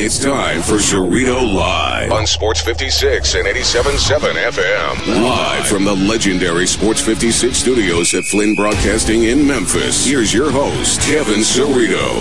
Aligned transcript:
It's 0.00 0.16
time 0.16 0.62
for 0.62 0.74
Cerrito 0.74 1.52
Live 1.52 2.12
on 2.12 2.24
Sports 2.24 2.60
56 2.60 3.34
and 3.34 3.48
87.7 3.48 4.32
FM. 4.52 5.24
Live 5.24 5.66
from 5.66 5.84
the 5.84 5.92
legendary 5.92 6.68
Sports 6.68 7.00
56 7.00 7.58
studios 7.58 8.14
at 8.14 8.24
Flinn 8.24 8.54
Broadcasting 8.54 9.24
in 9.24 9.44
Memphis. 9.44 10.06
Here's 10.06 10.32
your 10.32 10.52
host, 10.52 11.00
Kevin 11.00 11.40
Cerrito. 11.40 12.14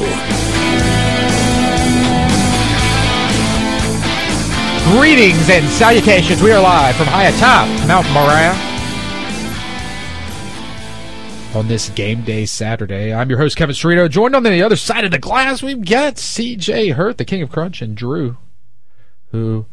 Greetings 4.98 5.48
and 5.52 5.70
salutations. 5.70 6.42
We 6.42 6.52
are 6.54 6.60
live 6.60 6.96
from 6.96 7.06
high 7.06 7.28
atop 7.28 7.68
Mount 7.88 8.10
Moriah 8.10 8.77
on 11.56 11.68
this 11.68 11.90
game 11.90 12.22
day 12.22 12.46
Saturday. 12.46 13.14
I'm 13.14 13.30
your 13.30 13.40
host, 13.40 13.58
Kevin 13.58 13.76
Cerrito. 13.76 14.10
Joined 14.10 14.36
on 14.36 14.44
the 14.44 14.62
other 14.62 14.76
side 14.76 15.06
of 15.06 15.12
the 15.12 15.20
glass, 15.20 15.64
we've 15.64 15.86
got 15.86 16.16
CJ 16.16 16.94
Hurt, 16.94 17.18
the 17.18 17.26
king 17.26 17.42
of 17.42 17.52
crunch, 17.52 17.82
and 17.82 17.96
Drew, 17.96 18.38
who, 19.32 19.66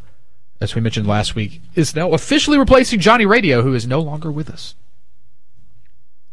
as 0.59 0.75
we 0.75 0.81
mentioned 0.81 1.07
last 1.07 1.35
week, 1.35 1.61
is 1.75 1.95
now 1.95 2.11
officially 2.11 2.57
replacing 2.57 2.99
Johnny 2.99 3.25
Radio, 3.25 3.61
who 3.61 3.73
is 3.73 3.85
no 3.85 3.99
longer 3.99 4.31
with 4.31 4.49
us. 4.49 4.75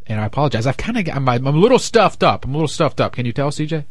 And 0.07 0.21
I 0.21 0.27
apologize. 0.27 0.67
I've 0.67 0.77
kind 0.77 0.99
of 0.99 1.09
I'm, 1.15 1.29
I'm 1.29 1.47
a 1.47 1.51
little 1.51 1.79
stuffed 1.79 2.23
up. 2.23 2.45
I'm 2.45 2.53
a 2.53 2.57
little 2.57 2.69
stuffed 2.69 3.01
up. 3.01 3.13
Can 3.13 3.27
you 3.27 3.33
tell, 3.33 3.51
CJ? 3.51 3.85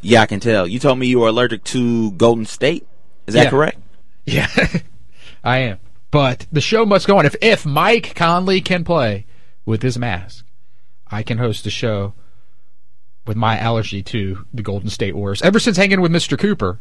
Yeah, 0.00 0.22
I 0.22 0.26
can 0.26 0.40
tell. 0.40 0.66
You 0.66 0.78
told 0.78 0.98
me 0.98 1.06
you 1.06 1.20
were 1.20 1.28
allergic 1.28 1.64
to 1.64 2.12
Golden 2.12 2.46
State. 2.46 2.86
Is 3.26 3.34
that 3.34 3.44
yeah. 3.44 3.50
correct? 3.50 3.78
Yeah, 4.26 4.48
I 5.44 5.58
am. 5.58 5.78
But 6.10 6.46
the 6.50 6.60
show 6.60 6.84
must 6.84 7.06
go 7.06 7.18
on. 7.18 7.26
If 7.26 7.36
if 7.40 7.64
Mike 7.64 8.14
Conley 8.14 8.60
can 8.60 8.84
play 8.84 9.26
with 9.64 9.82
his 9.82 9.98
mask, 9.98 10.44
I 11.08 11.22
can 11.22 11.38
host 11.38 11.64
the 11.64 11.70
show 11.70 12.14
with 13.26 13.36
my 13.36 13.58
allergy 13.58 14.02
to 14.02 14.46
the 14.52 14.62
Golden 14.62 14.90
State 14.90 15.14
Warriors. 15.14 15.42
Ever 15.42 15.60
since 15.60 15.76
hanging 15.76 16.00
with 16.00 16.10
Mr. 16.10 16.38
Cooper, 16.38 16.80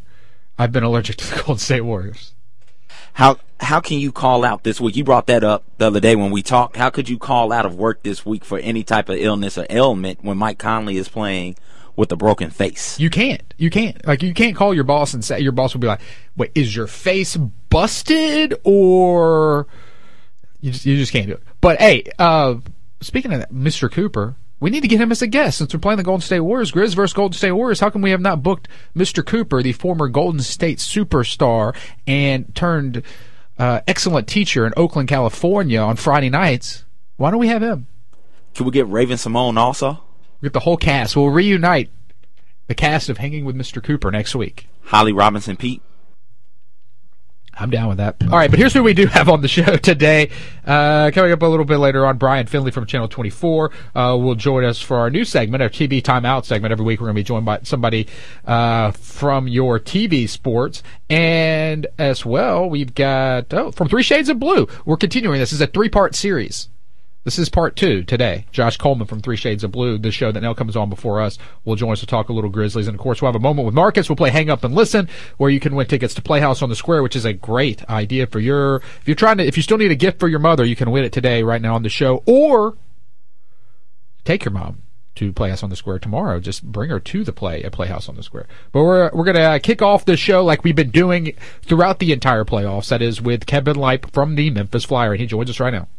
I've 0.57 0.71
been 0.71 0.83
allergic 0.83 1.17
to 1.17 1.29
the 1.29 1.35
Golden 1.45 1.57
State 1.57 1.81
Warriors. 1.81 2.33
How 3.13 3.37
how 3.59 3.79
can 3.79 3.99
you 3.99 4.11
call 4.11 4.43
out 4.43 4.63
this 4.63 4.81
week? 4.81 4.95
You 4.95 5.03
brought 5.03 5.27
that 5.27 5.43
up 5.43 5.63
the 5.77 5.87
other 5.87 5.99
day 5.99 6.15
when 6.15 6.31
we 6.31 6.41
talked. 6.41 6.77
How 6.77 6.89
could 6.89 7.09
you 7.09 7.17
call 7.17 7.51
out 7.51 7.65
of 7.65 7.75
work 7.75 8.03
this 8.03 8.25
week 8.25 8.43
for 8.43 8.57
any 8.59 8.83
type 8.83 9.09
of 9.09 9.17
illness 9.17 9.57
or 9.57 9.67
ailment 9.69 10.23
when 10.23 10.37
Mike 10.37 10.57
Conley 10.57 10.97
is 10.97 11.09
playing 11.09 11.55
with 11.99 12.11
a 12.13 12.15
broken 12.15 12.49
face. 12.49 12.97
You 12.97 13.09
can't. 13.09 13.53
You 13.57 13.69
can't. 13.69 14.07
Like 14.07 14.23
you 14.23 14.33
can't 14.33 14.55
call 14.55 14.73
your 14.73 14.85
boss 14.85 15.13
and 15.13 15.23
say 15.23 15.41
your 15.41 15.51
boss 15.51 15.73
will 15.73 15.81
be 15.81 15.87
like, 15.87 15.99
"Wait, 16.37 16.49
is 16.55 16.73
your 16.73 16.87
face 16.87 17.37
busted 17.69 18.55
or 18.63 19.67
you 20.61 20.71
just 20.71 20.85
you 20.85 20.97
just 20.97 21.11
can't 21.11 21.27
do 21.27 21.33
it." 21.33 21.43
But 21.61 21.79
hey, 21.79 22.03
uh, 22.17 22.55
speaking 23.01 23.33
of 23.33 23.39
that, 23.39 23.53
Mr. 23.53 23.91
Cooper, 23.91 24.35
we 24.59 24.69
need 24.69 24.81
to 24.81 24.87
get 24.87 24.99
him 24.99 25.11
as 25.11 25.21
a 25.21 25.27
guest 25.27 25.57
since 25.57 25.73
we're 25.73 25.79
playing 25.79 25.97
the 25.97 26.03
Golden 26.03 26.21
State 26.21 26.41
Warriors. 26.41 26.71
Grizz 26.71 26.95
versus 26.95 27.13
Golden 27.13 27.37
State 27.37 27.51
Warriors. 27.51 27.79
How 27.79 27.89
come 27.89 28.01
we 28.01 28.11
have 28.11 28.21
not 28.21 28.43
booked 28.43 28.67
Mr. 28.95 29.25
Cooper, 29.25 29.61
the 29.61 29.71
former 29.71 30.07
Golden 30.07 30.41
State 30.41 30.79
superstar 30.79 31.75
and 32.05 32.53
turned 32.55 33.03
uh, 33.57 33.81
excellent 33.87 34.27
teacher 34.27 34.65
in 34.65 34.73
Oakland, 34.75 35.07
California, 35.07 35.79
on 35.79 35.95
Friday 35.95 36.29
nights? 36.29 36.83
Why 37.17 37.31
don't 37.31 37.39
we 37.39 37.47
have 37.47 37.63
him? 37.63 37.87
Can 38.53 38.65
we 38.65 38.71
get 38.71 38.87
Raven-Symoné 38.87 39.57
also? 39.57 40.01
We 40.41 40.47
get 40.47 40.53
the 40.53 40.61
whole 40.61 40.77
cast. 40.77 41.15
We'll 41.15 41.29
reunite 41.29 41.89
the 42.67 42.75
cast 42.75 43.09
of 43.09 43.17
Hanging 43.17 43.45
with 43.45 43.55
Mr. 43.55 43.83
Cooper 43.83 44.11
next 44.11 44.35
week. 44.35 44.67
Holly 44.83 45.11
Robinson 45.13 45.55
Peete. 45.55 45.81
I'm 47.59 47.69
down 47.69 47.89
with 47.89 47.97
that. 47.97 48.15
All 48.23 48.29
right, 48.29 48.49
but 48.49 48.57
here's 48.57 48.73
who 48.73 48.83
we 48.83 48.93
do 48.93 49.05
have 49.07 49.27
on 49.27 49.41
the 49.41 49.47
show 49.47 49.75
today. 49.77 50.29
Uh, 50.65 51.11
coming 51.13 51.31
up 51.31 51.41
a 51.41 51.45
little 51.45 51.65
bit 51.65 51.77
later 51.77 52.05
on, 52.05 52.17
Brian 52.17 52.47
Finley 52.47 52.71
from 52.71 52.85
Channel 52.85 53.09
24 53.09 53.71
uh, 53.95 54.17
will 54.19 54.35
join 54.35 54.63
us 54.63 54.81
for 54.81 54.97
our 54.97 55.09
new 55.09 55.25
segment, 55.25 55.61
our 55.61 55.69
TV 55.69 56.01
Timeout 56.01 56.45
segment. 56.45 56.71
Every 56.71 56.85
week 56.85 57.01
we're 57.01 57.07
going 57.07 57.15
to 57.15 57.19
be 57.19 57.23
joined 57.23 57.45
by 57.45 57.59
somebody 57.63 58.07
uh, 58.45 58.91
from 58.91 59.47
your 59.47 59.79
TV 59.79 60.27
sports. 60.29 60.83
And 61.09 61.87
as 61.97 62.25
well, 62.25 62.69
we've 62.69 62.95
got, 62.95 63.53
oh, 63.53 63.71
from 63.71 63.89
Three 63.89 64.03
Shades 64.03 64.29
of 64.29 64.39
Blue. 64.39 64.67
We're 64.85 64.97
continuing. 64.97 65.39
This 65.39 65.51
is 65.51 65.61
a 65.61 65.67
three 65.67 65.89
part 65.89 66.15
series. 66.15 66.69
This 67.25 67.37
is 67.37 67.49
part 67.49 67.75
two 67.75 68.03
today. 68.03 68.45
Josh 68.51 68.77
Coleman 68.77 69.05
from 69.05 69.19
Three 69.19 69.35
Shades 69.35 69.65
of 69.65 69.73
Blue, 69.73 69.97
the 69.97 70.09
show 70.09 70.31
that 70.31 70.39
now 70.39 70.53
comes 70.53 70.77
on 70.77 70.89
before 70.89 71.21
us, 71.21 71.37
will 71.65 71.75
join 71.75 71.91
us 71.91 71.99
to 71.99 72.05
talk 72.05 72.29
a 72.29 72.33
little 72.33 72.49
Grizzlies. 72.49 72.87
And 72.87 72.95
of 72.95 73.01
course, 73.01 73.21
we'll 73.21 73.31
have 73.31 73.39
a 73.39 73.43
moment 73.43 73.65
with 73.65 73.75
Marcus. 73.75 74.07
We'll 74.07 74.15
play 74.15 74.29
Hang 74.29 74.49
Up 74.49 74.63
and 74.63 74.73
Listen, 74.73 75.09
where 75.37 75.49
you 75.49 75.59
can 75.59 75.75
win 75.75 75.87
tickets 75.87 76.13
to 76.13 76.21
Playhouse 76.21 76.61
on 76.61 76.69
the 76.69 76.77
Square, 76.77 77.03
which 77.03 77.17
is 77.17 77.25
a 77.25 77.33
great 77.33 77.87
idea 77.89 78.25
for 78.25 78.39
your, 78.39 78.77
if 78.77 79.01
you're 79.05 79.15
trying 79.15 79.37
to, 79.37 79.45
if 79.45 79.57
you 79.57 79.63
still 79.63 79.77
need 79.77 79.91
a 79.91 79.95
gift 79.95 80.19
for 80.19 80.29
your 80.29 80.39
mother, 80.39 80.63
you 80.63 80.77
can 80.77 80.91
win 80.91 81.03
it 81.03 81.11
today, 81.11 81.43
right 81.43 81.61
now 81.61 81.75
on 81.75 81.83
the 81.83 81.89
show, 81.89 82.23
or 82.25 82.77
take 84.23 84.45
your 84.45 84.53
mom 84.53 84.83
to 85.15 85.33
Playhouse 85.33 85.61
on 85.61 85.69
the 85.69 85.75
Square 85.75 85.99
tomorrow. 85.99 86.39
Just 86.39 86.63
bring 86.63 86.89
her 86.89 87.01
to 87.01 87.25
the 87.25 87.33
play 87.33 87.61
at 87.63 87.73
Playhouse 87.73 88.07
on 88.07 88.15
the 88.15 88.23
Square. 88.23 88.47
But 88.71 88.83
we're 88.83 89.11
we're 89.13 89.25
gonna 89.25 89.39
uh, 89.41 89.59
kick 89.59 89.81
off 89.81 90.05
the 90.05 90.15
show 90.15 90.45
like 90.45 90.63
we've 90.63 90.75
been 90.75 90.91
doing 90.91 91.33
throughout 91.63 91.99
the 91.99 92.13
entire 92.13 92.45
playoffs. 92.45 92.87
That 92.87 93.01
is 93.01 93.21
with 93.21 93.45
Kevin 93.45 93.75
Lipe 93.75 94.09
from 94.13 94.35
the 94.35 94.49
Memphis 94.49 94.85
Flyer, 94.85 95.11
and 95.11 95.19
he 95.19 95.27
joins 95.27 95.49
us 95.49 95.59
right 95.59 95.73
now. 95.73 95.89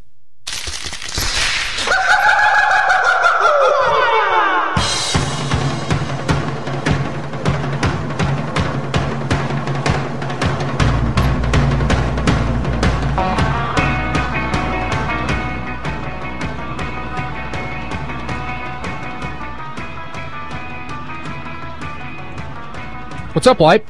What's 23.40 23.48
up, 23.48 23.60
Lipe? 23.60 23.88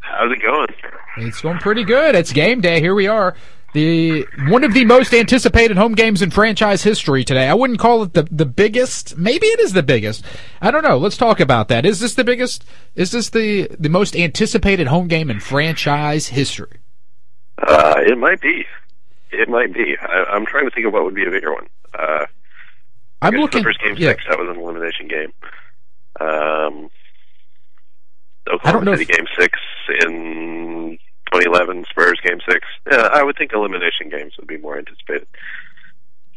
How's 0.00 0.32
it 0.32 0.42
going? 0.42 0.66
It's 1.18 1.40
going 1.40 1.58
pretty 1.58 1.84
good. 1.84 2.16
It's 2.16 2.32
game 2.32 2.60
day. 2.60 2.80
Here 2.80 2.92
we 2.92 3.06
are. 3.06 3.36
The 3.74 4.26
one 4.48 4.64
of 4.64 4.74
the 4.74 4.84
most 4.84 5.14
anticipated 5.14 5.76
home 5.76 5.94
games 5.94 6.20
in 6.20 6.32
franchise 6.32 6.82
history 6.82 7.22
today. 7.22 7.46
I 7.46 7.54
wouldn't 7.54 7.78
call 7.78 8.02
it 8.02 8.12
the 8.12 8.24
the 8.24 8.44
biggest. 8.44 9.16
Maybe 9.16 9.46
it 9.46 9.60
is 9.60 9.72
the 9.72 9.84
biggest. 9.84 10.24
I 10.60 10.72
don't 10.72 10.82
know. 10.82 10.98
Let's 10.98 11.16
talk 11.16 11.38
about 11.38 11.68
that. 11.68 11.86
Is 11.86 12.00
this 12.00 12.16
the 12.16 12.24
biggest? 12.24 12.64
Is 12.96 13.12
this 13.12 13.30
the 13.30 13.68
the 13.78 13.88
most 13.88 14.16
anticipated 14.16 14.88
home 14.88 15.06
game 15.06 15.30
in 15.30 15.38
franchise 15.38 16.26
history? 16.26 16.80
Uh, 17.62 17.94
it 17.98 18.18
might 18.18 18.40
be. 18.40 18.64
It 19.30 19.48
might 19.48 19.72
be. 19.72 19.94
I, 19.96 20.34
am 20.34 20.44
trying 20.44 20.64
to 20.64 20.74
think 20.74 20.88
of 20.88 20.92
what 20.92 21.04
would 21.04 21.14
be 21.14 21.24
a 21.24 21.30
bigger 21.30 21.52
one. 21.52 21.68
Uh, 21.96 22.26
I'm 23.22 23.34
looking. 23.34 23.62
First 23.62 23.80
game 23.80 23.94
yeah. 23.96 24.08
six. 24.08 24.24
That 24.28 24.40
was 24.40 24.48
an 24.48 24.60
elimination 24.60 25.06
game. 25.06 25.32
Um, 26.18 26.90
Oklahoma 28.52 28.68
I 28.68 28.72
don't 28.72 28.84
know 28.84 28.96
City 28.96 29.12
if, 29.12 29.18
game 29.18 29.26
six 29.38 29.58
in 30.06 30.98
2011, 31.32 31.84
Spurs 31.90 32.20
game 32.24 32.38
six. 32.48 32.66
Yeah, 32.90 33.08
I 33.12 33.22
would 33.22 33.36
think 33.36 33.52
elimination 33.52 34.08
games 34.10 34.34
would 34.38 34.46
be 34.46 34.58
more 34.58 34.78
anticipated. 34.78 35.26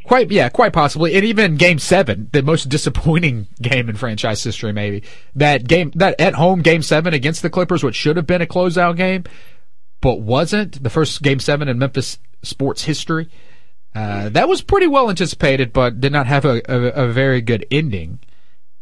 Quite, 0.05 0.31
yeah, 0.31 0.47
quite 0.47 0.71
possibly, 0.71 1.15
and 1.15 1.25
even 1.25 1.57
Game 1.57 1.79
Seven, 1.79 2.29
the 2.31 2.41
most 2.41 2.69
disappointing 2.69 3.47
game 3.61 3.89
in 3.89 3.97
franchise 3.97 4.41
history, 4.41 4.71
maybe 4.71 5.03
that 5.35 5.67
game, 5.67 5.91
that 5.95 6.19
at 6.19 6.33
home 6.33 6.61
Game 6.61 6.81
Seven 6.81 7.13
against 7.13 7.41
the 7.41 7.49
Clippers, 7.49 7.83
which 7.83 7.95
should 7.95 8.15
have 8.15 8.25
been 8.25 8.41
a 8.41 8.45
closeout 8.45 8.95
game, 8.95 9.25
but 9.99 10.21
wasn't 10.21 10.81
the 10.81 10.89
first 10.89 11.21
Game 11.21 11.41
Seven 11.41 11.67
in 11.67 11.77
Memphis 11.77 12.19
sports 12.41 12.85
history. 12.85 13.29
Uh, 13.93 14.29
that 14.29 14.47
was 14.47 14.61
pretty 14.61 14.87
well 14.87 15.09
anticipated, 15.09 15.73
but 15.73 15.99
did 15.99 16.13
not 16.13 16.27
have 16.27 16.45
a, 16.45 16.61
a, 16.69 17.05
a 17.05 17.07
very 17.11 17.41
good 17.41 17.65
ending. 17.69 18.19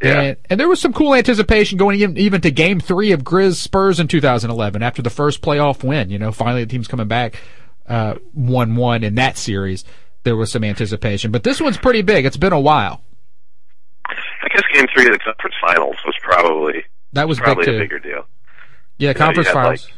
Yeah. 0.02 0.22
And, 0.22 0.38
and, 0.50 0.60
there 0.60 0.68
was 0.68 0.82
some 0.82 0.92
cool 0.94 1.16
anticipation 1.16 1.78
going 1.78 2.00
even, 2.02 2.18
even 2.18 2.42
to 2.42 2.52
game 2.52 2.80
three 2.82 3.12
of 3.14 3.24
Grizz 3.24 3.56
Spurs 3.56 4.00
in 4.00 4.08
2011 4.08 4.84
after 4.84 5.02
the 5.02 5.10
first 5.10 5.42
playoff 5.42 5.84
win. 5.84 6.10
You 6.10 6.20
know, 6.20 6.32
finally 6.34 6.64
the 6.66 6.70
team's 6.70 6.88
coming 6.88 7.08
back, 7.08 7.42
uh, 7.88 8.16
1-1 8.38 9.04
in 9.04 9.16
that 9.16 9.38
series. 9.38 9.86
There 10.24 10.36
was 10.36 10.52
some 10.52 10.64
anticipation, 10.64 11.32
but 11.32 11.44
this 11.44 11.62
one's 11.62 11.78
pretty 11.78 12.02
big. 12.02 12.26
It's 12.26 12.36
been 12.38 12.52
a 12.54 12.60
while. 12.60 13.02
I 14.08 14.48
guess 14.54 14.64
game 14.74 14.86
three 14.94 15.06
of 15.06 15.14
the 15.14 15.20
conference 15.20 15.56
finals 15.66 15.96
was 16.06 16.16
probably, 16.22 16.84
that 17.14 17.28
was 17.28 17.40
probably 17.40 17.66
big 17.66 17.70
a 17.70 17.78
too. 17.78 17.80
bigger 17.84 18.00
deal. 18.00 18.28
Yeah, 18.98 19.10
You 19.10 19.16
conference 19.16 19.48
had, 19.48 19.54
finals. 19.54 19.86
like, 19.86 19.94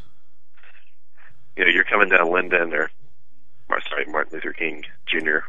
you 1.58 1.66
know, 1.66 1.72
you're 1.72 1.84
coming 1.86 2.10
down 2.10 2.32
Linden 2.32 2.74
or, 2.74 2.92
or 3.70 3.82
sorry, 3.90 4.06
Martin 4.06 4.34
Luther 4.36 4.54
King 4.54 4.84
Jr. 5.08 5.40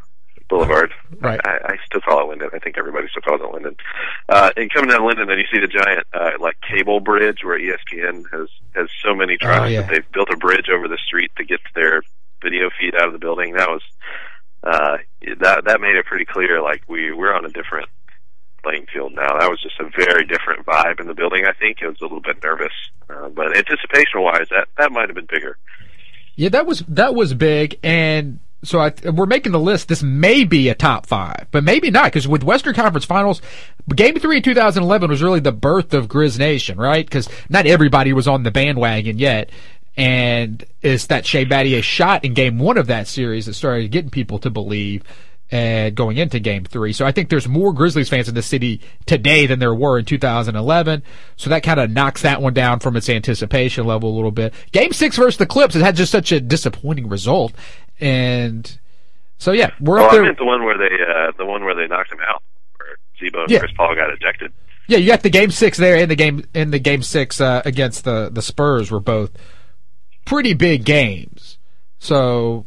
Boulevard. 0.48 0.92
Right. 1.20 1.40
I, 1.44 1.58
I 1.64 1.76
still 1.84 2.00
call 2.00 2.22
it 2.22 2.28
Linden. 2.30 2.50
I 2.54 2.58
think 2.58 2.78
everybody 2.78 3.06
still 3.10 3.22
calls 3.22 3.40
it 3.42 3.52
Linden. 3.52 3.76
Uh, 4.28 4.50
and 4.56 4.72
coming 4.72 4.90
down 4.90 5.06
Linden, 5.06 5.28
then 5.28 5.38
you 5.38 5.44
see 5.52 5.60
the 5.60 5.66
giant, 5.68 6.06
uh, 6.12 6.30
like 6.40 6.56
cable 6.60 7.00
bridge 7.00 7.38
where 7.44 7.58
ESPN 7.58 8.24
has, 8.32 8.48
has 8.74 8.88
so 9.04 9.14
many 9.14 9.36
tribes 9.36 9.62
Oh, 9.62 9.66
yeah. 9.66 9.82
that 9.82 9.90
they've 9.90 10.12
built 10.12 10.30
a 10.32 10.36
bridge 10.36 10.68
over 10.74 10.88
the 10.88 10.98
street 11.06 11.30
to 11.36 11.44
get 11.44 11.60
their 11.74 12.02
video 12.42 12.70
feed 12.80 12.94
out 12.94 13.06
of 13.08 13.12
the 13.12 13.18
building. 13.18 13.54
That 13.54 13.68
was, 13.68 13.82
uh, 14.64 14.96
that, 15.40 15.64
that 15.66 15.80
made 15.80 15.96
it 15.96 16.06
pretty 16.06 16.24
clear, 16.24 16.62
like 16.62 16.82
we, 16.88 17.12
we're 17.12 17.34
on 17.34 17.44
a 17.44 17.50
different 17.50 17.88
playing 18.62 18.86
field 18.92 19.12
now. 19.14 19.38
That 19.38 19.50
was 19.50 19.60
just 19.62 19.78
a 19.80 19.88
very 19.96 20.24
different 20.26 20.64
vibe 20.66 20.98
in 21.00 21.06
the 21.06 21.14
building, 21.14 21.44
I 21.46 21.52
think. 21.52 21.78
It 21.82 21.86
was 21.88 21.98
a 22.00 22.04
little 22.04 22.20
bit 22.20 22.42
nervous. 22.42 22.72
Uh, 23.10 23.28
but 23.28 23.56
anticipation 23.56 24.20
wise, 24.22 24.48
that, 24.50 24.68
that 24.78 24.92
might 24.92 25.08
have 25.08 25.14
been 25.14 25.28
bigger. 25.30 25.56
Yeah, 26.36 26.50
that 26.50 26.66
was 26.66 26.84
that 26.86 27.16
was 27.16 27.34
big, 27.34 27.80
and 27.82 28.38
so 28.64 28.80
I, 28.80 28.92
we're 29.12 29.26
making 29.26 29.52
the 29.52 29.60
list. 29.60 29.88
This 29.88 30.02
may 30.02 30.44
be 30.44 30.68
a 30.68 30.74
top 30.74 31.06
five, 31.06 31.46
but 31.50 31.62
maybe 31.62 31.90
not 31.90 32.04
because 32.04 32.26
with 32.26 32.42
Western 32.42 32.74
Conference 32.74 33.04
Finals, 33.04 33.40
Game 33.94 34.18
Three 34.18 34.38
in 34.38 34.42
2011 34.42 35.08
was 35.08 35.22
really 35.22 35.40
the 35.40 35.52
birth 35.52 35.94
of 35.94 36.08
Grizz 36.08 36.38
Nation, 36.38 36.76
right? 36.76 37.06
Because 37.06 37.28
not 37.48 37.66
everybody 37.66 38.12
was 38.12 38.26
on 38.26 38.42
the 38.42 38.50
bandwagon 38.50 39.18
yet, 39.18 39.50
and 39.96 40.64
it's 40.82 41.06
that 41.06 41.24
Shane 41.24 41.48
Battier 41.48 41.82
shot 41.82 42.24
in 42.24 42.34
Game 42.34 42.58
One 42.58 42.78
of 42.78 42.88
that 42.88 43.06
series 43.06 43.46
that 43.46 43.54
started 43.54 43.90
getting 43.90 44.10
people 44.10 44.38
to 44.40 44.50
believe. 44.50 45.04
And 45.50 45.94
going 45.94 46.18
into 46.18 46.40
Game 46.40 46.66
Three, 46.66 46.92
so 46.92 47.06
I 47.06 47.12
think 47.12 47.30
there's 47.30 47.48
more 47.48 47.72
Grizzlies 47.72 48.10
fans 48.10 48.28
in 48.28 48.34
the 48.34 48.42
city 48.42 48.82
today 49.06 49.46
than 49.46 49.60
there 49.60 49.74
were 49.74 49.98
in 49.98 50.04
2011. 50.04 51.02
So 51.36 51.48
that 51.48 51.62
kind 51.62 51.80
of 51.80 51.90
knocks 51.90 52.20
that 52.20 52.42
one 52.42 52.52
down 52.52 52.80
from 52.80 52.96
its 52.96 53.08
anticipation 53.08 53.86
level 53.86 54.10
a 54.10 54.14
little 54.14 54.30
bit. 54.30 54.52
Game 54.72 54.92
Six 54.92 55.16
versus 55.16 55.38
the 55.38 55.46
Clips, 55.46 55.74
it 55.74 55.80
had 55.80 55.96
just 55.96 56.12
such 56.12 56.32
a 56.32 56.40
disappointing 56.40 57.08
result, 57.08 57.54
and 58.00 58.78
so 59.38 59.52
yeah, 59.52 59.70
we're 59.80 60.00
oh, 60.00 60.06
up 60.06 60.12
I 60.12 60.20
meant 60.20 60.38
the 60.38 60.44
one 60.44 60.64
where 60.64 60.78
they 60.78 60.94
uh, 60.94 61.32
the 61.36 61.46
one 61.46 61.64
where 61.64 61.74
they 61.74 61.86
knocked 61.86 62.12
him 62.12 62.18
out, 62.26 62.42
where 62.76 62.96
Z-Bo 63.20 63.42
and 63.42 63.50
Yeah. 63.50 63.60
Chris 63.60 63.72
Paul 63.76 63.94
got 63.94 64.10
ejected. 64.12 64.52
Yeah, 64.88 64.98
you 64.98 65.06
got 65.06 65.22
the 65.22 65.30
game 65.30 65.50
six 65.50 65.76
there, 65.76 65.96
and 65.96 66.10
the 66.10 66.16
game 66.16 66.44
in 66.54 66.70
the 66.70 66.78
game 66.78 67.02
six 67.02 67.40
uh, 67.40 67.62
against 67.64 68.04
the 68.04 68.30
the 68.32 68.42
Spurs 68.42 68.90
were 68.90 69.00
both 69.00 69.30
pretty 70.24 70.54
big 70.54 70.84
games. 70.84 71.58
So 71.98 72.66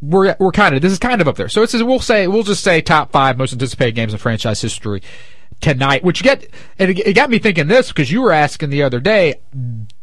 we're 0.00 0.36
we're 0.38 0.52
kind 0.52 0.74
of 0.74 0.82
this 0.82 0.92
is 0.92 0.98
kind 0.98 1.20
of 1.20 1.28
up 1.28 1.36
there. 1.36 1.48
So 1.48 1.62
it's 1.62 1.74
we'll 1.74 2.00
say 2.00 2.28
we'll 2.28 2.44
just 2.44 2.62
say 2.62 2.80
top 2.80 3.10
five 3.10 3.36
most 3.36 3.52
anticipated 3.52 3.94
games 3.94 4.12
in 4.12 4.18
franchise 4.18 4.60
history 4.60 5.02
tonight. 5.60 6.04
Which 6.04 6.22
get 6.22 6.48
and 6.78 6.90
it, 6.90 6.98
it 7.00 7.12
got 7.14 7.30
me 7.30 7.38
thinking 7.38 7.66
this 7.66 7.88
because 7.88 8.12
you 8.12 8.22
were 8.22 8.32
asking 8.32 8.70
the 8.70 8.82
other 8.84 9.00
day 9.00 9.40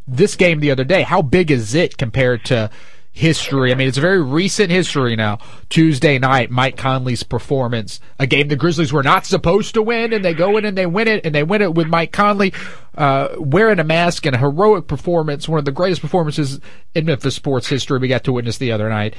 this 0.08 0.36
game 0.36 0.60
the 0.60 0.70
other 0.72 0.84
day 0.84 1.02
how 1.02 1.22
big 1.22 1.50
is 1.50 1.74
it 1.74 1.98
compared 1.98 2.44
to 2.46 2.70
history. 3.16 3.72
I 3.72 3.76
mean, 3.76 3.88
it's 3.88 3.98
a 3.98 4.02
very 4.02 4.22
recent 4.22 4.70
history 4.70 5.16
now. 5.16 5.40
Tuesday 5.70 6.20
night, 6.20 6.52
Mike 6.52 6.76
Conley's 6.76 7.24
performance, 7.24 8.02
a 8.20 8.28
game 8.28 8.50
the 8.50 8.58
Grizzlies 8.58 8.92
were 8.92 9.04
not 9.04 9.26
supposed 9.26 9.74
to 9.76 9.82
win, 9.82 10.14
and 10.14 10.24
they 10.24 10.34
go 10.34 10.58
in 10.58 10.66
and 10.66 10.78
they 10.78 10.86
win 10.86 11.08
it, 11.08 11.26
and 11.26 11.34
they 11.34 11.44
win 11.44 11.62
it 11.62 11.74
with 11.74 11.88
Mike 11.88 12.12
Conley 12.12 12.54
uh, 12.98 13.30
wearing 13.38 13.80
a 13.80 13.84
mask 13.84 14.26
and 14.26 14.36
a 14.36 14.40
heroic 14.40 14.88
performance, 14.88 15.48
one 15.48 15.60
of 15.60 15.66
the 15.66 15.72
greatest 15.72 16.02
performances 16.02 16.60
in 16.94 17.06
Memphis 17.06 17.36
sports 17.36 17.68
history 17.68 17.98
we 18.00 18.10
got 18.10 18.26
to 18.26 18.34
witness 18.34 18.58
the 18.58 18.74
other 18.74 18.90
night. 18.90 19.16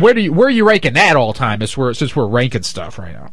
Where 0.00 0.12
do 0.12 0.20
you 0.20 0.32
where 0.32 0.48
are 0.48 0.50
you 0.50 0.68
ranking 0.68 0.92
that 0.92 1.16
all 1.16 1.32
time? 1.32 1.60
We're 1.74 1.94
since 1.94 2.14
we're 2.14 2.26
ranking 2.26 2.64
stuff 2.64 2.98
right 2.98 3.14
now. 3.14 3.30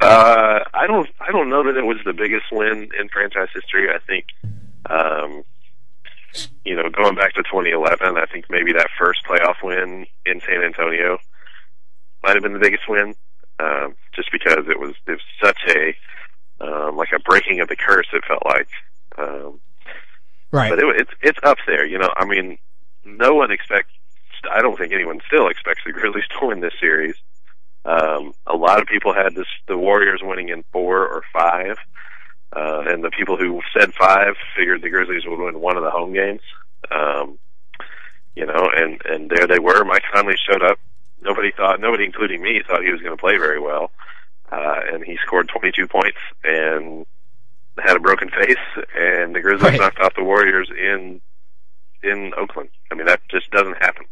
Uh, 0.00 0.60
I 0.74 0.86
don't 0.88 1.08
I 1.20 1.30
don't 1.30 1.48
know 1.48 1.62
that 1.62 1.76
it 1.76 1.84
was 1.84 1.98
the 2.04 2.12
biggest 2.12 2.46
win 2.50 2.88
in 2.98 3.08
franchise 3.08 3.48
history. 3.54 3.88
I 3.88 3.98
think, 4.04 4.26
um, 4.90 5.44
you 6.64 6.76
know, 6.76 6.88
going 6.90 7.14
back 7.14 7.34
to 7.34 7.42
2011, 7.42 8.16
I 8.16 8.26
think 8.26 8.46
maybe 8.50 8.72
that 8.72 8.88
first 8.98 9.24
playoff 9.24 9.56
win 9.62 10.06
in 10.26 10.40
San 10.40 10.62
Antonio 10.62 11.18
might 12.22 12.34
have 12.34 12.42
been 12.42 12.52
the 12.52 12.58
biggest 12.58 12.88
win, 12.88 13.14
um, 13.58 13.94
just 14.14 14.30
because 14.32 14.64
it 14.68 14.78
was 14.78 14.94
it 15.06 15.12
was 15.12 15.20
such 15.42 15.58
a 15.68 15.94
um, 16.60 16.96
like 16.96 17.10
a 17.14 17.20
breaking 17.20 17.60
of 17.60 17.68
the 17.68 17.76
curse. 17.76 18.06
It 18.12 18.24
felt 18.26 18.44
like, 18.44 18.68
um, 19.16 19.60
Right. 20.50 20.70
but 20.70 20.78
it, 20.78 21.00
it's 21.00 21.10
it's 21.22 21.38
up 21.42 21.58
there. 21.66 21.86
You 21.86 21.98
know, 21.98 22.10
I 22.16 22.24
mean, 22.24 22.58
no 23.04 23.34
one 23.34 23.50
expects. 23.50 23.90
I 24.50 24.60
don't 24.60 24.76
think 24.78 24.92
anyone 24.92 25.20
still 25.26 25.48
expects 25.48 25.82
the 25.84 25.92
Grizzlies 25.92 26.24
to 26.40 26.46
win 26.46 26.60
this 26.60 26.74
series. 26.80 27.16
Um, 27.84 28.34
a 28.46 28.56
lot 28.56 28.80
of 28.80 28.86
people 28.86 29.14
had 29.14 29.34
this 29.34 29.46
the 29.66 29.76
Warriors 29.78 30.20
winning 30.22 30.48
in 30.48 30.64
four 30.72 31.06
or 31.06 31.22
five, 31.32 31.76
uh, 32.54 32.82
and 32.86 33.02
the 33.04 33.10
people 33.10 33.36
who 33.36 33.60
said 33.76 33.92
five 33.94 34.34
figured 34.56 34.82
the 34.82 34.90
Grizzlies 34.90 35.24
would 35.26 35.38
win 35.38 35.60
one 35.60 35.76
of 35.76 35.82
the 35.84 35.90
home 35.90 36.12
games. 36.12 36.40
Um, 36.90 37.38
you 38.34 38.46
know, 38.46 38.70
and 38.74 39.00
and 39.04 39.30
there 39.30 39.46
they 39.46 39.58
were. 39.58 39.84
Mike 39.84 40.04
Conley 40.12 40.36
showed 40.50 40.62
up. 40.62 40.78
Nobody 41.20 41.50
thought, 41.50 41.80
nobody, 41.80 42.04
including 42.04 42.40
me, 42.42 42.62
thought 42.66 42.84
he 42.84 42.92
was 42.92 43.00
going 43.02 43.16
to 43.16 43.20
play 43.20 43.36
very 43.38 43.58
well, 43.60 43.90
uh, 44.52 44.76
and 44.92 45.02
he 45.04 45.18
scored 45.26 45.48
22 45.48 45.88
points 45.88 46.18
and 46.44 47.04
had 47.82 47.96
a 47.96 48.00
broken 48.00 48.30
face, 48.30 48.56
and 48.96 49.34
the 49.34 49.40
Grizzlies 49.40 49.72
Right. 49.72 49.80
knocked 49.80 49.98
off 49.98 50.14
the 50.14 50.22
Warriors 50.22 50.70
in 50.70 51.20
in 52.04 52.32
Oakland. 52.36 52.68
I 52.92 52.94
mean, 52.94 53.06
that 53.06 53.20
just 53.28 53.50
doesn't 53.50 53.78
happen. 53.82 54.04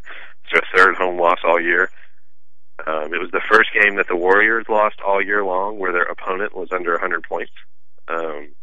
It's 0.45 0.53
their 0.53 0.63
third 0.75 0.97
home 0.97 1.19
loss 1.19 1.39
all 1.45 1.61
year. 1.61 1.91
Um, 2.87 3.15
it 3.15 3.21
was 3.21 3.31
the 3.31 3.41
first 3.49 3.71
game 3.73 3.95
that 3.97 4.09
the 4.09 4.17
Warriors 4.17 4.67
lost 4.69 5.01
all 5.01 5.23
year 5.23 5.45
long, 5.45 5.79
where 5.79 5.93
their 5.93 6.03
opponent 6.03 6.55
was 6.57 6.73
under 6.73 6.93
100 6.93 7.23
points. 7.23 7.53
Um, 8.09 8.55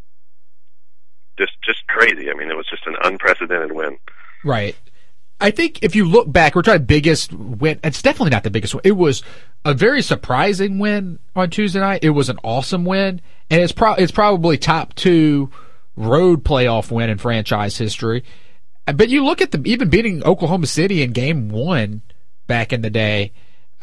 just, 1.38 1.52
just 1.64 1.86
crazy. 1.88 2.30
I 2.30 2.34
mean, 2.34 2.50
it 2.50 2.56
was 2.56 2.66
just 2.68 2.86
an 2.86 2.96
unprecedented 3.02 3.72
win. 3.72 3.98
Right. 4.44 4.76
I 5.40 5.50
think 5.50 5.82
if 5.82 5.96
you 5.96 6.08
look 6.08 6.30
back, 6.30 6.54
we're 6.54 6.62
talking 6.62 6.84
biggest 6.84 7.32
win. 7.32 7.80
It's 7.82 8.02
definitely 8.02 8.30
not 8.30 8.44
the 8.44 8.50
biggest 8.50 8.74
win. 8.74 8.82
It 8.84 8.92
was 8.92 9.22
a 9.64 9.74
very 9.74 10.00
surprising 10.00 10.78
win 10.78 11.18
on 11.34 11.50
Tuesday 11.50 11.80
night. 11.80 12.04
It 12.04 12.10
was 12.10 12.28
an 12.28 12.38
awesome 12.44 12.84
win, 12.84 13.20
and 13.50 13.60
it's 13.60 13.72
pro- 13.72 13.94
it's 13.94 14.12
probably 14.12 14.56
top 14.58 14.94
two 14.94 15.50
road 15.96 16.44
playoff 16.44 16.90
win 16.90 17.10
in 17.10 17.18
franchise 17.18 17.76
history. 17.76 18.24
But 18.86 19.08
you 19.08 19.24
look 19.24 19.40
at 19.40 19.50
the 19.50 19.60
even 19.64 19.90
beating 19.90 20.22
Oklahoma 20.24 20.66
City 20.66 21.02
in 21.02 21.12
Game 21.12 21.48
One 21.48 22.02
back 22.46 22.72
in 22.72 22.82
the 22.82 22.90
day 22.90 23.32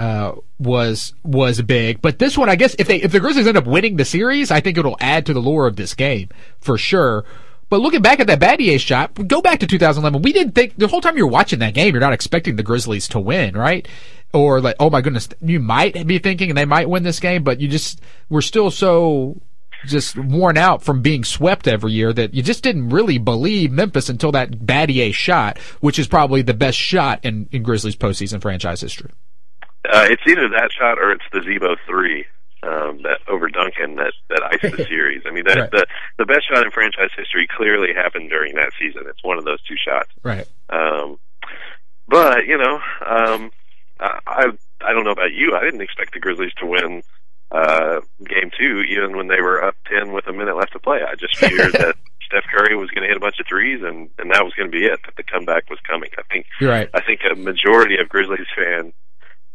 uh, 0.02 0.34
was 0.58 1.14
was 1.24 1.62
big. 1.62 2.02
But 2.02 2.18
this 2.18 2.36
one, 2.36 2.50
I 2.50 2.56
guess, 2.56 2.76
if 2.80 2.88
they 2.88 3.00
if 3.04 3.12
the 3.12 3.20
Grizzlies 3.20 3.46
end 3.46 3.56
up 3.56 3.68
winning 3.68 3.98
the 3.98 4.06
series, 4.06 4.50
I 4.50 4.60
think 4.60 4.80
it'll 4.80 4.98
add 5.00 5.28
to 5.28 5.34
the 5.34 5.40
lore 5.40 5.68
of 5.68 5.76
this 5.76 5.94
game 5.94 6.30
for 6.60 6.76
sure. 6.76 7.24
But 7.70 7.82
looking 7.82 8.02
back 8.02 8.20
at 8.20 8.26
that 8.26 8.40
Battier 8.40 8.80
shot, 8.80 9.14
go 9.28 9.42
back 9.42 9.60
to 9.60 9.68
2011. 9.68 10.24
We 10.24 10.34
didn't 10.34 10.56
think 10.56 10.76
the 10.76 10.88
whole 10.88 11.02
time 11.02 11.18
you're 11.18 11.28
watching 11.28 11.60
that 11.60 11.76
game, 11.76 11.94
you're 11.94 12.02
not 12.02 12.14
expecting 12.14 12.56
the 12.56 12.64
Grizzlies 12.64 13.08
to 13.10 13.20
win, 13.20 13.56
right? 13.56 13.88
Or 14.34 14.60
like, 14.60 14.76
oh 14.80 14.90
my 14.90 15.02
goodness, 15.02 15.30
you 15.40 15.60
might 15.60 16.08
be 16.08 16.18
thinking 16.18 16.56
they 16.56 16.66
might 16.66 16.90
win 16.90 17.04
this 17.04 17.20
game, 17.20 17.44
but 17.44 17.62
you 17.62 17.68
just 17.68 18.02
we're 18.28 18.42
still 18.42 18.72
so 18.72 19.40
just 19.86 20.18
worn 20.18 20.58
out 20.58 20.82
from 20.82 21.04
being 21.04 21.24
swept 21.24 21.68
every 21.68 21.92
year 21.92 22.12
that 22.12 22.34
you 22.34 22.42
just 22.42 22.64
didn't 22.64 22.90
really 22.90 23.20
believe 23.20 23.72
Memphis 23.72 24.10
until 24.10 24.32
that 24.32 24.52
Battier 24.52 25.14
shot, 25.14 25.60
which 25.80 26.00
is 26.00 26.08
probably 26.08 26.42
the 26.42 26.56
best 26.56 26.80
shot 26.80 27.24
in, 27.24 27.48
in 27.52 27.62
Grizzlies 27.62 27.96
postseason 27.96 28.42
franchise 28.42 28.82
history. 28.82 29.12
Uh, 29.86 30.08
it's 30.10 30.22
either 30.28 30.48
that 30.50 30.72
shot 30.78 31.00
or 31.00 31.12
it's 31.12 31.24
the 31.34 31.42
Z-Bo 31.42 31.76
three 31.88 32.26
um, 32.64 33.02
that 33.02 33.20
over 33.28 33.50
Duncan 33.50 33.96
that 33.96 34.14
that 34.30 34.44
iced 34.44 34.78
the 34.78 34.86
series. 34.90 35.24
I 35.26 35.32
mean, 35.32 35.44
that, 35.48 35.58
Right. 35.58 35.72
the 35.72 35.86
the 36.20 36.26
best 36.26 36.48
shot 36.48 36.64
in 36.64 36.72
franchise 36.72 37.10
history 37.18 37.48
clearly 37.48 37.94
happened 37.94 38.30
during 38.30 38.56
that 38.56 38.72
season. 38.80 39.04
It's 39.08 39.24
one 39.24 39.38
of 39.40 39.46
those 39.46 39.62
two 39.64 39.76
shots. 39.78 40.10
Right. 40.24 40.48
Um, 40.70 41.18
but 42.08 42.46
you 42.46 42.58
know, 42.58 42.76
um, 43.06 43.52
I 44.00 44.20
I 44.28 44.46
I 44.82 44.94
don't 44.94 45.04
know 45.04 45.12
about 45.12 45.34
you. 45.34 45.56
I 45.56 45.64
didn't 45.64 45.82
expect 45.82 46.14
the 46.14 46.20
Grizzlies 46.20 46.54
to 46.60 46.66
win 46.66 47.02
uh, 47.52 48.02
game 48.24 48.52
two, 48.58 48.82
even 48.90 49.18
when 49.18 49.28
they 49.28 49.42
were 49.42 49.64
up 49.64 49.76
ten 49.92 50.12
with 50.14 50.28
a 50.28 50.34
minute 50.34 50.56
left 50.56 50.74
to 50.74 50.80
play. 50.80 51.00
I 51.02 51.16
just 51.16 51.38
figured 51.38 51.74
that 51.74 51.96
Steph 52.26 52.46
Curry 52.56 52.76
was 52.78 52.90
going 52.92 53.04
to 53.04 53.08
hit 53.08 53.18
a 53.18 53.20
bunch 53.22 53.40
of 53.40 53.48
threes, 53.48 53.82
and 53.84 54.10
and 54.20 54.32
that 54.32 54.44
was 54.44 54.54
going 54.54 54.70
to 54.72 54.78
be 54.78 54.86
it. 54.86 55.00
That 55.06 55.16
the 55.18 55.24
comeback 55.24 55.70
was 55.70 55.80
coming. 55.90 56.10
I 56.18 56.22
think 56.32 56.46
You're 56.60 56.70
right. 56.72 56.90
I 56.94 57.02
think 57.02 57.22
a 57.30 57.36
majority 57.36 57.98
of 58.00 58.08
Grizzlies 58.10 58.48
fans, 58.56 58.94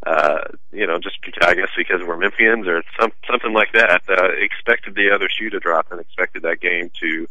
uh, 0.06 0.38
you 0.72 0.86
know, 0.86 0.98
just 0.98 1.16
because, 1.20 1.46
I 1.46 1.54
guess 1.54 1.68
because 1.76 2.00
we're 2.06 2.16
Memphians 2.16 2.68
or 2.68 2.82
some 2.98 3.10
something 3.28 3.52
like 3.52 3.72
that, 3.72 4.02
uh, 4.08 4.28
expected 4.38 4.94
the 4.94 5.10
other 5.10 5.28
shoe 5.28 5.50
to 5.50 5.58
drop 5.58 5.90
and 5.90 6.00
expected 6.00 6.42
that 6.42 6.60
game 6.60 6.90
to 7.00 7.26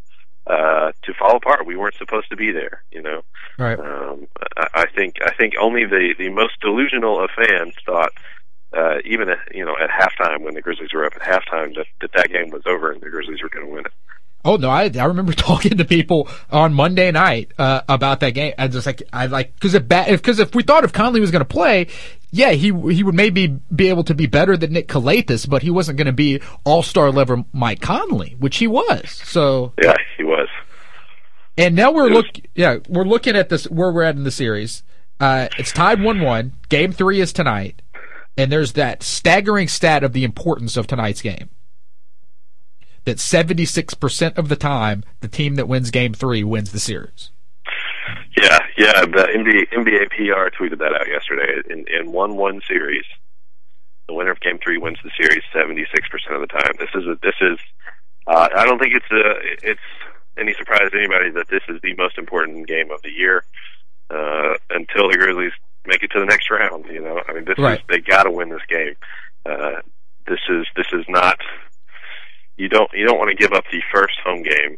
uh, 0.47 0.91
to 1.03 1.13
fall 1.13 1.37
apart. 1.37 1.65
We 1.65 1.77
weren't 1.77 1.95
supposed 1.95 2.29
to 2.29 2.35
be 2.35 2.51
there, 2.51 2.83
you 2.91 3.01
know. 3.01 3.21
Right. 3.57 3.79
Um, 3.79 4.27
I, 4.57 4.67
I 4.73 4.85
think 4.93 5.15
I 5.25 5.33
think 5.33 5.53
only 5.59 5.85
the 5.85 6.13
the 6.17 6.29
most 6.29 6.59
delusional 6.59 7.23
of 7.23 7.29
fans 7.31 7.73
thought. 7.85 8.11
Uh, 8.73 8.97
even 9.05 9.29
at, 9.29 9.37
you 9.53 9.63
know 9.63 9.75
at 9.81 9.89
halftime 9.89 10.41
when 10.41 10.53
the 10.53 10.61
Grizzlies 10.61 10.91
were 10.91 11.05
up 11.05 11.13
at 11.15 11.21
halftime 11.21 11.73
that 11.75 11.85
that, 12.01 12.11
that 12.13 12.29
game 12.29 12.49
was 12.49 12.63
over 12.65 12.91
and 12.91 12.99
the 12.99 13.09
Grizzlies 13.09 13.41
were 13.41 13.47
going 13.47 13.65
to 13.65 13.71
win 13.71 13.85
it. 13.85 13.93
Oh 14.45 14.55
no, 14.57 14.69
I 14.69 14.91
I 14.97 15.05
remember 15.05 15.33
talking 15.33 15.77
to 15.77 15.83
people 15.85 16.29
on 16.51 16.73
Monday 16.73 17.11
night 17.11 17.51
uh, 17.57 17.81
about 17.89 18.19
that 18.21 18.29
game. 18.31 18.53
I 18.57 18.67
just 18.67 18.85
like 18.85 19.03
I 19.11 19.25
like 19.25 19.55
because 19.55 19.73
if 19.73 19.87
because 19.89 20.39
if 20.39 20.53
we 20.55 20.63
thought 20.63 20.83
if 20.83 20.93
Conley 20.93 21.19
was 21.19 21.31
going 21.31 21.41
to 21.41 21.45
play, 21.45 21.87
yeah, 22.31 22.51
he 22.51 22.67
he 22.93 23.03
would 23.03 23.15
maybe 23.15 23.47
be 23.47 23.89
able 23.89 24.03
to 24.03 24.13
be 24.13 24.27
better 24.27 24.55
than 24.55 24.71
Nick 24.73 24.87
Calathes, 24.87 25.49
but 25.49 25.63
he 25.63 25.71
wasn't 25.71 25.97
going 25.97 26.05
to 26.05 26.13
be 26.13 26.41
All 26.63 26.83
Star 26.83 27.11
level 27.11 27.45
Mike 27.53 27.81
Conley, 27.81 28.35
which 28.39 28.57
he 28.57 28.67
was. 28.67 29.09
So 29.23 29.73
Yeah, 29.81 29.95
he 30.15 30.23
was. 30.23 30.47
and 31.57 31.75
now 31.75 31.91
we're 31.91 32.09
look 32.09 32.27
yeah 32.53 32.77
we're 32.87 33.03
looking 33.05 33.35
at 33.35 33.49
this 33.49 33.65
where 33.65 33.91
we're 33.91 34.03
at 34.03 34.15
in 34.15 34.23
the 34.25 34.31
series. 34.31 34.83
Uh, 35.19 35.47
it's 35.57 35.71
tied 35.71 36.03
one 36.03 36.21
one. 36.21 36.53
Game 36.69 36.91
three 36.91 37.19
is 37.21 37.33
tonight, 37.33 37.81
and 38.37 38.51
there's 38.51 38.73
that 38.73 39.01
staggering 39.01 39.69
stat 39.69 40.03
of 40.03 40.13
the 40.13 40.23
importance 40.25 40.77
of 40.77 40.85
tonight's 40.87 41.21
game. 41.21 41.49
That 43.05 43.19
seventy 43.19 43.65
six 43.65 43.93
percent 43.93 44.37
of 44.37 44.49
the 44.49 44.55
time, 44.55 45.03
the 45.21 45.27
team 45.27 45.55
that 45.55 45.67
wins 45.67 45.91
game 45.91 46.13
three 46.13 46.43
wins 46.43 46.71
the 46.71 46.79
series. 46.79 47.29
Yeah, 48.37 48.59
yeah. 48.77 49.01
The 49.01 49.27
NBA, 49.33 49.69
NBA 49.73 50.09
PR 50.09 50.49
tweeted 50.55 50.79
that 50.79 50.93
out 50.93 51.07
yesterday. 51.07 51.61
In 51.69 51.85
in 51.87 52.11
one 52.11 52.35
one 52.35 52.61
series, 52.67 53.05
the 54.07 54.13
winner 54.13 54.31
of 54.31 54.39
Game 54.41 54.57
Three 54.63 54.77
wins 54.77 54.97
the 55.03 55.11
series 55.19 55.43
seventy 55.53 55.85
six 55.93 56.07
percent 56.09 56.35
of 56.35 56.41
the 56.41 56.47
time. 56.47 56.73
This 56.79 56.89
is 56.95 57.07
a, 57.07 57.15
this 57.21 57.35
is. 57.41 57.59
Uh, 58.27 58.49
I 58.55 58.65
don't 58.65 58.79
think 58.79 58.95
it's 58.95 59.11
a 59.11 59.69
it's 59.71 59.79
any 60.37 60.53
surprise 60.55 60.89
to 60.91 60.97
anybody 60.97 61.29
that 61.31 61.47
this 61.49 61.61
is 61.69 61.79
the 61.81 61.93
most 61.95 62.17
important 62.17 62.67
game 62.67 62.91
of 62.91 63.01
the 63.03 63.11
year. 63.11 63.43
Uh, 64.09 64.53
until 64.69 65.09
the 65.09 65.17
Grizzlies 65.17 65.53
make 65.87 66.03
it 66.03 66.11
to 66.11 66.19
the 66.19 66.25
next 66.25 66.49
round. 66.51 66.85
You 66.87 67.01
know, 67.01 67.21
I 67.27 67.33
mean, 67.33 67.45
this 67.45 67.57
Right. 67.57 67.79
is 67.79 67.85
they 67.87 67.99
got 67.99 68.23
to 68.23 68.31
win 68.31 68.49
this 68.49 68.61
game. 68.67 68.95
Uh, 69.45 69.81
this 70.27 70.39
is 70.49 70.65
this 70.75 70.87
is 70.91 71.05
not. 71.07 71.39
You 72.57 72.69
don't 72.69 72.89
you 72.93 73.05
don't 73.05 73.17
want 73.17 73.29
to 73.29 73.35
give 73.35 73.53
up 73.53 73.65
the 73.71 73.81
first 73.93 74.15
home 74.23 74.43
game 74.43 74.77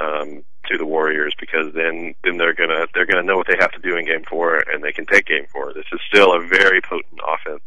um, 0.00 0.44
to 0.70 0.78
the 0.78 0.86
Warriors 0.86 1.34
because 1.38 1.72
then 1.74 2.14
then 2.24 2.38
they're 2.38 2.54
gonna 2.54 2.86
they're 2.94 3.06
gonna 3.06 3.22
know 3.22 3.36
what 3.36 3.46
they 3.46 3.56
have 3.58 3.72
to 3.72 3.80
do 3.80 3.96
in 3.96 4.06
Game 4.06 4.24
Four 4.28 4.62
and 4.72 4.82
they 4.82 4.92
can 4.92 5.06
take 5.06 5.26
Game 5.26 5.46
Four. 5.52 5.72
This 5.74 5.86
is 5.92 6.00
still 6.08 6.32
a 6.32 6.46
very 6.46 6.80
potent 6.80 7.20
offense 7.26 7.64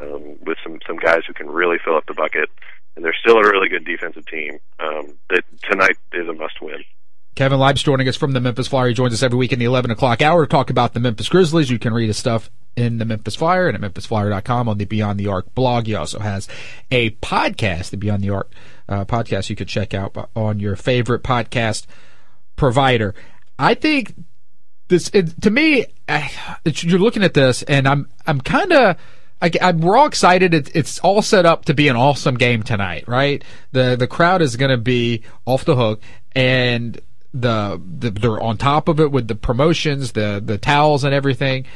um, 0.00 0.36
with 0.44 0.58
some 0.62 0.78
some 0.86 0.96
guys 0.96 1.22
who 1.26 1.34
can 1.34 1.48
really 1.48 1.78
fill 1.84 1.96
up 1.96 2.06
the 2.06 2.14
bucket, 2.14 2.50
and 2.96 3.04
they're 3.04 3.16
still 3.20 3.36
a 3.36 3.44
really 3.44 3.68
good 3.68 3.84
defensive 3.84 4.26
team. 4.26 4.58
Um, 4.80 5.14
that 5.30 5.44
tonight 5.70 5.96
is 6.12 6.28
a 6.28 6.32
must 6.32 6.60
win. 6.60 6.82
Kevin 7.34 7.58
Lipe's 7.58 7.82
joining 7.82 8.08
us 8.08 8.16
from 8.16 8.32
the 8.32 8.40
Memphis 8.40 8.68
Flyer. 8.68 8.88
He 8.88 8.94
joins 8.94 9.12
us 9.12 9.22
every 9.22 9.36
week 9.36 9.52
in 9.52 9.58
the 9.58 9.64
11 9.64 9.90
o'clock 9.90 10.22
hour 10.22 10.46
to 10.46 10.50
talk 10.50 10.70
about 10.70 10.94
the 10.94 11.00
Memphis 11.00 11.28
Grizzlies. 11.28 11.68
You 11.68 11.80
can 11.80 11.92
read 11.92 12.06
his 12.06 12.16
stuff 12.16 12.48
in 12.76 12.98
the 12.98 13.04
Memphis 13.04 13.36
Flyer 13.36 13.68
and 13.68 13.82
at 13.82 13.94
memphisflyer.com 13.94 14.68
on 14.68 14.78
the 14.78 14.84
Beyond 14.84 15.18
the 15.18 15.28
Arc 15.28 15.54
blog. 15.54 15.86
He 15.86 15.94
also 15.94 16.18
has 16.18 16.48
a 16.90 17.10
podcast, 17.10 17.90
the 17.90 17.96
Beyond 17.96 18.22
the 18.22 18.30
Arc 18.30 18.52
uh, 18.88 19.04
podcast 19.04 19.50
you 19.50 19.56
could 19.56 19.68
check 19.68 19.94
out 19.94 20.30
on 20.34 20.60
your 20.60 20.76
favorite 20.76 21.22
podcast 21.22 21.86
provider. 22.56 23.14
I 23.58 23.74
think 23.74 24.14
this, 24.88 25.10
it, 25.12 25.40
to 25.42 25.50
me, 25.50 25.86
you're 26.64 26.98
looking 26.98 27.22
at 27.22 27.34
this 27.34 27.62
and 27.62 27.86
I'm, 27.86 28.08
I'm 28.26 28.40
kind 28.40 28.72
of, 28.72 28.96
I'm, 29.60 29.80
we're 29.80 29.96
all 29.96 30.06
excited. 30.06 30.54
It, 30.54 30.74
it's 30.74 30.98
all 31.00 31.22
set 31.22 31.44
up 31.46 31.66
to 31.66 31.74
be 31.74 31.88
an 31.88 31.96
awesome 31.96 32.36
game 32.36 32.62
tonight, 32.62 33.06
right? 33.06 33.44
The 33.72 33.96
the 33.96 34.06
crowd 34.06 34.40
is 34.40 34.56
going 34.56 34.70
to 34.70 34.78
be 34.78 35.22
off 35.44 35.64
the 35.66 35.76
hook, 35.76 36.00
and 36.34 36.98
the, 37.34 37.80
the 37.98 38.10
they're 38.10 38.40
on 38.40 38.56
top 38.56 38.88
of 38.88 39.00
it 39.00 39.10
with 39.10 39.28
the 39.28 39.34
promotions, 39.34 40.12
the 40.12 40.40
the 40.42 40.56
towels 40.56 41.04
and 41.04 41.12
everything. 41.12 41.66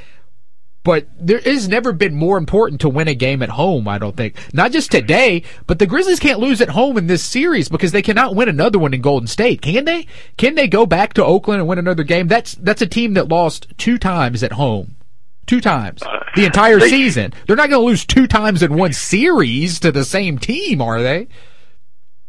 But 0.88 1.06
there 1.20 1.40
has 1.40 1.68
never 1.68 1.92
been 1.92 2.14
more 2.14 2.38
important 2.38 2.80
to 2.80 2.88
win 2.88 3.08
a 3.08 3.14
game 3.14 3.42
at 3.42 3.50
home, 3.50 3.86
I 3.86 3.98
don't 3.98 4.16
think. 4.16 4.36
Not 4.54 4.72
just 4.72 4.90
today, 4.90 5.42
but 5.66 5.78
the 5.78 5.86
Grizzlies 5.86 6.18
can't 6.18 6.38
lose 6.40 6.62
at 6.62 6.70
home 6.70 6.96
in 6.96 7.08
this 7.08 7.22
series 7.22 7.68
because 7.68 7.92
they 7.92 8.00
cannot 8.00 8.34
win 8.34 8.48
another 8.48 8.78
one 8.78 8.94
in 8.94 9.02
Golden 9.02 9.26
State. 9.26 9.60
Can 9.60 9.84
they? 9.84 10.06
Can 10.38 10.54
they 10.54 10.66
go 10.66 10.86
back 10.86 11.12
to 11.12 11.24
Oakland 11.26 11.60
and 11.60 11.68
win 11.68 11.78
another 11.78 12.04
game? 12.04 12.26
That's 12.26 12.54
that's 12.54 12.80
a 12.80 12.86
team 12.86 13.12
that 13.12 13.28
lost 13.28 13.66
two 13.76 13.98
times 13.98 14.42
at 14.42 14.52
home. 14.52 14.96
Two 15.44 15.60
times. 15.60 16.02
The 16.36 16.46
entire 16.46 16.80
season. 16.80 17.34
They're 17.46 17.54
not 17.54 17.68
going 17.68 17.82
to 17.82 17.86
lose 17.86 18.06
two 18.06 18.26
times 18.26 18.62
in 18.62 18.72
one 18.72 18.94
series 18.94 19.80
to 19.80 19.92
the 19.92 20.06
same 20.06 20.38
team, 20.38 20.80
are 20.80 21.02
they? 21.02 21.28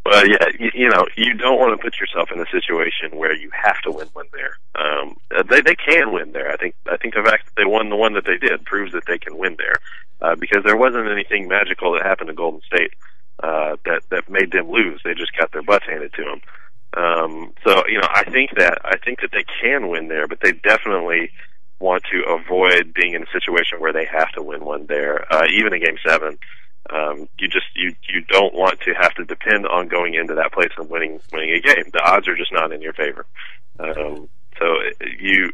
Well, 0.10 0.28
yeah, 0.28 0.48
you, 0.60 0.72
you 0.74 0.90
know, 0.90 1.06
you 1.16 1.36
don't 1.36 1.60
want 1.60 1.78
to 1.78 1.84
put 1.84 2.00
yourself 2.00 2.32
in 2.34 2.42
a 2.42 2.46
situation 2.50 3.16
where 3.16 3.36
you 3.36 3.52
have 3.54 3.80
to 3.82 3.92
win 3.92 4.08
one 4.14 4.26
there. 4.34 4.58
Um, 4.74 5.16
uh, 5.36 5.44
they 5.44 5.62
they 5.62 5.76
can 5.76 6.12
win 6.12 6.32
there. 6.32 6.52
I 6.52 6.58
think 6.58 6.74
I 6.90 6.98
think 6.98 7.14
the 7.14 7.22
fact 7.22 7.46
that 7.46 7.54
they 7.58 7.66
won 7.66 7.90
the 7.90 7.96
one 7.96 8.14
that 8.14 8.26
they 8.26 8.38
did 8.38 8.66
proves 8.66 8.92
that 8.94 9.06
they 9.06 9.20
can 9.20 9.38
win 9.38 9.56
there, 9.60 9.76
uh, 10.22 10.36
because 10.36 10.64
there 10.64 10.78
wasn't 10.78 11.08
anything 11.10 11.48
magical 11.48 11.94
that 11.94 12.02
happened 12.02 12.30
to 12.30 12.34
Golden 12.34 12.62
State 12.62 12.94
uh, 13.44 13.76
that 13.86 14.02
that 14.10 14.28
made 14.30 14.52
them 14.52 14.72
lose. 14.72 15.00
They 15.04 15.14
just 15.14 15.38
got 15.38 15.52
their 15.52 15.62
butts 15.62 15.86
handed 15.86 16.12
to 16.14 16.24
them. 16.24 16.42
Um, 16.98 17.54
so 17.64 17.84
you 17.88 18.00
know, 18.00 18.08
I 18.10 18.24
think 18.24 18.56
that 18.58 18.80
I 18.84 18.98
think 18.98 19.22
that 19.22 19.30
they 19.32 19.46
can 19.62 19.90
win 19.90 20.08
there, 20.08 20.28
but 20.28 20.40
they 20.42 20.54
definitely 20.54 21.30
want 21.80 22.04
to 22.12 22.24
avoid 22.24 22.96
being 22.96 23.14
in 23.14 23.22
a 23.22 23.32
situation 23.32 23.80
where 23.80 23.94
they 23.94 24.06
have 24.06 24.32
to 24.32 24.42
win 24.42 24.66
one 24.66 24.88
there, 24.88 25.32
uh, 25.32 25.46
even 25.54 25.72
in 25.72 25.84
Game 25.84 25.98
Seven 26.04 26.40
um, 26.92 27.30
you 27.38 27.48
just 27.48 27.68
you 27.76 27.96
you 28.08 28.22
don't 28.22 28.54
want 28.54 28.80
to 28.82 28.94
have 28.94 29.14
to 29.16 29.26
depend 29.26 29.68
on 29.68 29.88
going 29.88 30.16
into 30.16 30.36
that 30.36 30.52
place 30.52 30.72
and 30.78 30.90
winning 30.90 31.20
winning 31.32 31.52
a 31.52 31.60
game. 31.60 31.86
The 31.94 32.02
odds 32.04 32.28
are 32.28 32.36
just 32.36 32.52
not 32.52 32.72
in 32.72 32.82
your 32.82 32.94
favor. 32.94 33.26
Um, 33.80 34.30
so 34.58 34.66
you, 35.20 35.52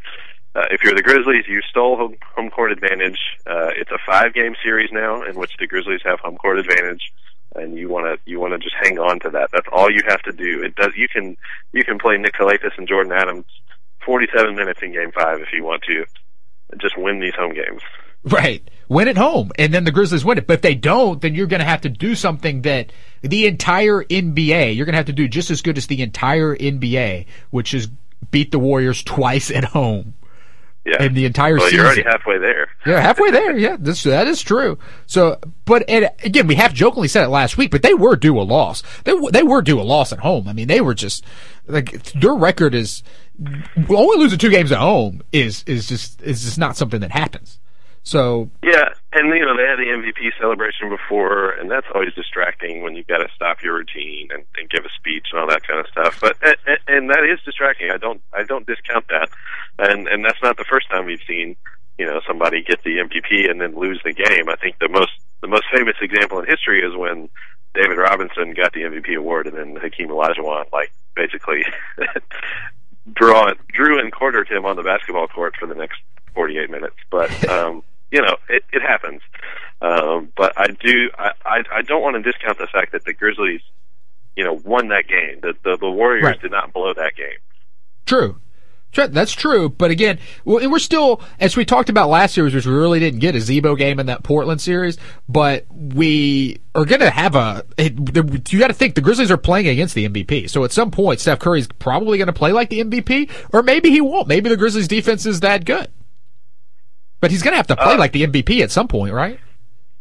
uh, 0.56 0.66
if 0.72 0.84
you're 0.84 0.96
the 0.96 1.04
Grizzlies, 1.04 1.46
you 1.48 1.62
stole 1.70 1.96
home, 1.98 2.16
home 2.36 2.50
court 2.50 2.72
advantage. 2.72 3.20
Uh, 3.46 3.70
it's 3.76 3.92
a 3.92 4.00
five 4.06 4.34
game 4.34 4.56
series 4.64 4.90
now 4.92 5.22
in 5.24 5.36
which 5.36 5.52
the 5.60 5.68
Grizzlies 5.68 6.02
have 6.04 6.20
home 6.20 6.38
court 6.38 6.58
advantage, 6.58 7.12
and 7.56 7.78
you 7.78 7.90
want 7.90 8.06
to 8.06 8.30
you 8.30 8.40
want 8.40 8.54
to 8.54 8.60
just 8.60 8.76
hang 8.82 8.98
on 8.98 9.20
to 9.20 9.30
that. 9.32 9.50
That's 9.52 9.68
all 9.72 9.92
you 9.92 10.02
have 10.08 10.22
to 10.24 10.32
do. 10.32 10.64
It 10.64 10.76
does. 10.76 10.94
You 10.96 11.08
can 11.08 11.38
you 11.72 11.84
can 11.84 12.00
play 12.00 12.18
Nick 12.18 12.34
Calathes 12.34 12.78
and 12.78 12.88
Jordan 12.88 13.12
Adams 13.12 13.46
47 14.06 14.56
minutes 14.56 14.82
in 14.82 14.94
Game 14.94 15.12
Five 15.12 15.42
if 15.42 15.50
you 15.54 15.64
want 15.64 15.84
to. 15.84 16.06
Just 16.78 16.98
win 16.98 17.20
these 17.20 17.36
home 17.36 17.54
games. 17.54 17.82
Right. 18.24 18.68
Win 18.88 19.08
at 19.08 19.18
home, 19.18 19.52
and 19.58 19.74
then 19.74 19.84
the 19.84 19.92
Grizzlies 19.92 20.24
win 20.24 20.38
it. 20.38 20.48
But 20.48 20.56
if 20.56 20.62
they 20.62 20.76
don't, 20.76 21.22
then 21.22 21.34
you're 21.34 21.48
going 21.48 21.60
to 21.60 21.66
have 21.66 21.82
to 21.82 21.90
do 21.90 22.16
something 22.16 22.62
that 22.64 22.92
the 23.22 23.48
entire 23.48 24.04
NBA, 24.04 24.76
you're 24.76 24.86
going 24.86 24.94
to 24.94 24.98
have 24.98 25.08
to 25.08 25.14
do 25.14 25.28
just 25.28 25.50
as 25.50 25.62
good 25.62 25.78
as 25.78 25.88
the 25.88 26.02
entire 26.02 26.56
NBA, 26.56 27.26
which 27.50 27.74
is 27.74 27.90
beat 28.32 28.52
the 28.52 28.60
Warriors 28.60 29.04
twice 29.04 29.50
at 29.52 29.64
home. 29.64 30.14
Yeah. 30.86 31.02
And 31.02 31.18
the 31.18 31.26
entire 31.26 31.56
well, 31.56 31.66
season. 31.66 31.78
you're 31.78 31.86
already 31.88 32.04
halfway 32.04 32.38
there. 32.38 32.70
Yeah, 32.86 33.00
halfway 33.02 33.32
there. 33.32 33.58
Yeah, 33.58 33.76
this 33.80 34.04
that 34.04 34.28
is 34.28 34.44
true. 34.44 34.78
So, 35.08 35.40
but 35.66 35.84
and 35.90 36.12
again, 36.24 36.46
we 36.46 36.54
half 36.54 36.76
jokingly 36.76 37.08
said 37.08 37.24
it 37.24 37.30
last 37.30 37.58
week, 37.58 37.72
but 37.72 37.82
they 37.82 37.96
were 37.96 38.16
due 38.16 38.40
a 38.40 38.44
loss. 38.44 38.84
They 39.04 39.14
they 39.32 39.42
were 39.42 39.64
due 39.64 39.82
a 39.82 39.84
loss 39.84 40.14
at 40.14 40.20
home. 40.20 40.48
I 40.48 40.54
mean, 40.54 40.68
they 40.68 40.82
were 40.82 40.94
just 40.94 41.26
like 41.66 42.04
their 42.14 42.36
record 42.36 42.76
is 42.76 43.02
only 43.90 44.18
losing 44.18 44.38
two 44.38 44.52
games 44.52 44.72
at 44.72 44.78
home 44.78 45.24
is 45.32 45.64
is 45.66 45.88
just 45.88 46.22
is 46.22 46.44
just 46.44 46.60
not 46.60 46.78
something 46.78 47.00
that 47.00 47.12
happens. 47.12 47.60
So 48.06 48.52
Yeah, 48.62 48.94
and 49.14 49.34
you 49.34 49.46
know 49.46 49.58
they 49.58 49.66
had 49.66 49.80
the 49.80 49.90
MVP 49.90 50.38
celebration 50.40 50.90
before, 50.90 51.50
and 51.50 51.70
that's 51.70 51.88
always 51.94 52.14
distracting 52.14 52.84
when 52.84 52.96
you've 52.96 53.08
got 53.08 53.18
to 53.18 53.28
stop 53.36 53.64
your 53.64 53.74
routine 53.76 54.30
and, 54.32 54.46
and 54.58 54.70
give 54.70 54.86
a 54.86 54.90
speech 54.96 55.28
and 55.34 55.42
all 55.42 55.48
that 55.48 55.66
kind 55.66 55.80
of 55.80 55.88
stuff. 55.88 56.22
But 56.22 56.38
and, 56.44 56.80
and 56.88 57.10
that 57.10 57.26
is 57.26 57.40
distracting. 57.44 57.90
I 57.90 57.98
don't 57.98 58.22
I 58.32 58.44
don't 58.44 58.68
discount 58.68 59.08
that, 59.10 59.30
and 59.80 60.08
and 60.08 60.24
that's 60.24 60.42
not 60.44 60.58
the 60.58 60.66
first 60.70 60.88
time 60.90 61.06
we've 61.06 61.24
seen 61.28 61.56
you 61.98 62.06
know 62.06 62.22
somebody 62.28 62.62
get 62.62 62.84
the 62.84 62.98
MVP 62.98 63.50
and 63.50 63.60
then 63.60 63.76
lose 63.76 64.00
the 64.06 64.14
game. 64.14 64.50
I 64.50 64.56
think 64.56 64.78
the 64.78 64.90
most 64.90 65.12
the 65.42 65.48
most 65.48 65.66
famous 65.76 65.96
example 66.00 66.40
in 66.40 66.46
history 66.46 66.82
is 66.82 66.96
when 66.96 67.28
David 67.74 67.98
Robinson 67.98 68.54
got 68.54 68.74
the 68.74 68.82
MVP 68.82 69.18
award, 69.18 69.48
and 69.48 69.58
then 69.58 69.82
Hakeem 69.82 70.10
Olajuwon 70.10 70.72
like 70.72 70.92
basically 71.16 71.66
draw 73.14 73.52
drew 73.70 74.00
and 74.00 74.12
quartered 74.12 74.48
him 74.48 74.64
on 74.64 74.76
the 74.76 74.84
basketball 74.84 75.28
court 75.28 75.56
for 75.60 75.66
the 75.66 75.74
next 75.74 75.98
48 76.36 76.70
minutes. 76.70 76.96
But 77.10 77.50
um, 77.50 77.82
you 78.16 78.22
know, 78.22 78.38
it, 78.50 78.64
it 78.72 78.82
happens. 78.82 79.22
Um, 79.82 80.30
but 80.38 80.54
I 80.58 80.68
do, 80.68 81.10
I, 81.20 81.32
I, 81.46 81.64
I 81.72 81.82
don't 81.82 82.02
want 82.02 82.16
to 82.16 82.22
discount 82.22 82.58
the 82.58 82.68
fact 82.68 82.94
that 82.94 83.04
the 83.04 83.14
Grizzlies, 83.14 83.60
you 84.38 84.44
know, 84.46 84.54
won 84.54 84.88
that 84.88 85.08
game. 85.08 85.40
The 85.42 85.54
the, 85.64 85.78
the 85.78 85.90
Warriors 85.92 86.24
Right. 86.24 86.42
did 86.42 86.52
not 86.52 86.72
blow 86.74 86.94
that 86.94 87.16
game. 87.16 87.38
True. 88.06 88.40
That's 88.96 89.34
true, 89.34 89.68
but 89.68 89.92
again, 89.92 90.20
we're 90.46 90.80
still, 90.80 91.20
as 91.38 91.58
we 91.58 91.66
talked 91.66 91.90
about 91.90 92.08
last 92.08 92.34
series, 92.34 92.54
which 92.56 92.66
we 92.66 92.72
really 92.74 93.02
didn't 93.02 93.20
get 93.20 93.36
a 93.36 93.42
Z-Bo 93.42 93.76
game 93.76 94.00
in 94.00 94.06
that 94.06 94.24
Portland 94.24 94.62
series, 94.62 94.98
but 95.28 95.66
we 95.70 96.62
are 96.74 96.86
going 96.86 97.02
to 97.02 97.10
have 97.10 97.36
a. 97.36 97.66
It, 97.78 97.98
you 98.54 98.58
got 98.60 98.68
to 98.68 98.74
think 98.74 98.96
the 98.96 99.02
Grizzlies 99.02 99.32
are 99.32 99.38
playing 99.38 99.68
against 99.68 99.96
the 99.96 100.08
MVP, 100.08 100.50
so 100.50 100.64
at 100.64 100.72
some 100.72 100.92
point, 100.92 101.20
Steph 101.20 101.40
Curry's 101.40 101.68
probably 101.68 102.18
going 102.18 102.28
to 102.28 102.34
play 102.34 102.54
like 102.54 102.70
the 102.70 102.80
MVP, 102.86 103.30
or 103.52 103.62
maybe 103.64 103.90
he 103.90 104.00
won't. 104.00 104.30
Maybe 104.30 104.48
the 104.50 104.56
Grizzlies' 104.56 104.88
defense 104.88 105.26
is 105.26 105.42
that 105.42 105.66
good, 105.66 105.90
but 107.26 107.32
he's 107.32 107.42
going 107.42 107.54
to 107.54 107.58
have 107.58 107.66
to 107.66 107.76
play 107.76 107.94
Uh, 107.96 107.98
like 107.98 108.12
the 108.12 108.22
MVP 108.28 108.62
at 108.62 108.70
some 108.70 108.88
point, 108.88 109.12
right? 109.12 109.40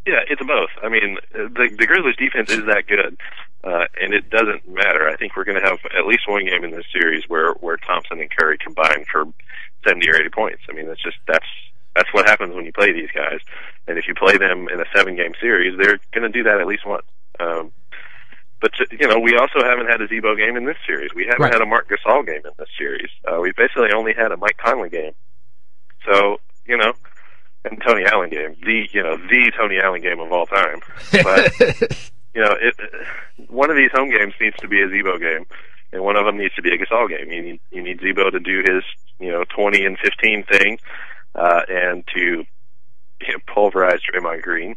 Yeah, 0.05 0.21
it's 0.29 0.43
both. 0.45 0.69
I 0.83 0.91
mean, 0.91 1.17
the 1.33 1.75
the 1.79 1.87
Grizzlies 1.87 2.17
defense 2.17 2.51
is 2.51 2.67
that 2.67 2.87
good, 2.87 3.17
uh, 3.65 3.87
and 3.99 4.13
it 4.13 4.29
doesn't 4.29 4.69
matter. 4.69 5.09
I 5.09 5.17
think 5.17 5.35
we're 5.35 5.45
going 5.45 5.59
to 5.59 5.67
have 5.67 5.79
at 5.97 6.05
least 6.07 6.29
one 6.29 6.45
game 6.45 6.63
in 6.65 6.73
this 6.73 6.85
series 6.93 7.25
where 7.27 7.53
where 7.65 7.79
Thompson 7.79 8.21
and 8.21 8.31
Curry 8.31 8.59
combine 8.59 9.07
for 9.11 9.25
seventy 9.83 10.11
or 10.11 10.17
eighty 10.17 10.29
points. 10.29 10.61
I 10.69 10.73
mean, 10.75 10.87
that's 10.89 11.03
just 11.03 11.17
that's 11.27 11.47
that's 11.97 12.13
what 12.13 12.27
happens 12.29 12.55
when 12.55 12.67
you 12.67 12.73
play 12.75 12.93
these 12.93 13.09
guys. 13.15 13.41
And 13.89 13.97
if 13.97 14.07
you 14.07 14.15
play 14.15 14.37
them 14.37 14.69
in 14.69 14.79
a 14.79 14.85
seven 14.95 15.17
game 15.17 15.33
series, 15.41 15.79
they're 15.79 15.99
going 16.13 16.31
to 16.31 16.39
do 16.39 16.43
that 16.43 16.61
at 16.61 16.67
least 16.67 16.85
once. 16.85 17.07
Um, 17.41 17.73
but 18.61 18.73
you 18.93 19.09
know, 19.09 19.19
we 19.19 19.37
also 19.39 19.63
haven't 19.65 19.87
had 19.89 20.03
a 20.03 20.09
Z-Bo 20.09 20.37
game 20.37 20.57
in 20.59 20.67
this 20.67 20.77
series. 20.87 21.15
We 21.15 21.25
haven't 21.25 21.41
Right. 21.41 21.53
had 21.53 21.63
a 21.63 21.67
Marc 21.67 21.89
Gasol 21.89 22.27
game 22.27 22.43
in 22.45 22.53
this 22.59 22.69
series. 22.77 23.09
Uh, 23.27 23.41
we 23.41 23.53
basically 23.57 23.93
only 23.93 24.13
had 24.13 24.33
a 24.33 24.37
Mike 24.37 24.59
Conley 24.59 24.91
game. 24.91 25.13
So 26.05 26.41
you 26.67 26.77
know, 26.77 26.93
and 27.65 27.83
Tony 27.87 28.05
Allen 28.05 28.31
game, 28.31 28.57
the 28.63 28.89
you 28.93 29.03
know 29.03 29.17
the 29.17 29.53
Tony 29.57 29.79
Allen 29.83 30.03
game 30.03 30.21
of 30.21 30.31
all 30.33 30.47
time. 30.47 30.81
But 31.13 31.53
you 32.35 32.43
know, 32.43 32.55
it 32.61 32.75
one 33.49 33.71
of 33.71 33.77
these 33.77 33.91
home 33.93 34.11
games 34.11 34.35
needs 34.41 34.57
to 34.59 34.69
be 34.69 34.83
a 34.83 34.89
Z-Bo 34.89 35.19
game, 35.19 35.47
and 35.93 36.05
one 36.05 36.17
of 36.17 36.27
them 36.27 36.37
needs 36.39 36.55
to 36.55 36.63
be 36.63 36.71
a 36.75 36.79
Gasol 36.79 37.09
game. 37.09 37.31
You 37.31 37.43
need 37.43 37.61
you 37.71 37.83
need 37.83 38.01
Z-Bo 38.01 38.31
to 38.31 38.41
do 38.41 38.59
his 38.61 38.85
you 39.19 39.31
know 39.31 39.45
twenty 39.45 39.85
and 39.85 39.99
fifteen 39.99 40.45
thing, 40.45 40.79
uh, 41.35 41.63
and 41.69 42.05
to 42.15 42.21
you 43.21 43.33
know, 43.33 43.39
pulverize 43.53 44.01
Draymond 44.01 44.43
Green. 44.43 44.77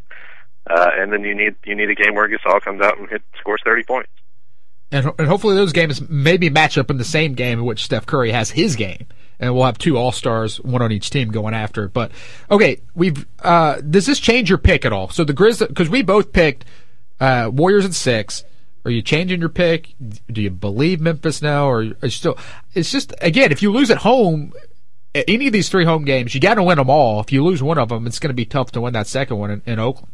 Uh, 0.70 0.89
and 0.96 1.13
then 1.13 1.24
you 1.24 1.34
need 1.34 1.56
you 1.65 1.75
need 1.75 1.89
a 1.89 1.96
game 1.96 2.15
where 2.15 2.27
Gasol 2.27 2.62
comes 2.62 2.82
out 2.82 2.98
and 2.98 3.10
hit, 3.10 3.22
scores 3.39 3.62
thirty 3.63 3.84
points. 3.84 4.10
and, 4.91 5.12
and 5.17 5.27
hopefully 5.27 5.56
those 5.56 5.74
games 5.74 6.01
maybe 6.10 6.50
match 6.50 6.77
up 6.77 6.89
in 6.89 6.98
the 6.98 7.06
same 7.06 7.34
game 7.34 7.60
in 7.60 7.65
which 7.65 7.86
Steph 7.86 8.06
Curry 8.06 8.32
has 8.32 8.51
his 8.51 8.75
game, 8.75 9.08
and 9.39 9.53
we'll 9.53 9.65
have 9.65 9.77
two 9.77 9.98
All 9.98 10.12
Stars, 10.12 10.60
one 10.62 10.82
on 10.82 10.91
each 10.91 11.10
team, 11.10 11.29
going 11.29 11.53
after. 11.53 11.86
it. 11.86 11.94
But 11.94 12.12
okay, 12.50 12.82
we've 12.96 13.25
uh, 13.39 13.82
does 13.82 14.06
this 14.06 14.20
change 14.20 14.50
your 14.50 14.58
pick 14.58 14.86
at 14.86 14.94
all? 14.94 15.10
So 15.10 15.24
the 15.24 15.34
Grizz 15.34 15.67
because 15.67 15.89
we 15.89 16.01
both 16.01 16.32
picked 16.32 16.65
uh, 17.20 17.50
Warriors 17.53 17.86
at 17.86 17.94
six. 17.94 18.44
Are 18.86 18.91
you 18.91 19.01
changing 19.01 19.41
your 19.41 19.50
pick? 19.50 19.94
Do 20.32 20.41
you 20.41 20.50
believe 20.50 21.01
Memphis 21.01 21.41
now, 21.41 21.70
or 21.70 21.94
still? 22.10 22.38
It's 22.74 22.91
just 22.91 23.13
again, 23.22 23.51
if 23.51 23.62
you 23.62 23.72
lose 23.72 23.91
at 23.91 23.98
home, 23.98 24.53
any 25.13 25.48
of 25.48 25.53
these 25.53 25.70
three 25.70 25.86
home 25.86 26.06
games, 26.06 26.34
you 26.34 26.39
got 26.41 26.56
to 26.56 26.63
win 26.63 26.77
them 26.77 26.89
all. 26.89 27.20
If 27.20 27.32
you 27.32 27.44
lose 27.44 27.62
one 27.62 27.77
of 27.77 27.89
them, 27.89 28.08
it's 28.08 28.20
going 28.20 28.29
to 28.29 28.36
be 28.36 28.46
tough 28.46 28.72
to 28.72 28.82
win 28.82 28.94
that 28.94 29.08
second 29.08 29.38
one 29.38 29.51
in, 29.51 29.62
in 29.65 29.79
Oakland. 29.79 30.13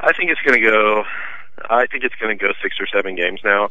I 0.00 0.12
think 0.12 0.30
it's 0.30 0.40
going 0.40 0.60
to 0.60 0.70
go. 0.70 1.04
I 1.68 1.86
think 1.86 2.04
it's 2.04 2.14
going 2.16 2.36
to 2.36 2.42
go 2.42 2.52
six 2.62 2.76
or 2.80 2.86
seven 2.86 3.14
games 3.14 3.40
now, 3.44 3.68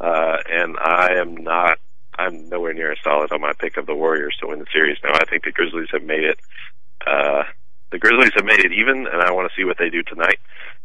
uh, 0.00 0.36
and 0.50 0.76
I 0.78 1.14
am 1.14 1.36
not. 1.36 1.78
I'm 2.18 2.48
nowhere 2.48 2.74
near 2.74 2.92
as 2.92 2.98
solid 3.02 3.32
on 3.32 3.40
my 3.40 3.52
pick 3.52 3.76
of 3.76 3.86
the 3.86 3.94
Warriors 3.94 4.36
to 4.40 4.48
win 4.48 4.58
the 4.58 4.66
series 4.72 4.98
now. 5.02 5.12
I 5.14 5.24
think 5.24 5.44
the 5.44 5.52
Grizzlies 5.52 5.88
have 5.92 6.02
made 6.02 6.24
it. 6.24 6.38
Uh, 7.06 7.44
the 7.90 7.98
Grizzlies 7.98 8.32
have 8.36 8.44
made 8.44 8.60
it 8.60 8.72
even, 8.72 9.06
and 9.06 9.22
I 9.22 9.32
want 9.32 9.50
to 9.50 9.56
see 9.56 9.64
what 9.64 9.78
they 9.78 9.90
do 9.90 10.02
tonight. 10.02 10.38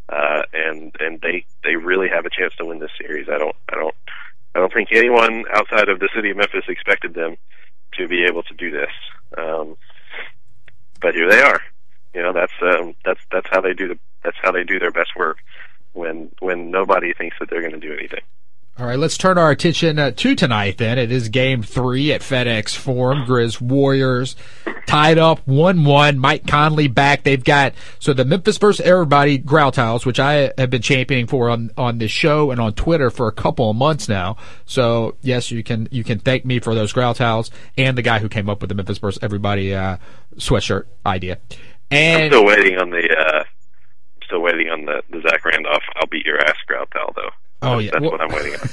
Uh, 0.10 0.44
and 0.54 0.96
and 1.00 1.20
they 1.22 1.46
they 1.64 1.76
really 1.76 2.08
have 2.08 2.26
a 2.26 2.30
chance 2.30 2.54
to 2.58 2.66
win 2.66 2.80
this 2.80 2.92
series. 2.98 3.28
I 3.30 3.38
don't 3.38 3.56
I 3.70 3.76
don't 3.76 3.96
I 4.56 4.60
don't 4.60 4.74
think 4.74 4.90
anyone 4.92 5.44
outside 5.54 5.90
of 5.90 6.00
the 6.00 6.10
city 6.16 6.32
of 6.32 6.38
Memphis 6.38 6.64
expected 6.70 7.14
them 7.14 7.36
to 7.98 8.08
be 8.08 8.24
able 8.24 8.44
to 8.44 8.54
do 8.54 8.72
this. 8.72 8.92
Um, 9.38 9.76
but 11.02 11.14
here 11.14 11.30
they 11.30 11.42
are. 11.42 11.62
You 12.14 12.24
know 12.24 12.34
that's 12.34 12.54
um, 12.62 12.96
that's 13.04 13.20
that's 13.32 13.48
how 13.52 13.62
they 13.62 13.74
do 13.74 13.90
the 13.90 14.00
that's 14.24 14.38
how 14.42 14.52
they 14.52 14.64
do 14.64 14.80
their 14.80 14.92
best 14.92 15.16
work 15.16 15.40
when 15.94 16.32
when 16.40 16.72
nobody 16.72 17.14
thinks 17.14 17.36
that 17.40 17.50
they're 17.50 17.62
going 17.62 17.80
to 17.80 17.80
do 17.80 17.94
anything. 17.94 18.22
All 18.80 18.86
right, 18.86 19.00
let's 19.00 19.18
turn 19.18 19.40
our 19.40 19.50
attention 19.50 19.98
uh, 19.98 20.12
to 20.12 20.36
tonight 20.36 20.78
then. 20.78 21.00
It 21.00 21.12
is 21.12 21.30
game 21.30 21.64
three 21.64 22.14
at 22.14 22.22
FedEx 22.22 22.76
Forum. 22.76 23.26
Grizz 23.26 23.60
Warriors 23.60 24.36
tied 24.86 25.18
up 25.18 25.44
1-1. 25.48 26.18
Mike 26.18 26.46
Conley 26.46 26.88
back. 26.88 27.24
They've 27.24 27.44
got, 27.44 27.74
so 27.98 28.14
the 28.14 28.24
Memphis 28.24 28.60
versus 28.60 28.86
everybody 28.86 29.40
growl 29.40 29.72
towels, 29.72 30.06
which 30.06 30.20
I 30.20 30.54
have 30.60 30.70
been 30.70 30.84
championing 30.84 31.26
for 31.26 31.50
on, 31.50 31.72
on 31.76 31.98
this 31.98 32.12
show 32.12 32.52
and 32.52 32.62
on 32.62 32.74
Twitter 32.74 33.10
for 33.10 33.28
a 33.28 33.32
couple 33.32 33.72
of 33.72 33.76
months 33.76 34.08
now. 34.08 34.38
So 34.68 35.16
yes, 35.24 35.50
you 35.50 35.64
can, 35.64 35.88
you 35.90 36.04
can 36.04 36.20
thank 36.20 36.46
me 36.46 36.60
for 36.60 36.76
those 36.76 36.94
growl 36.94 37.16
towels 37.16 37.50
and 37.80 37.98
the 37.98 38.04
guy 38.04 38.20
who 38.20 38.30
came 38.30 38.48
up 38.48 38.62
with 38.62 38.70
the 38.70 38.76
Memphis 38.76 39.00
versus 39.00 39.18
everybody, 39.24 39.74
uh, 39.74 39.98
sweatshirt 40.36 40.84
idea. 41.04 41.40
And 41.90 42.26
I'm 42.26 42.30
still 42.30 42.46
waiting 42.46 42.78
on 42.78 42.92
the, 42.92 43.10
uh, 43.18 43.44
still 44.24 44.42
waiting 44.44 44.70
on 44.70 44.86
the, 44.86 45.02
the 45.10 45.28
Zach 45.28 45.44
Randolph. 45.44 45.82
I'll 45.96 46.08
beat 46.08 46.28
your 46.28 46.40
ass 46.42 46.58
growl 46.68 46.86
though. 46.94 47.17
Oh 47.68 47.80
yeah, 47.80 47.92
that's 47.92 48.02
well, 48.02 48.12
what 48.12 48.22
I'm 48.22 48.32
waiting 48.32 48.60
on. 48.60 48.70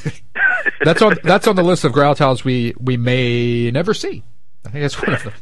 that's 0.84 1.02
on 1.02 1.16
that's 1.22 1.46
on 1.46 1.56
the 1.56 1.62
list 1.62 1.84
of 1.84 1.92
growl 1.92 2.14
towels 2.14 2.44
we 2.44 2.74
we 2.78 2.96
may 2.96 3.70
never 3.70 3.94
see. 3.94 4.22
I 4.66 4.70
think 4.70 4.82
that's 4.82 5.00
one 5.00 5.14
of 5.14 5.24
them. 5.24 5.32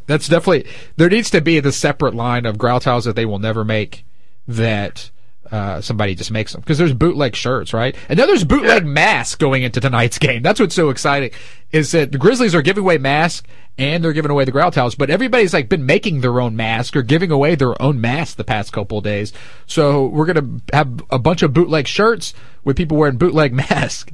that's 0.06 0.28
definitely 0.28 0.70
there 0.96 1.08
needs 1.08 1.30
to 1.30 1.40
be 1.40 1.60
the 1.60 1.72
separate 1.72 2.14
line 2.14 2.46
of 2.46 2.58
growl 2.58 2.80
tiles 2.80 3.04
that 3.04 3.16
they 3.16 3.26
will 3.26 3.38
never 3.38 3.64
make 3.64 4.04
that 4.46 5.10
uh, 5.54 5.80
somebody 5.80 6.14
just 6.14 6.30
makes 6.32 6.52
them 6.52 6.60
because 6.62 6.78
there's 6.78 6.92
bootleg 6.92 7.36
shirts, 7.36 7.72
right? 7.72 7.94
And 8.08 8.18
then 8.18 8.26
there's 8.26 8.42
bootleg 8.44 8.82
Yeah. 8.82 8.88
masks 8.90 9.36
going 9.36 9.62
into 9.62 9.80
tonight's 9.80 10.18
game. 10.26 10.42
That's 10.42 10.58
what's 10.58 10.74
so 10.74 10.90
exciting 10.90 11.30
is 11.70 11.92
that 11.92 12.10
the 12.12 12.18
Grizzlies 12.18 12.54
are 12.54 12.62
giving 12.62 12.82
away 12.82 12.98
masks 12.98 13.46
and 13.78 14.02
they're 14.02 14.12
giving 14.12 14.30
away 14.30 14.44
the 14.44 14.50
growl 14.52 14.70
towels, 14.70 14.94
but 14.94 15.10
everybody's 15.10 15.52
like 15.54 15.68
been 15.68 15.86
making 15.86 16.20
their 16.22 16.40
own 16.40 16.56
mask 16.56 16.96
or 16.96 17.02
giving 17.02 17.30
away 17.30 17.54
their 17.54 17.80
own 17.80 18.00
mask 18.00 18.36
the 18.36 18.44
past 18.44 18.72
couple 18.72 18.98
of 18.98 19.04
days. 19.04 19.32
So 19.66 20.06
we're 20.06 20.26
gonna 20.26 20.60
have 20.72 21.00
a 21.10 21.18
bunch 21.18 21.42
of 21.42 21.52
bootleg 21.52 21.86
shirts 21.86 22.34
with 22.64 22.76
people 22.76 22.96
wearing 22.96 23.16
bootleg 23.18 23.52
masks 23.70 24.12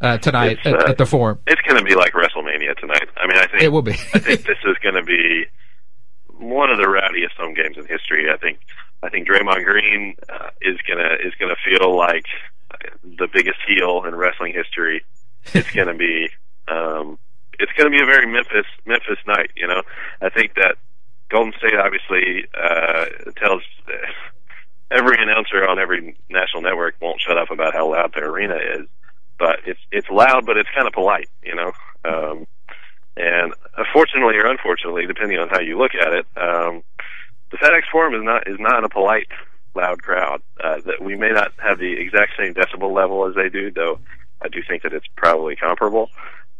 uh, 0.00 0.18
tonight 0.18 0.58
at, 0.64 0.74
uh, 0.74 0.88
at 0.90 0.98
the 0.98 1.06
forum. 1.06 1.38
It's 1.46 1.60
going 1.62 1.78
to 1.78 1.84
be 1.84 1.94
like 1.94 2.12
WrestleMania 2.12 2.76
tonight. 2.78 3.08
I 3.16 3.26
mean, 3.26 3.38
I 3.38 3.46
think 3.46 3.62
It 3.62 3.68
will 3.68 3.80
be. 3.80 3.92
I 3.92 4.18
think 4.18 4.42
this 4.46 4.58
is 4.66 4.76
going 4.82 4.96
to 4.96 5.02
be 5.02 5.44
one 6.36 6.68
of 6.68 6.76
the 6.78 6.88
rowdiest 6.88 7.34
home 7.36 7.54
games 7.54 7.76
in 7.78 7.86
history. 7.86 8.28
I 8.30 8.36
think 8.36 8.58
I 9.04 9.10
think 9.10 9.28
Draymond 9.28 9.64
Green 9.64 10.16
uh, 10.32 10.48
is 10.62 10.78
gonna 10.88 11.16
is 11.22 11.34
gonna 11.38 11.56
feel 11.62 11.94
like 11.94 12.24
the 13.02 13.28
biggest 13.30 13.58
heel 13.68 14.04
in 14.04 14.14
wrestling 14.14 14.54
history. 14.54 15.04
It's 15.52 15.70
gonna 15.72 15.94
be 15.94 16.30
um, 16.68 17.18
it's 17.58 17.72
gonna 17.76 17.90
be 17.90 18.00
a 18.00 18.06
very 18.06 18.26
Memphis 18.26 18.66
Memphis 18.86 19.18
night. 19.26 19.50
You 19.56 19.66
know, 19.66 19.82
I 20.22 20.30
think 20.30 20.54
that 20.54 20.76
Golden 21.28 21.52
State 21.58 21.74
obviously 21.74 22.46
uh, 22.54 23.04
tells 23.36 23.62
every 24.90 25.22
announcer 25.22 25.68
on 25.68 25.78
every 25.78 26.16
national 26.30 26.62
network 26.62 26.94
won't 27.02 27.20
shut 27.20 27.36
up 27.36 27.50
about 27.50 27.74
how 27.74 27.90
loud 27.90 28.14
their 28.14 28.30
arena 28.30 28.56
is, 28.56 28.86
but 29.38 29.60
it's 29.66 29.80
it's 29.92 30.08
loud, 30.08 30.46
but 30.46 30.56
it's 30.56 30.70
kind 30.74 30.86
of 30.86 30.94
polite. 30.94 31.28
You 31.42 31.56
know. 31.56 31.72
Um, 32.06 32.46
and 33.16 33.54
fortunately 33.92 34.36
or 34.38 34.46
unfortunately, 34.46 35.06
depending 35.06 35.38
on 35.38 35.48
how 35.48 35.60
you 35.60 35.78
look 35.78 35.92
at 35.94 36.12
it, 36.12 36.26
um, 36.36 36.82
the 37.58 37.66
FedEx 37.66 37.82
Forum 37.92 38.14
is 38.14 38.22
not 38.22 38.48
is 38.48 38.58
not 38.58 38.84
a 38.84 38.88
polite, 38.88 39.28
loud 39.74 40.02
crowd. 40.02 40.42
Uh, 40.62 40.80
that 40.86 41.00
we 41.02 41.16
may 41.16 41.30
not 41.30 41.52
have 41.62 41.78
the 41.78 41.92
exact 41.92 42.32
same 42.38 42.54
decibel 42.54 42.92
level 42.92 43.26
as 43.28 43.34
they 43.34 43.48
do, 43.48 43.70
though. 43.70 43.98
I 44.42 44.48
do 44.48 44.60
think 44.66 44.82
that 44.82 44.92
it's 44.92 45.06
probably 45.16 45.56
comparable. 45.56 46.10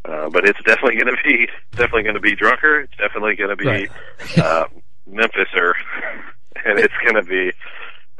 Uh, 0.04 0.28
but 0.28 0.46
it's 0.46 0.58
definitely 0.64 0.96
going 1.02 1.14
to 1.16 1.22
be 1.24 1.48
definitely 1.72 2.02
going 2.02 2.14
to 2.14 2.20
be 2.20 2.36
drunker. 2.36 2.80
It's 2.80 2.96
definitely 2.96 3.36
going 3.36 3.50
to 3.50 3.56
be 3.56 3.66
Right. 3.66 3.90
uh, 4.38 4.66
Memphiser, 5.10 5.72
and 6.64 6.78
it's 6.78 6.94
going 7.02 7.14
to 7.16 7.22
be 7.22 7.52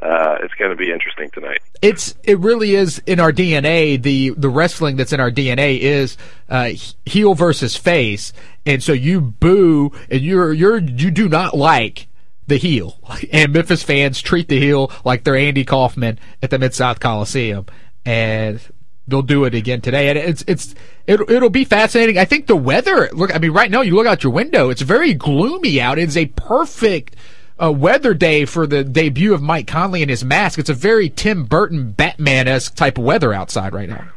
uh, 0.01 0.37
it's 0.41 0.53
going 0.55 0.71
to 0.71 0.75
be 0.75 0.91
interesting 0.91 1.29
tonight. 1.31 1.59
it's 1.81 2.15
it 2.23 2.39
really 2.39 2.73
is 2.75 2.99
in 3.05 3.19
our 3.19 3.31
DNA. 3.31 4.01
The 4.01 4.31
the 4.31 4.49
wrestling 4.49 4.95
that's 4.97 5.13
in 5.13 5.19
our 5.19 5.31
DNA 5.31 5.79
is 5.79 6.17
uh, 6.49 6.71
heel 7.05 7.33
versus 7.35 7.75
face, 7.77 8.33
and 8.65 8.81
so 8.83 8.91
you 8.91 9.21
boo 9.21 9.91
and 10.09 10.21
you're 10.21 10.53
you're 10.53 10.79
you 10.79 11.11
do 11.11 11.29
not 11.29 11.55
like 11.55 12.07
the 12.47 12.57
heel, 12.57 12.99
and 13.31 13.53
Memphis 13.53 13.83
fans 13.83 14.21
treat 14.21 14.47
the 14.47 14.59
heel 14.59 14.91
like 15.03 15.23
they're 15.23 15.35
Andy 15.35 15.65
Kaufman 15.65 16.19
at 16.41 16.49
the 16.49 16.59
Mid 16.59 16.73
South 16.73 16.99
Coliseum, 16.99 17.65
and 18.05 18.59
they'll 19.07 19.21
do 19.21 19.45
it 19.45 19.55
again 19.55 19.81
today. 19.81 20.09
And 20.09 20.17
it's 20.17 20.43
it's 20.47 20.75
it'll, 21.07 21.29
it'll 21.29 21.49
be 21.49 21.65
fascinating. 21.65 22.17
I 22.17 22.25
think 22.25 22.47
the 22.47 22.55
weather. 22.55 23.09
Look, 23.13 23.33
I 23.35 23.39
mean, 23.39 23.51
right 23.51 23.71
now 23.71 23.81
you 23.81 23.95
look 23.95 24.07
out 24.07 24.23
your 24.23 24.33
window, 24.33 24.69
it's 24.69 24.81
very 24.81 25.13
gloomy 25.13 25.81
out. 25.81 25.97
It's 25.99 26.17
a 26.17 26.27
perfect 26.27 27.15
a 27.57 27.71
weather 27.71 28.13
day 28.13 28.45
for 28.45 28.67
the 28.67 28.83
debut 28.83 29.33
of 29.33 29.41
Mike 29.41 29.67
Conley 29.67 30.01
and 30.01 30.09
his 30.09 30.25
mask. 30.25 30.59
It's 30.59 30.69
a 30.69 30.73
very 30.73 31.09
Tim 31.09 31.45
Burton 31.45 31.91
Batman 31.91 32.47
esque 32.47 32.75
type 32.75 32.97
of 32.97 33.03
weather 33.03 33.33
outside 33.33 33.73
right 33.73 33.89
now. 33.89 34.09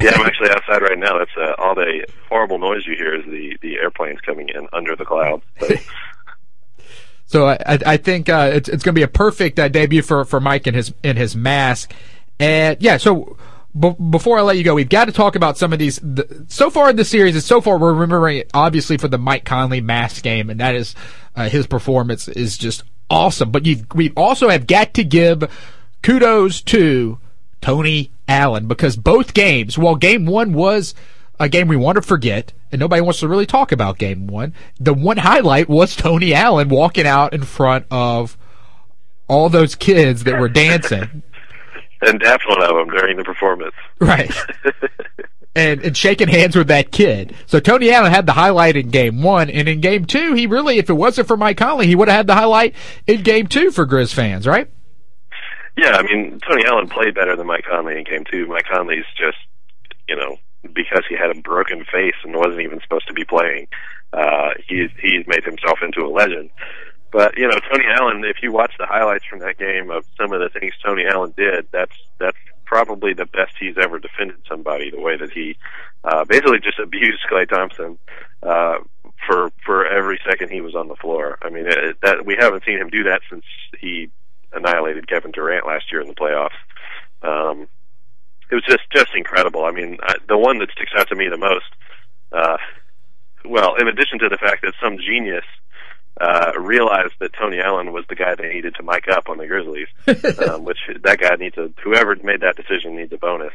yeah, 0.00 0.10
I'm 0.14 0.26
actually 0.26 0.50
outside 0.50 0.82
right 0.82 0.98
now. 0.98 1.18
That's 1.18 1.30
uh, 1.36 1.54
all 1.58 1.74
the 1.74 2.06
horrible 2.28 2.58
noise 2.58 2.86
you 2.86 2.94
hear 2.96 3.14
is 3.14 3.24
the 3.24 3.56
the 3.62 3.78
airplanes 3.78 4.20
coming 4.20 4.48
in 4.48 4.66
under 4.72 4.96
the 4.96 5.04
clouds. 5.04 5.44
But 5.58 5.78
So 7.30 7.46
I, 7.46 7.78
I 7.86 7.96
think 7.96 8.28
uh, 8.28 8.50
it's 8.52 8.68
it's 8.68 8.82
going 8.82 8.92
to 8.92 8.98
be 8.98 9.04
a 9.04 9.08
perfect 9.08 9.56
uh, 9.60 9.68
debut 9.68 10.02
for, 10.02 10.24
for 10.24 10.40
Mike 10.40 10.66
and 10.66 10.74
his 10.74 10.92
in 11.04 11.16
his 11.16 11.36
mask. 11.36 11.92
And 12.40 12.76
yeah, 12.82 12.96
so 12.96 13.36
b- 13.78 13.94
before 14.10 14.36
I 14.36 14.42
let 14.42 14.56
you 14.56 14.64
go, 14.64 14.74
we've 14.74 14.88
got 14.88 15.04
to 15.04 15.12
talk 15.12 15.36
about 15.36 15.56
some 15.56 15.72
of 15.72 15.78
these. 15.78 16.00
The, 16.02 16.44
so 16.48 16.70
far 16.70 16.90
in 16.90 16.96
the 16.96 17.04
series, 17.04 17.36
and 17.36 17.44
so 17.44 17.60
far 17.60 17.78
we're 17.78 17.92
remembering 17.92 18.38
it 18.38 18.50
obviously 18.52 18.96
for 18.96 19.06
the 19.06 19.16
Mike 19.16 19.44
Conley 19.44 19.80
mask 19.80 20.24
game, 20.24 20.50
and 20.50 20.58
that 20.58 20.74
is 20.74 20.96
uh, 21.36 21.48
his 21.48 21.68
performance 21.68 22.26
is 22.26 22.58
just 22.58 22.82
awesome. 23.08 23.52
But 23.52 23.64
you 23.64 23.86
we 23.94 24.10
also 24.16 24.48
have 24.48 24.66
got 24.66 24.92
to 24.94 25.04
give 25.04 25.48
kudos 26.02 26.62
to 26.62 27.20
Tony 27.60 28.10
Allen 28.26 28.66
because 28.66 28.96
both 28.96 29.34
games, 29.34 29.78
while 29.78 29.94
game 29.94 30.26
one 30.26 30.52
was 30.52 30.96
a 31.40 31.48
game 31.48 31.66
we 31.66 31.76
want 31.76 31.96
to 31.96 32.02
forget, 32.02 32.52
and 32.70 32.78
nobody 32.78 33.00
wants 33.00 33.20
to 33.20 33.28
really 33.28 33.46
talk 33.46 33.72
about 33.72 33.98
game 33.98 34.26
one, 34.26 34.54
the 34.78 34.94
one 34.94 35.16
highlight 35.16 35.68
was 35.68 35.96
Tony 35.96 36.34
Allen 36.34 36.68
walking 36.68 37.06
out 37.06 37.32
in 37.32 37.42
front 37.42 37.86
of 37.90 38.36
all 39.26 39.48
those 39.48 39.74
kids 39.74 40.24
that 40.24 40.38
were 40.38 40.50
dancing. 40.50 41.22
and 42.02 42.20
definitely 42.20 42.64
of 42.66 42.76
them 42.76 42.90
during 42.90 43.16
the 43.16 43.24
performance. 43.24 43.74
Right. 43.98 44.32
And, 45.52 45.82
and 45.82 45.96
shaking 45.96 46.28
hands 46.28 46.54
with 46.54 46.68
that 46.68 46.92
kid. 46.92 47.34
So 47.46 47.58
Tony 47.58 47.90
Allen 47.90 48.12
had 48.12 48.24
the 48.24 48.34
highlight 48.34 48.76
in 48.76 48.90
game 48.90 49.20
one, 49.20 49.50
and 49.50 49.68
in 49.68 49.80
game 49.80 50.04
two, 50.04 50.32
he 50.34 50.46
really, 50.46 50.78
if 50.78 50.88
it 50.88 50.92
wasn't 50.92 51.26
for 51.26 51.36
Mike 51.36 51.56
Conley, 51.56 51.88
he 51.88 51.96
would 51.96 52.06
have 52.06 52.18
had 52.18 52.26
the 52.28 52.36
highlight 52.36 52.76
in 53.08 53.24
game 53.24 53.48
two 53.48 53.72
for 53.72 53.84
Grizz 53.84 54.14
fans, 54.14 54.46
right? 54.46 54.70
Yeah, 55.76 55.96
I 55.96 56.02
mean 56.02 56.38
Tony 56.48 56.64
Allen 56.66 56.88
played 56.88 57.16
better 57.16 57.34
than 57.34 57.48
Mike 57.48 57.64
Conley 57.68 57.98
in 57.98 58.04
game 58.04 58.24
two. 58.30 58.46
Mike 58.46 58.66
Conley's 58.70 59.04
just 59.16 59.38
you 60.08 60.14
know 60.14 60.36
because 60.62 61.04
he 61.08 61.16
had 61.16 61.30
a 61.30 61.40
broken 61.40 61.84
face 61.84 62.14
and 62.24 62.36
wasn't 62.36 62.60
even 62.60 62.80
supposed 62.80 63.06
to 63.08 63.14
be 63.14 63.24
playing. 63.24 63.68
Uh, 64.12 64.50
he's 64.66 64.90
he's 65.00 65.26
made 65.26 65.44
himself 65.44 65.78
into 65.82 66.04
a 66.04 66.10
legend. 66.10 66.50
But 67.12 67.36
you 67.36 67.46
know 67.48 67.58
Tony 67.70 67.84
Allen, 67.88 68.24
if 68.24 68.42
you 68.42 68.52
watch 68.52 68.72
the 68.78 68.86
highlights 68.86 69.24
from 69.24 69.40
that 69.40 69.58
game 69.58 69.90
of 69.90 70.04
some 70.16 70.32
of 70.32 70.40
the 70.40 70.48
things 70.58 70.74
Tony 70.84 71.04
Allen 71.06 71.34
did, 71.36 71.68
that's 71.72 71.96
that's 72.18 72.36
probably 72.64 73.14
the 73.14 73.26
best 73.26 73.52
he's 73.58 73.76
ever 73.80 73.98
defended 73.98 74.38
somebody. 74.48 74.90
The 74.90 75.00
way 75.00 75.16
that 75.16 75.32
he 75.32 75.56
uh, 76.04 76.24
basically 76.24 76.60
just 76.60 76.78
abused 76.78 77.22
Klay 77.30 77.48
Thompson 77.48 77.98
uh, 78.42 78.78
for 79.26 79.50
for 79.64 79.86
every 79.86 80.20
second 80.28 80.50
he 80.50 80.60
was 80.60 80.74
on 80.74 80.88
the 80.88 80.96
floor. 80.96 81.38
I 81.42 81.50
mean 81.50 81.66
it, 81.66 81.96
that 82.02 82.24
we 82.24 82.36
haven't 82.38 82.64
seen 82.64 82.78
him 82.78 82.90
do 82.90 83.04
that 83.04 83.22
since 83.28 83.44
he 83.80 84.10
annihilated 84.52 85.08
Kevin 85.08 85.30
Durant 85.30 85.66
last 85.66 85.90
year 85.90 86.00
in 86.00 86.08
the 86.08 86.14
playoffs. 86.14 86.50
Um, 87.22 87.68
it 88.50 88.54
was 88.54 88.64
just 88.64 88.82
just 88.92 89.14
incredible. 89.14 89.64
I 89.64 89.70
mean, 89.70 89.98
I, 90.02 90.14
the 90.28 90.38
one 90.38 90.58
that 90.58 90.70
sticks 90.72 90.92
out 90.96 91.08
to 91.08 91.16
me 91.16 91.28
the 91.28 91.38
most, 91.38 91.70
uh, 92.32 92.56
well, 93.44 93.76
in 93.80 93.88
addition 93.88 94.18
to 94.20 94.28
the 94.28 94.38
fact 94.38 94.62
that 94.62 94.74
some 94.82 94.98
genius 94.98 95.44
uh, 96.20 96.52
realized 96.58 97.14
that 97.20 97.32
Tony 97.32 97.60
Allen 97.60 97.92
was 97.92 98.04
the 98.08 98.14
guy 98.14 98.34
they 98.34 98.52
needed 98.52 98.74
to 98.76 98.82
mic 98.82 99.08
up 99.08 99.28
on 99.28 99.38
the 99.38 99.46
Grizzlies, 99.46 99.88
um, 100.48 100.64
which 100.64 100.78
that 101.02 101.18
guy 101.18 101.36
needs 101.36 101.56
a 101.56 101.70
whoever 101.82 102.16
made 102.22 102.40
that 102.40 102.56
decision 102.56 102.96
needs 102.96 103.12
a 103.12 103.18
bonus, 103.18 103.52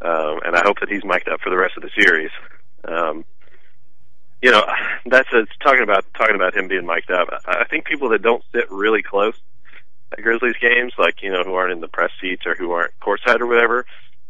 um, 0.00 0.40
and 0.44 0.56
I 0.56 0.62
hope 0.64 0.80
that 0.80 0.88
he's 0.88 1.04
mic'd 1.04 1.28
up 1.28 1.40
for 1.40 1.50
the 1.50 1.58
rest 1.58 1.76
of 1.76 1.82
the 1.82 1.90
series. 2.00 2.30
Um, 2.84 3.24
you 4.40 4.50
know, 4.50 4.62
that's 5.06 5.28
it's 5.32 5.52
talking 5.62 5.82
about 5.82 6.04
talking 6.16 6.36
about 6.36 6.56
him 6.56 6.68
being 6.68 6.86
mic'd 6.86 7.10
up. 7.10 7.28
I 7.46 7.64
think 7.64 7.84
people 7.84 8.08
that 8.10 8.22
don't 8.22 8.42
sit 8.52 8.70
really 8.70 9.02
close 9.02 9.38
at 10.12 10.22
Grizzlies 10.22 10.56
games, 10.60 10.92
like 10.98 11.22
you 11.22 11.30
know, 11.30 11.42
who 11.42 11.54
aren't 11.54 11.72
in 11.72 11.80
the 11.80 11.88
press 11.88 12.10
seats 12.20 12.46
or 12.46 12.54
who 12.54 12.72
aren't 12.72 12.98
courtside 13.00 13.40
or 13.40 13.46
whatever, 13.46 13.84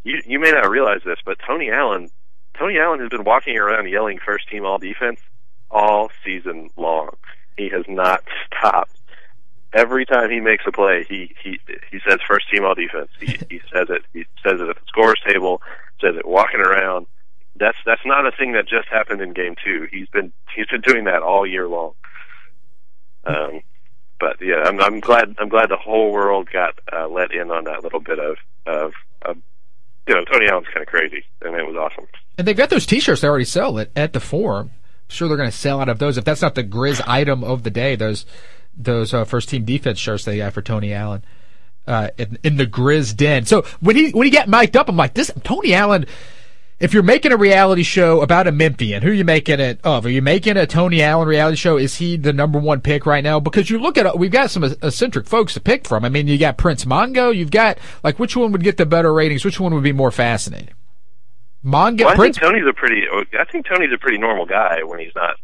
you 0.04 0.20
you 0.26 0.38
may 0.38 0.50
not 0.50 0.70
realize 0.70 1.00
this, 1.04 1.18
but 1.24 1.38
Tony 1.46 1.70
Allen, 1.70 2.10
Tony 2.58 2.78
Allen 2.78 3.00
has 3.00 3.08
been 3.08 3.24
walking 3.24 3.56
around 3.56 3.88
yelling 3.88 4.18
first 4.18 4.48
team 4.48 4.64
all 4.64 4.78
defense 4.78 5.20
all 5.70 6.10
season 6.24 6.70
long. 6.76 7.10
He 7.56 7.68
has 7.70 7.84
not 7.88 8.24
stopped. 8.46 8.96
Every 9.72 10.04
time 10.04 10.30
he 10.30 10.40
makes 10.40 10.64
a 10.66 10.72
play, 10.72 11.04
he 11.08 11.34
he 11.42 11.60
he 11.90 12.00
says 12.08 12.18
first 12.26 12.50
team 12.50 12.64
all 12.64 12.74
defense. 12.74 13.10
He 13.20 13.38
he 13.48 13.60
says 13.72 13.88
it. 13.90 14.02
He 14.12 14.24
says 14.42 14.60
it 14.60 14.68
at 14.68 14.76
the 14.76 14.82
scores 14.86 15.20
table. 15.26 15.62
Says 16.00 16.16
it 16.16 16.26
walking 16.26 16.60
around. 16.60 17.06
That's 17.56 17.76
that's 17.84 18.04
not 18.04 18.26
a 18.26 18.32
thing 18.32 18.52
that 18.52 18.66
just 18.66 18.88
happened 18.88 19.20
in 19.20 19.32
game 19.32 19.54
two. 19.62 19.86
He's 19.90 20.08
been 20.08 20.32
he's 20.54 20.66
been 20.66 20.80
doing 20.80 21.04
that 21.04 21.22
all 21.22 21.46
year 21.46 21.68
long. 21.68 21.92
Um, 23.24 23.60
but 24.18 24.36
yeah, 24.40 24.62
I'm 24.64 24.80
I'm 24.80 25.00
glad 25.00 25.36
I'm 25.38 25.48
glad 25.48 25.68
the 25.68 25.76
whole 25.76 26.10
world 26.10 26.48
got 26.50 26.78
uh, 26.92 27.08
let 27.08 27.32
in 27.32 27.50
on 27.50 27.64
that 27.64 27.82
little 27.84 28.00
bit 28.00 28.18
of 28.18 28.36
of, 28.66 28.92
of 29.22 29.36
you 30.06 30.14
know 30.14 30.24
Tony 30.24 30.48
Allen's 30.48 30.66
kind 30.68 30.82
of 30.82 30.88
crazy, 30.88 31.24
and 31.42 31.54
it 31.54 31.66
was 31.66 31.76
awesome. 31.76 32.06
And 32.38 32.46
they've 32.46 32.56
got 32.56 32.70
those 32.70 32.86
T-shirts 32.86 33.20
they 33.20 33.28
already 33.28 33.44
sell 33.44 33.78
at, 33.78 33.90
at 33.94 34.12
the 34.12 34.20
Forum. 34.20 34.70
sure, 35.08 35.28
they're 35.28 35.36
going 35.36 35.50
to 35.50 35.56
sell 35.56 35.80
out 35.80 35.88
of 35.88 35.98
those. 35.98 36.16
If 36.16 36.24
that's 36.24 36.42
not 36.42 36.54
the 36.54 36.64
Grizz 36.64 37.02
item 37.06 37.44
of 37.44 37.62
the 37.62 37.70
day, 37.70 37.96
those 37.96 38.26
those 38.76 39.12
uh, 39.12 39.24
first 39.24 39.48
team 39.48 39.64
defense 39.64 39.98
shirts 39.98 40.24
they 40.24 40.38
got 40.38 40.52
for 40.52 40.62
Tony 40.62 40.92
Allen. 40.92 41.24
Uh, 41.86 42.08
in, 42.18 42.38
in 42.44 42.56
the 42.56 42.66
Grizz 42.66 43.16
den. 43.16 43.46
So 43.46 43.62
when 43.80 43.96
he 43.96 44.10
when 44.10 44.26
he 44.26 44.30
got 44.30 44.48
mic'd 44.48 44.76
up, 44.76 44.88
I'm 44.88 44.96
like, 44.96 45.14
this 45.14 45.30
Tony 45.42 45.74
Allen 45.74 46.06
if 46.80 46.94
you're 46.94 47.02
making 47.02 47.30
a 47.30 47.36
reality 47.36 47.82
show 47.82 48.22
about 48.22 48.46
a 48.46 48.52
Memphian, 48.52 49.02
who 49.02 49.10
are 49.10 49.14
you 49.14 49.24
making 49.24 49.60
it 49.60 49.80
of? 49.84 50.06
Are 50.06 50.10
you 50.10 50.22
making 50.22 50.56
a 50.56 50.66
Tony 50.66 51.02
Allen 51.02 51.28
reality 51.28 51.56
show? 51.56 51.76
Is 51.76 51.96
he 51.96 52.16
the 52.16 52.32
number 52.32 52.58
one 52.58 52.80
pick 52.80 53.04
right 53.04 53.22
now? 53.22 53.38
Because 53.38 53.68
you 53.68 53.78
look 53.78 53.98
at 53.98 54.18
we've 54.18 54.30
got 54.30 54.50
some 54.50 54.64
eccentric 54.64 55.26
folks 55.26 55.52
to 55.54 55.60
pick 55.60 55.86
from. 55.86 56.06
I 56.06 56.08
mean, 56.08 56.26
you 56.26 56.38
got 56.38 56.56
Prince 56.56 56.86
Mongo. 56.86 57.34
You've 57.34 57.50
got 57.50 57.78
like 58.02 58.18
which 58.18 58.34
one 58.34 58.50
would 58.52 58.64
get 58.64 58.78
the 58.78 58.86
better 58.86 59.12
ratings? 59.12 59.44
Which 59.44 59.60
one 59.60 59.74
would 59.74 59.84
be 59.84 59.92
more 59.92 60.10
fascinating? 60.10 60.74
Mongo. 61.62 62.00
Well, 62.00 62.08
I 62.08 62.16
Prince? 62.16 62.38
think 62.38 62.50
Tony's 62.50 62.66
a 62.66 62.72
pretty. 62.72 63.02
I 63.38 63.44
think 63.44 63.66
Tony's 63.66 63.92
a 63.92 63.98
pretty 63.98 64.18
normal 64.18 64.46
guy 64.46 64.82
when 64.82 65.00
he's 65.00 65.14
not 65.14 65.36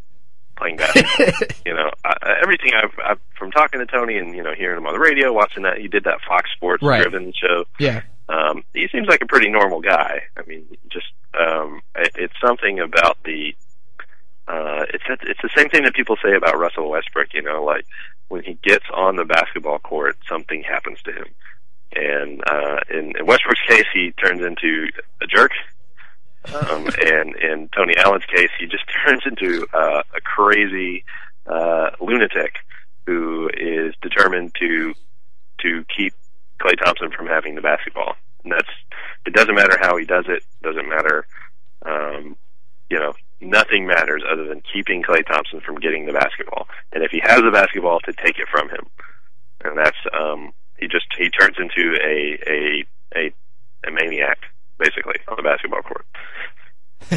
playing 0.57 0.77
basketball. 0.77 1.49
you 1.67 1.75
know, 1.75 1.91
I, 2.03 2.39
everything 2.43 2.73
I've, 2.75 2.99
I've 3.05 3.21
from 3.39 3.51
talking 3.51 3.81
to 3.81 3.87
Tony 3.87 4.17
and 4.17 4.35
you 4.35 4.43
know 4.43 4.55
hearing 4.57 4.79
him 4.79 4.87
on 4.87 4.95
the 4.95 5.01
radio, 5.01 5.35
watching 5.35 5.65
that 5.65 5.77
he 5.77 5.89
did 5.89 6.05
that 6.05 6.21
Fox 6.27 6.51
Sports 6.57 6.83
right. 6.83 7.03
driven 7.03 7.35
show. 7.39 7.65
Yeah. 7.79 8.03
Um, 8.29 8.65
he 8.75 8.89
seems 8.89 9.07
like 9.07 9.21
a 9.21 9.27
pretty 9.27 9.51
normal 9.51 9.81
guy. 9.81 10.23
I 10.37 10.43
mean, 10.47 10.67
just 10.89 11.07
um, 11.39 11.81
it, 11.95 12.13
it's 12.17 12.41
something 12.41 12.81
about 12.81 13.19
the. 13.25 13.55
Uh, 14.49 14.85
it's 14.95 15.05
it's 15.23 15.43
the 15.43 15.51
same 15.57 15.69
thing 15.69 15.83
that 15.83 15.95
people 15.95 16.17
say 16.23 16.35
about 16.37 16.59
Russell 16.59 16.89
Westbrook. 16.89 17.35
You 17.35 17.43
know, 17.43 17.65
like 17.65 17.87
when 18.29 18.43
he 18.43 18.59
gets 18.63 18.85
on 18.95 19.17
the 19.17 19.25
basketball 19.25 19.79
court, 19.79 20.17
something 20.29 20.63
happens 20.63 21.01
to 21.03 21.13
him. 21.13 21.27
And 21.95 22.43
uh, 22.49 22.79
in, 22.91 23.13
in 23.19 23.27
Westbrook's 23.27 23.61
case, 23.69 23.87
he 23.93 24.13
turns 24.13 24.43
into 24.45 24.89
a 25.23 25.27
jerk. 25.27 25.53
Um, 26.55 26.89
and 27.07 27.35
in 27.37 27.69
Tony 27.75 27.97
Allen's 27.97 28.25
case, 28.27 28.51
he 28.59 28.67
just 28.67 28.85
turns 29.07 29.23
into 29.27 29.67
uh, 29.73 30.03
a 30.15 30.21
crazy 30.21 31.05
uh, 31.47 31.91
lunatic 32.01 32.57
who 33.07 33.49
is 33.55 33.95
determined 34.03 34.53
to 34.61 34.95
to 35.61 35.85
keep 35.97 36.13
Klay 36.61 36.77
Thompson 36.83 37.11
from 37.11 37.27
having 37.27 37.55
the 37.55 37.63
basketball. 37.63 38.15
And 38.45 38.53
that's 38.53 38.69
it. 39.27 39.35
Doesn't 39.35 39.55
matter 39.55 39.77
how 39.81 39.97
he 39.97 40.05
does 40.05 40.25
it. 40.29 40.43
Doesn't 40.63 40.89
matter. 40.89 41.27
Um, 41.85 42.37
you 42.91 42.99
know, 42.99 43.15
nothing 43.41 43.87
matters 43.87 44.23
other 44.31 44.47
than 44.47 44.63
keeping 44.73 45.03
Klay 45.03 45.27
Thompson 45.27 45.61
from 45.61 45.77
getting 45.77 46.07
the 46.07 46.13
basketball. 46.13 46.69
And 46.93 47.03
if 47.03 47.11
he 47.11 47.21
has 47.25 47.41
the 47.41 47.51
basketball, 47.51 48.01
to 48.01 48.13
take 48.13 48.39
it 48.39 48.49
from 48.51 48.69
him. 48.69 48.87
And 49.65 49.77
that's 49.77 49.97
um, 50.13 50.53
he 50.79 50.89
just 50.89 51.07
he 51.19 51.31
turns 51.31 51.57
into 51.59 51.97
a 52.03 52.39
a 52.47 52.85
a, 53.17 53.33
a 53.87 53.91
maniac 53.91 54.39
basically 54.79 55.17
on 55.29 55.37
the 55.37 55.43
basketball 55.43 55.83
court. 55.83 56.07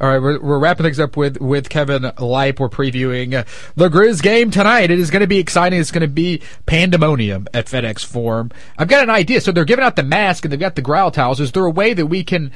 All 0.00 0.08
right, 0.08 0.18
we're, 0.18 0.40
we're 0.40 0.58
wrapping 0.58 0.84
things 0.84 1.00
up 1.00 1.16
with, 1.16 1.40
with 1.40 1.68
Kevin 1.68 2.12
Lipe. 2.18 2.60
We're 2.60 2.68
previewing 2.68 3.34
uh, 3.34 3.44
the 3.74 3.88
Grizz 3.88 4.22
game 4.22 4.50
tonight. 4.50 4.90
It 4.90 4.98
is 4.98 5.10
going 5.10 5.20
to 5.20 5.26
be 5.26 5.38
exciting. 5.38 5.80
It's 5.80 5.90
going 5.90 6.02
to 6.02 6.08
be 6.08 6.42
pandemonium 6.66 7.48
at 7.54 7.66
FedEx 7.66 8.04
Forum. 8.04 8.50
I've 8.76 8.88
got 8.88 9.02
an 9.02 9.10
idea. 9.10 9.40
So 9.40 9.52
they're 9.52 9.64
giving 9.64 9.84
out 9.84 9.96
the 9.96 10.02
mask 10.02 10.44
and 10.44 10.52
they've 10.52 10.60
got 10.60 10.76
the 10.76 10.82
growl 10.82 11.10
towels. 11.10 11.40
Is 11.40 11.52
there 11.52 11.64
a 11.64 11.70
way 11.70 11.94
that 11.94 12.06
we 12.06 12.22
can, 12.22 12.52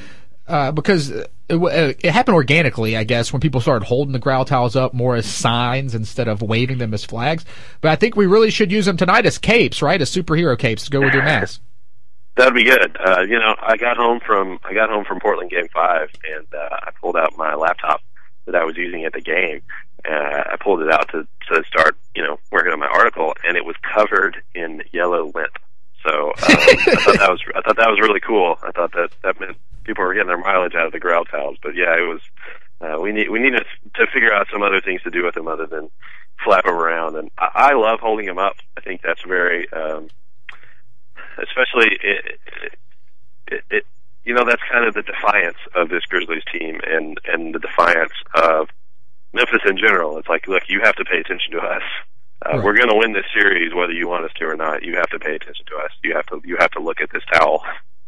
uh, 0.47 0.73
because 0.73 1.11
it, 1.11 1.27
it, 1.49 2.11
happened 2.11 2.35
organically, 2.35 2.97
I 2.97 3.05
guess, 3.05 3.33
when 3.33 3.41
people 3.41 3.61
started 3.61 3.87
holding 3.87 4.13
the 4.13 4.19
growl 4.19 4.45
towels 4.45 4.77
up 4.77 4.93
more 4.93 5.17
as 5.17 5.27
signs 5.27 5.95
instead 5.95 6.29
of 6.29 6.43
waving 6.43 6.79
them 6.79 6.93
as 6.93 7.05
flags. 7.05 7.45
But 7.81 7.93
I 7.93 7.97
think 7.97 8.17
we 8.17 8.27
really 8.27 8.51
should 8.51 8.71
use 8.71 8.85
them 8.85 8.97
tonight 8.97 9.25
as 9.25 9.39
capes, 9.39 9.81
right? 9.81 10.01
As 10.01 10.15
superhero 10.15 10.59
capes 10.59 10.85
to 10.85 10.91
go 10.91 11.01
with 11.01 11.15
your 11.15 11.23
mask. 11.23 11.63
That'd 12.39 12.55
be 12.55 12.63
good. 12.63 12.97
Uh, 13.05 13.23
you 13.23 13.37
know, 13.37 13.57
I 13.61 13.77
got 13.77 13.97
home 13.97 14.21
from 14.25 14.61
I 14.63 14.73
got 14.73 14.91
home 14.91 15.05
from 15.05 15.19
Portland 15.19 15.51
Game 15.51 15.67
Five, 15.75 16.11
and 16.23 16.47
uh, 16.55 16.69
I 16.87 16.93
pulled 17.01 17.17
out 17.17 17.37
my 17.37 17.57
laptop 17.57 18.01
that 18.47 18.55
I 18.55 18.65
was 18.65 18.77
using 18.77 19.05
at 19.05 19.13
the 19.13 19.21
game. 19.21 19.61
Uh, 20.09 20.45
I 20.53 20.57
pulled 20.61 20.81
it 20.81 20.89
out 20.89 21.09
to 21.09 21.27
to 21.49 21.65
start, 21.65 21.99
you 22.15 22.23
know, 22.23 22.39
working 22.53 22.73
on 22.73 22.79
my 22.79 22.87
article, 22.87 23.35
and 23.45 23.57
it 23.57 23.65
was 23.65 23.75
covered 23.83 24.41
in 24.55 24.85
yellow 24.93 25.33
lint. 25.35 25.51
So 26.07 26.29
um, 26.29 26.35
I 26.43 26.77
thought 26.77 27.19
that 27.19 27.29
was 27.29 27.43
I 27.57 27.61
thought 27.61 27.77
that 27.77 27.91
was 27.91 27.99
really 28.01 28.21
cool. 28.21 28.57
I 28.63 28.71
thought 28.71 28.93
that 28.93 29.11
that 29.25 29.41
meant 29.41 29.57
people 29.83 30.05
were 30.05 30.15
getting 30.15 30.29
their 30.29 30.39
mileage 30.39 30.77
out 30.77 30.87
of 30.87 30.93
the 30.93 31.01
growl 31.01 31.25
towels. 31.25 31.57
But 31.61 31.75
yeah, 31.75 31.99
it 31.99 32.07
was. 32.07 32.21
Uh, 32.81 33.01
we 33.01 33.11
need 33.11 33.31
we 33.31 33.41
need 33.41 33.55
to, 33.55 33.65
to 33.97 34.07
figure 34.13 34.33
out 34.33 34.47
some 34.53 34.63
other 34.63 34.81
things 34.81 35.03
to 35.03 35.11
do 35.11 35.25
with 35.25 35.35
them 35.35 35.49
other 35.49 35.67
than 35.67 35.91
flap 36.45 36.67
them 36.67 36.77
around. 36.77 37.17
And 37.17 37.33
I, 37.37 37.49
I 37.53 37.75
love 37.75 37.99
holding 37.99 38.27
them 38.27 38.39
up. 38.39 38.55
I 38.77 38.81
think 38.81 39.03
that's 39.03 39.23
very 39.23 39.69
um, 39.73 40.09
especially 41.43 41.99
it, 42.03 42.41
it, 43.47 43.65
it, 43.71 43.87
you 44.25 44.35
know 44.35 44.45
that's 44.45 44.63
kind 44.71 44.87
of 44.87 44.95
the 44.95 45.03
defiance 45.03 45.59
of 45.75 45.89
this 45.89 46.05
Grizzlies 46.05 46.43
team 46.53 46.81
and 46.87 47.19
and 47.27 47.55
the 47.55 47.59
defiance 47.59 48.13
of 48.35 48.69
Memphis 49.33 49.63
in 49.69 49.77
general. 49.77 50.19
It's 50.19 50.29
like, 50.29 50.49
look, 50.49 50.65
you 50.69 50.81
have 50.83 50.97
to 50.97 51.05
pay 51.05 51.19
attention 51.19 51.53
to 51.53 51.59
us. 51.59 51.83
Uh, 52.45 52.57
right. 52.57 52.65
We're 52.65 52.77
going 52.77 52.89
to 52.89 52.97
win 52.97 53.13
this 53.13 53.27
series, 53.35 53.75
whether 53.75 53.93
you 53.93 54.09
want 54.09 54.25
us 54.25 54.31
to 54.39 54.47
or 54.47 54.57
not. 54.57 54.83
You 54.83 54.97
have 54.97 55.09
to 55.11 55.19
pay 55.19 55.35
attention 55.35 55.67
to 55.67 55.77
us. 55.77 55.91
You 56.03 56.15
have 56.15 56.27
to 56.27 56.41
you 56.45 56.57
have 56.59 56.71
to 56.73 56.81
look 56.81 57.01
at 57.01 57.11
this 57.13 57.23
towel. 57.33 57.63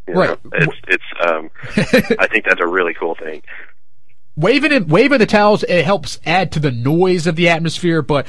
You 0.07 0.15
right. 0.15 0.45
Know? 0.45 0.51
It's 0.55 0.77
it's. 0.89 1.05
Um, 1.27 1.51
I 2.19 2.27
think 2.27 2.45
that's 2.45 2.61
a 2.61 2.67
really 2.67 2.95
cool 2.95 3.15
thing 3.15 3.43
waving 4.41 4.73
it, 4.73 4.89
waving 4.89 5.19
the 5.19 5.27
towels, 5.27 5.63
it 5.65 5.85
helps 5.85 6.19
add 6.25 6.51
to 6.53 6.61
the 6.61 6.71
noise 6.71 7.27
of 7.27 7.37
the 7.37 7.49
atmosphere, 7.49 8.03
but 8.03 8.27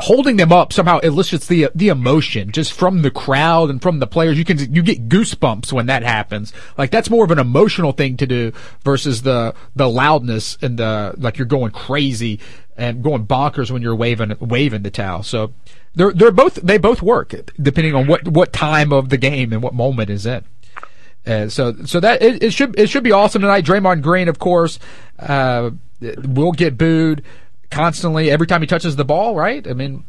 holding 0.00 0.36
them 0.36 0.52
up 0.52 0.72
somehow 0.72 0.98
elicits 0.98 1.46
the 1.46 1.68
the 1.74 1.88
emotion 1.88 2.50
just 2.52 2.72
from 2.72 3.02
the 3.02 3.10
crowd 3.10 3.70
and 3.70 3.80
from 3.80 3.98
the 3.98 4.06
players. 4.06 4.38
You 4.38 4.44
can 4.44 4.74
you 4.74 4.82
get 4.82 5.08
goosebumps 5.08 5.72
when 5.72 5.86
that 5.86 6.02
happens. 6.02 6.52
Like 6.76 6.90
that's 6.90 7.10
more 7.10 7.24
of 7.24 7.30
an 7.30 7.38
emotional 7.38 7.92
thing 7.92 8.16
to 8.18 8.26
do 8.26 8.52
versus 8.82 9.22
the 9.22 9.54
the 9.76 9.88
loudness 9.88 10.58
and 10.60 10.78
the 10.78 11.14
like 11.18 11.38
you're 11.38 11.46
going 11.46 11.72
crazy 11.72 12.40
and 12.76 13.02
going 13.02 13.26
bonkers 13.26 13.70
when 13.70 13.82
you're 13.82 13.94
waving 13.94 14.36
waving 14.40 14.82
the 14.82 14.90
towel. 14.90 15.22
So 15.22 15.52
they're 15.94 16.12
they're 16.12 16.30
both 16.30 16.54
they 16.54 16.78
both 16.78 17.02
work 17.02 17.34
depending 17.60 17.94
on 17.94 18.06
what 18.06 18.26
what 18.28 18.52
time 18.52 18.92
of 18.92 19.08
the 19.08 19.18
game 19.18 19.52
and 19.52 19.62
what 19.62 19.74
moment 19.74 20.10
is 20.10 20.26
in. 20.26 20.44
And 21.24 21.52
so, 21.52 21.74
so 21.84 22.00
that 22.00 22.20
it, 22.22 22.42
it, 22.42 22.52
should 22.52 22.78
it 22.78 22.88
should 22.88 23.04
be 23.04 23.12
awesome 23.12 23.42
tonight. 23.42 23.64
Draymond 23.64 24.02
Green, 24.02 24.28
of 24.28 24.38
course, 24.38 24.78
uh, 25.18 25.70
will 26.00 26.52
get 26.52 26.76
booed 26.76 27.22
constantly 27.70 28.30
every 28.30 28.46
time 28.46 28.60
he 28.60 28.66
touches 28.66 28.96
the 28.96 29.04
ball. 29.04 29.36
Right? 29.36 29.66
I 29.68 29.72
mean, 29.72 30.04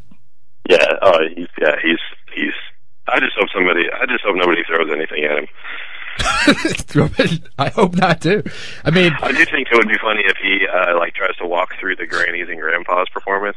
yeah, 0.68 0.86
uh, 1.00 1.18
he's 1.34 1.48
yeah, 1.60 1.76
he's 1.82 2.00
he's. 2.34 2.54
I 3.06 3.20
just 3.20 3.32
hope 3.38 3.48
somebody. 3.54 3.84
I 3.92 4.06
just 4.06 4.24
hope 4.24 4.34
nobody 4.36 4.62
throws 4.66 4.90
anything 4.90 5.24
at 5.24 5.38
him. 5.38 5.46
I 7.58 7.68
hope 7.70 7.94
not 7.94 8.20
too. 8.20 8.42
I 8.84 8.90
mean, 8.90 9.12
I 9.20 9.32
do 9.32 9.44
think 9.44 9.68
it 9.70 9.76
would 9.76 9.88
be 9.88 9.98
funny 10.00 10.22
if 10.24 10.36
he 10.38 10.66
uh, 10.66 10.96
like 10.98 11.14
tries 11.14 11.36
to 11.36 11.46
walk 11.46 11.74
through 11.78 11.96
the 11.96 12.06
grannies 12.06 12.48
and 12.48 12.58
grandpas 12.60 13.08
performance 13.10 13.56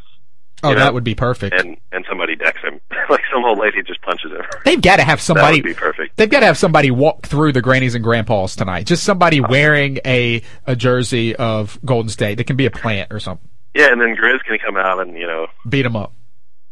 Oh, 0.64 0.74
know, 0.74 0.80
that 0.80 0.94
would 0.94 1.04
be 1.04 1.14
perfect. 1.14 1.60
And 1.60 1.78
and 1.92 2.04
somebody 2.10 2.36
decks 2.36 2.62
him, 2.62 2.82
like 3.10 3.22
some 3.32 3.46
old 3.46 3.60
lady 3.60 3.84
just 3.84 4.02
punches 4.02 4.32
him. 4.32 4.42
They've 4.66 4.82
got 4.82 4.98
to 4.98 5.04
have 5.04 5.22
somebody. 5.22 5.58
That 5.58 5.64
would 5.64 5.76
be 5.76 5.80
perfect. 5.80 6.18
They've 6.18 6.30
got 6.30 6.40
to 6.40 6.48
have 6.48 6.58
somebody 6.58 6.92
walk 6.92 7.26
through 7.26 7.54
the 7.54 7.62
grannies 7.62 7.96
and 7.96 8.04
grandpas 8.04 8.56
tonight. 8.56 8.88
Just 8.88 9.04
somebody 9.04 9.40
uh-huh. 9.40 9.48
wearing 9.50 10.00
a 10.06 10.42
a 10.66 10.76
jersey 10.76 11.36
of 11.36 11.80
Golden 11.86 12.10
State. 12.10 12.36
That 12.36 12.46
can 12.46 12.56
be 12.56 12.66
a 12.66 12.72
plant 12.72 13.12
or 13.12 13.20
something. 13.20 13.48
Yeah, 13.76 13.92
and 13.92 14.02
then 14.02 14.16
Grizz 14.16 14.44
can 14.44 14.58
come 14.58 14.78
out 14.78 15.00
and 15.00 15.16
you 15.16 15.28
know 15.28 15.48
beat 15.68 15.86
him 15.86 15.96
up. 15.96 16.14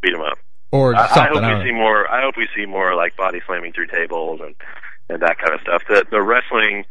Beat 0.02 0.14
him 0.14 0.22
up. 0.22 0.38
Or 0.72 0.96
I, 0.96 1.08
something. 1.14 1.44
I 1.44 1.52
hope 1.52 1.64
we 1.64 1.70
see 1.70 1.76
more. 1.76 2.12
I 2.12 2.22
hope 2.22 2.38
we 2.38 2.48
see 2.56 2.66
more 2.66 2.96
like 2.96 3.16
body 3.16 3.42
slamming 3.46 3.74
through 3.74 3.88
tables 3.88 4.42
and 4.42 4.56
and 5.10 5.22
that 5.22 5.38
kind 5.38 5.54
of 5.54 5.62
stuff. 5.62 5.84
The 5.88 6.06
the 6.10 6.22
wrestling 6.22 6.86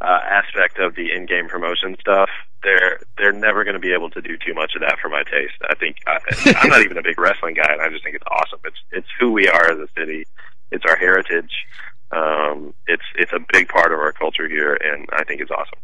uh, 0.00 0.20
aspect 0.24 0.78
of 0.78 0.94
the 0.94 1.12
in-game 1.12 1.48
promotion 1.48 1.96
stuff, 2.00 2.28
they're 2.62 3.00
they're 3.16 3.32
never 3.32 3.64
going 3.64 3.74
to 3.74 3.80
be 3.80 3.92
able 3.92 4.10
to 4.10 4.20
do 4.20 4.36
too 4.36 4.54
much 4.54 4.74
of 4.74 4.80
that 4.80 4.98
for 5.00 5.08
my 5.08 5.22
taste. 5.22 5.54
I 5.68 5.74
think 5.74 5.98
I, 6.06 6.18
I'm 6.62 6.70
not 6.70 6.82
even 6.82 6.98
a 6.98 7.02
big 7.02 7.18
wrestling 7.18 7.54
guy, 7.54 7.72
and 7.72 7.80
I 7.80 7.88
just 7.88 8.04
think 8.04 8.16
it's 8.16 8.24
awesome. 8.30 8.60
It's 8.64 8.76
it's 8.92 9.08
who 9.18 9.32
we 9.32 9.48
are 9.48 9.72
as 9.72 9.78
a 9.78 9.88
city. 9.98 10.26
It's 10.70 10.84
our 10.84 10.96
heritage. 10.96 11.52
Um, 12.10 12.74
it's 12.86 13.04
it's 13.16 13.32
a 13.32 13.40
big 13.52 13.68
part 13.68 13.92
of 13.92 13.98
our 13.98 14.12
culture 14.12 14.48
here, 14.48 14.74
and 14.74 15.08
I 15.12 15.24
think 15.24 15.40
it's 15.40 15.50
awesome. 15.50 15.78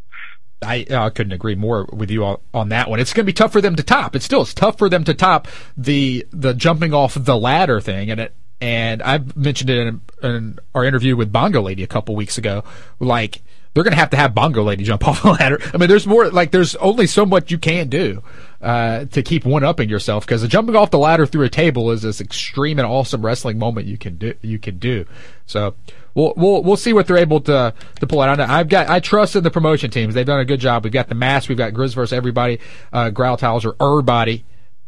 I, 0.64 0.86
I 0.90 1.10
couldn't 1.10 1.32
agree 1.32 1.56
more 1.56 1.88
with 1.92 2.10
you 2.10 2.24
on, 2.24 2.38
on 2.54 2.68
that 2.68 2.88
one. 2.88 3.00
It's 3.00 3.12
going 3.12 3.24
to 3.24 3.26
be 3.26 3.32
tough 3.32 3.50
for 3.50 3.60
them 3.60 3.74
to 3.74 3.82
top. 3.82 4.14
It's 4.14 4.24
still 4.24 4.42
it's 4.42 4.54
tough 4.54 4.78
for 4.78 4.88
them 4.88 5.04
to 5.04 5.14
top 5.14 5.48
the 5.76 6.26
the 6.30 6.54
jumping 6.54 6.94
off 6.94 7.14
the 7.14 7.36
ladder 7.36 7.80
thing, 7.80 8.10
and 8.10 8.20
it 8.20 8.34
and 8.60 9.02
I've 9.02 9.36
mentioned 9.36 9.70
it 9.70 9.86
in, 9.88 10.00
in 10.22 10.58
our 10.74 10.84
interview 10.84 11.16
with 11.16 11.32
Bongo 11.32 11.60
Lady 11.60 11.82
a 11.82 11.88
couple 11.88 12.14
weeks 12.14 12.38
ago. 12.38 12.62
Like 13.00 13.42
they're 13.74 13.84
going 13.84 13.92
to 13.92 13.98
have 13.98 14.10
to 14.10 14.16
have 14.16 14.34
Bongo 14.34 14.62
Lady 14.62 14.84
jump 14.84 15.06
off 15.08 15.22
the 15.22 15.30
ladder. 15.30 15.58
I 15.72 15.76
mean, 15.76 15.88
there's 15.88 16.06
more 16.06 16.30
like 16.30 16.50
there's 16.50 16.76
only 16.76 17.06
so 17.06 17.24
much 17.24 17.50
you 17.50 17.58
can 17.58 17.88
do 17.88 18.22
uh, 18.60 19.06
to 19.06 19.22
keep 19.22 19.44
one 19.44 19.64
upping 19.64 19.88
yourself 19.88 20.26
because 20.26 20.46
jumping 20.48 20.76
off 20.76 20.90
the 20.90 20.98
ladder 20.98 21.26
through 21.26 21.44
a 21.44 21.48
table 21.48 21.90
is 21.90 22.02
this 22.02 22.20
extreme 22.20 22.78
and 22.78 22.86
awesome 22.86 23.24
wrestling 23.24 23.58
moment 23.58 23.86
you 23.86 23.96
can 23.96 24.16
do. 24.16 24.34
You 24.42 24.58
can 24.58 24.78
do. 24.78 25.04
So 25.46 25.74
we'll 26.14 26.34
we'll 26.36 26.62
we'll 26.62 26.76
see 26.76 26.92
what 26.92 27.06
they're 27.06 27.18
able 27.18 27.40
to 27.42 27.74
to 28.00 28.06
pull 28.06 28.20
out. 28.20 28.38
I've 28.40 28.68
got 28.68 28.88
I 28.88 29.00
trust 29.00 29.36
in 29.36 29.44
the 29.44 29.50
promotion 29.50 29.90
teams. 29.90 30.14
They've 30.14 30.26
done 30.26 30.40
a 30.40 30.44
good 30.44 30.60
job. 30.60 30.84
We've 30.84 30.92
got 30.92 31.08
the 31.08 31.14
mask. 31.14 31.48
We've 31.48 31.58
got 31.58 31.72
Grizz 31.72 31.94
versus 31.94 32.12
everybody. 32.12 32.60
Uh, 32.92 33.10
Growl 33.10 33.36
Towels 33.36 33.64
or 33.64 33.74
everybody. 33.80 34.44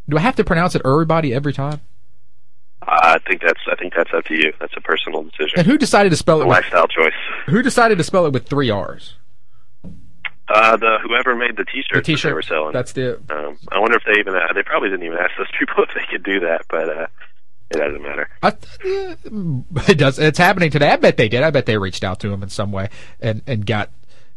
Do 0.08 0.18
I 0.18 0.20
have 0.20 0.36
to 0.36 0.44
pronounce 0.44 0.74
it 0.74 0.82
everybody 0.84 1.32
every 1.32 1.54
time? 1.54 1.80
I 2.86 3.18
think 3.26 3.42
that's 3.42 3.60
I 3.70 3.74
think 3.76 3.94
that's 3.94 4.10
up 4.14 4.24
to 4.26 4.34
you. 4.34 4.52
That's 4.60 4.74
a 4.76 4.80
personal 4.80 5.22
decision. 5.24 5.58
And 5.58 5.66
who 5.66 5.78
decided 5.78 6.10
to 6.10 6.16
spell 6.16 6.38
a 6.40 6.44
it? 6.44 6.48
With, 6.48 6.56
lifestyle 6.56 6.88
choice. 6.88 7.12
who 7.46 7.62
decided 7.62 7.98
to 7.98 8.04
spell 8.04 8.26
it 8.26 8.32
with 8.32 8.46
three 8.46 8.70
R's? 8.70 9.14
Uh, 10.46 10.76
the 10.76 10.98
whoever 11.02 11.34
made 11.34 11.56
the 11.56 11.64
T-shirts, 11.64 11.94
the 11.94 12.02
t-shirt, 12.02 12.30
they 12.30 12.34
were 12.34 12.42
selling. 12.42 12.72
That's 12.72 12.92
the. 12.92 13.16
Um, 13.30 13.56
I 13.72 13.78
wonder 13.78 13.96
if 13.96 14.04
they 14.04 14.20
even 14.20 14.34
uh, 14.34 14.52
they 14.54 14.62
probably 14.62 14.90
didn't 14.90 15.06
even 15.06 15.18
ask 15.18 15.30
those 15.38 15.46
people 15.58 15.84
if 15.84 15.90
they 15.94 16.04
could 16.10 16.22
do 16.22 16.40
that, 16.40 16.66
but 16.68 16.88
uh, 16.88 17.06
it 17.70 17.78
doesn't 17.78 18.02
matter. 18.02 18.28
I, 18.42 18.52
yeah, 18.84 19.14
it 19.88 19.98
does. 19.98 20.18
It's 20.18 20.38
happening 20.38 20.70
today. 20.70 20.90
I 20.90 20.96
bet 20.96 21.16
they 21.16 21.30
did. 21.30 21.42
I 21.42 21.50
bet 21.50 21.64
they 21.64 21.78
reached 21.78 22.04
out 22.04 22.20
to 22.20 22.30
him 22.30 22.42
in 22.42 22.50
some 22.50 22.72
way 22.72 22.90
and 23.20 23.40
and 23.46 23.64
got 23.64 23.90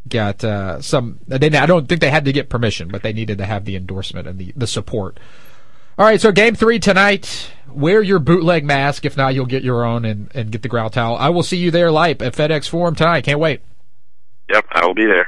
got 0.07 0.43
uh, 0.45 0.81
some. 0.81 1.19
They, 1.27 1.49
I 1.49 1.65
don't 1.65 1.89
think 1.89 1.99
they 1.99 2.09
had 2.09 2.23
to 2.25 2.31
get 2.31 2.49
permission, 2.49 2.87
but 2.87 3.03
they 3.03 3.11
needed 3.11 3.37
to 3.39 3.45
have 3.45 3.65
the 3.65 3.75
endorsement 3.75 4.27
and 4.27 4.39
the 4.39 4.53
the 4.55 4.67
support. 4.67 5.19
All 5.99 6.05
right, 6.05 6.21
so 6.21 6.31
game 6.31 6.53
three 6.53 6.77
tonight. 6.77 7.49
Wear 7.71 8.03
your 8.03 8.19
bootleg 8.19 8.63
mask. 8.63 9.03
If 9.03 9.17
not, 9.17 9.33
you'll 9.33 9.47
get 9.47 9.63
your 9.63 9.83
own 9.83 10.05
and, 10.05 10.29
and 10.35 10.51
get 10.51 10.61
the 10.61 10.67
growl 10.67 10.91
towel. 10.91 11.15
I 11.17 11.29
will 11.29 11.41
see 11.41 11.57
you 11.57 11.71
there 11.71 11.89
live 11.89 12.21
at 12.21 12.35
FedEx 12.35 12.69
Forum 12.69 12.93
tonight. 12.93 13.23
Can't 13.23 13.39
wait. 13.39 13.61
Yep, 14.47 14.65
I 14.73 14.85
will 14.85 14.93
be 14.93 15.07
there. 15.07 15.27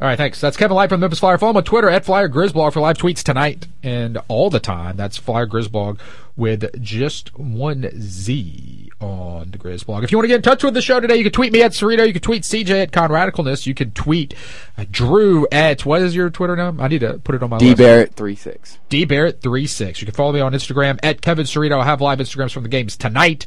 All 0.00 0.08
right, 0.08 0.16
thanks. 0.16 0.40
That's 0.40 0.56
Kevin 0.56 0.74
Lipe 0.74 0.88
from 0.88 1.00
Memphis 1.00 1.18
Flyer. 1.18 1.36
Follow 1.36 1.50
him 1.50 1.56
on 1.58 1.64
Twitter 1.64 1.90
at 1.90 2.06
Flyer 2.06 2.30
Grizzblog 2.30 2.72
for 2.72 2.80
live 2.80 2.96
tweets 2.96 3.22
tonight 3.22 3.66
and 3.82 4.16
all 4.28 4.48
the 4.48 4.60
time. 4.60 4.96
That's 4.96 5.18
Flyer 5.18 5.46
Grizzblog 5.46 5.98
with 6.34 6.82
just 6.82 7.38
one 7.38 7.90
Z 7.98 8.75
on 9.00 9.50
the 9.50 9.58
Grizzblog. 9.58 10.04
If 10.04 10.12
you 10.12 10.18
want 10.18 10.24
to 10.24 10.28
get 10.28 10.36
in 10.36 10.42
touch 10.42 10.64
with 10.64 10.74
the 10.74 10.80
show 10.80 11.00
today, 11.00 11.16
you 11.16 11.24
can 11.24 11.32
tweet 11.32 11.52
me 11.52 11.62
at 11.62 11.72
Cerrito. 11.72 12.06
You 12.06 12.12
can 12.12 12.22
tweet 12.22 12.42
CJ 12.42 12.82
at 12.82 12.92
Con 12.92 13.10
Radicalness. 13.10 13.66
You 13.66 13.74
can 13.74 13.90
tweet 13.90 14.34
uh, 14.78 14.84
Drew 14.90 15.46
at 15.52 15.84
what 15.84 16.02
is 16.02 16.14
your 16.14 16.30
Twitter 16.30 16.56
name? 16.56 16.80
I 16.80 16.88
need 16.88 17.00
to 17.00 17.18
put 17.18 17.34
it 17.34 17.42
on 17.42 17.50
my 17.50 17.58
D 17.58 17.66
list. 17.66 17.78
Barrett 17.78 18.14
three 18.14 18.36
six. 18.36 18.78
D 18.88 19.04
Barrett 19.04 19.42
three 19.42 19.66
six. 19.66 20.00
You 20.00 20.06
can 20.06 20.14
follow 20.14 20.32
me 20.32 20.40
on 20.40 20.52
Instagram 20.52 20.98
at 21.02 21.20
Kevin 21.20 21.44
Cerrito. 21.44 21.80
I 21.80 21.84
have 21.84 22.00
live 22.00 22.18
Instagrams 22.18 22.52
from 22.52 22.62
the 22.62 22.68
games 22.68 22.96
tonight. 22.96 23.46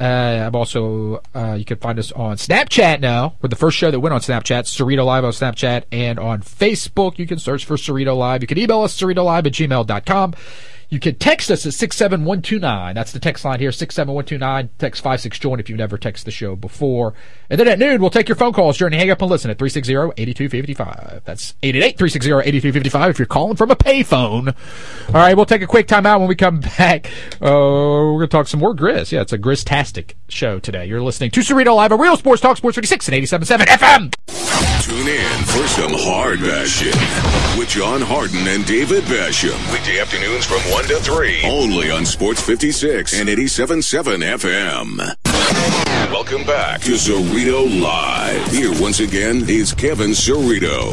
Uh, 0.00 0.44
I'm 0.46 0.56
also 0.56 1.22
uh, 1.34 1.54
you 1.58 1.64
can 1.64 1.78
find 1.78 1.98
us 1.98 2.12
on 2.12 2.36
Snapchat 2.36 3.00
now. 3.00 3.36
We're 3.40 3.48
the 3.48 3.56
first 3.56 3.76
show 3.76 3.90
that 3.90 4.00
went 4.00 4.14
on 4.14 4.20
Snapchat, 4.20 4.64
Cerrito 4.64 5.04
Live 5.04 5.24
on 5.24 5.32
Snapchat, 5.32 5.84
and 5.92 6.18
on 6.18 6.42
Facebook. 6.42 7.18
You 7.18 7.26
can 7.26 7.38
search 7.38 7.64
for 7.64 7.76
Cerrito 7.76 8.16
Live. 8.16 8.42
You 8.42 8.48
can 8.48 8.58
email 8.58 8.82
us 8.82 8.98
CerritoLive 8.98 9.46
at 9.46 9.52
gmail.com. 9.52 10.34
You 10.92 11.00
can 11.00 11.14
text 11.14 11.50
us 11.50 11.64
at 11.64 11.72
67129. 11.72 12.94
That's 12.94 13.12
the 13.12 13.18
text 13.18 13.46
line 13.46 13.58
here, 13.60 13.72
67129. 13.72 14.68
Text 14.76 15.02
56 15.02 15.38
join 15.38 15.58
if 15.58 15.70
you've 15.70 15.78
never 15.78 15.96
texted 15.96 16.24
the 16.24 16.30
show 16.30 16.54
before. 16.54 17.14
And 17.48 17.58
then 17.58 17.66
at 17.66 17.78
noon, 17.78 17.98
we'll 17.98 18.10
take 18.10 18.28
your 18.28 18.36
phone 18.36 18.52
calls 18.52 18.76
during 18.76 18.92
Hang 18.92 19.08
Up 19.08 19.22
and 19.22 19.30
Listen 19.30 19.50
at 19.50 19.56
360-8255. 19.56 21.24
That's 21.24 21.54
888-360-8255 21.62 23.08
if 23.08 23.18
you're 23.18 23.24
calling 23.24 23.56
from 23.56 23.70
a 23.70 23.74
payphone. 23.74 24.54
All 25.08 25.14
right, 25.14 25.34
we'll 25.34 25.46
take 25.46 25.62
a 25.62 25.66
quick 25.66 25.88
time 25.88 26.04
out 26.04 26.20
when 26.20 26.28
we 26.28 26.34
come 26.34 26.60
back. 26.78 27.06
Uh, 27.40 27.48
we're 27.48 28.18
going 28.18 28.28
to 28.28 28.36
talk 28.36 28.46
some 28.46 28.60
more 28.60 28.74
Grizz. 28.74 29.12
Yeah, 29.12 29.22
it's 29.22 29.32
a 29.32 29.38
Grizz-tastic 29.38 30.14
show 30.32 30.58
today. 30.58 30.86
You're 30.86 31.02
listening 31.02 31.30
to 31.32 31.40
Cerrito 31.40 31.76
Live 31.76 31.92
a 31.92 31.96
Real 31.96 32.16
Sports 32.16 32.40
Talk 32.40 32.56
Sports 32.56 32.74
56 32.76 33.08
and 33.08 33.16
87.7 33.16 33.66
FM. 33.66 34.12
Tune 34.82 35.08
in 35.08 35.44
for 35.44 35.66
some 35.68 35.92
hard 35.92 36.40
bashing 36.40 37.58
with 37.58 37.68
John 37.68 38.00
Harden 38.00 38.48
and 38.48 38.66
David 38.66 39.04
Basham. 39.04 39.56
Weekday 39.72 40.00
afternoons 40.00 40.44
from 40.44 40.58
1 40.72 40.84
to 40.86 40.96
3. 40.96 41.42
Only 41.44 41.90
on 41.90 42.04
Sports 42.04 42.42
56 42.42 43.20
and 43.20 43.28
87.7 43.28 44.22
FM. 44.38 44.98
Welcome 46.10 46.44
back. 46.44 46.80
To 46.82 46.92
Cerrito 46.92 47.80
Live. 47.80 48.46
Here 48.48 48.72
once 48.80 49.00
again 49.00 49.44
is 49.48 49.72
Kevin 49.72 50.10
Cerrito. 50.10 50.92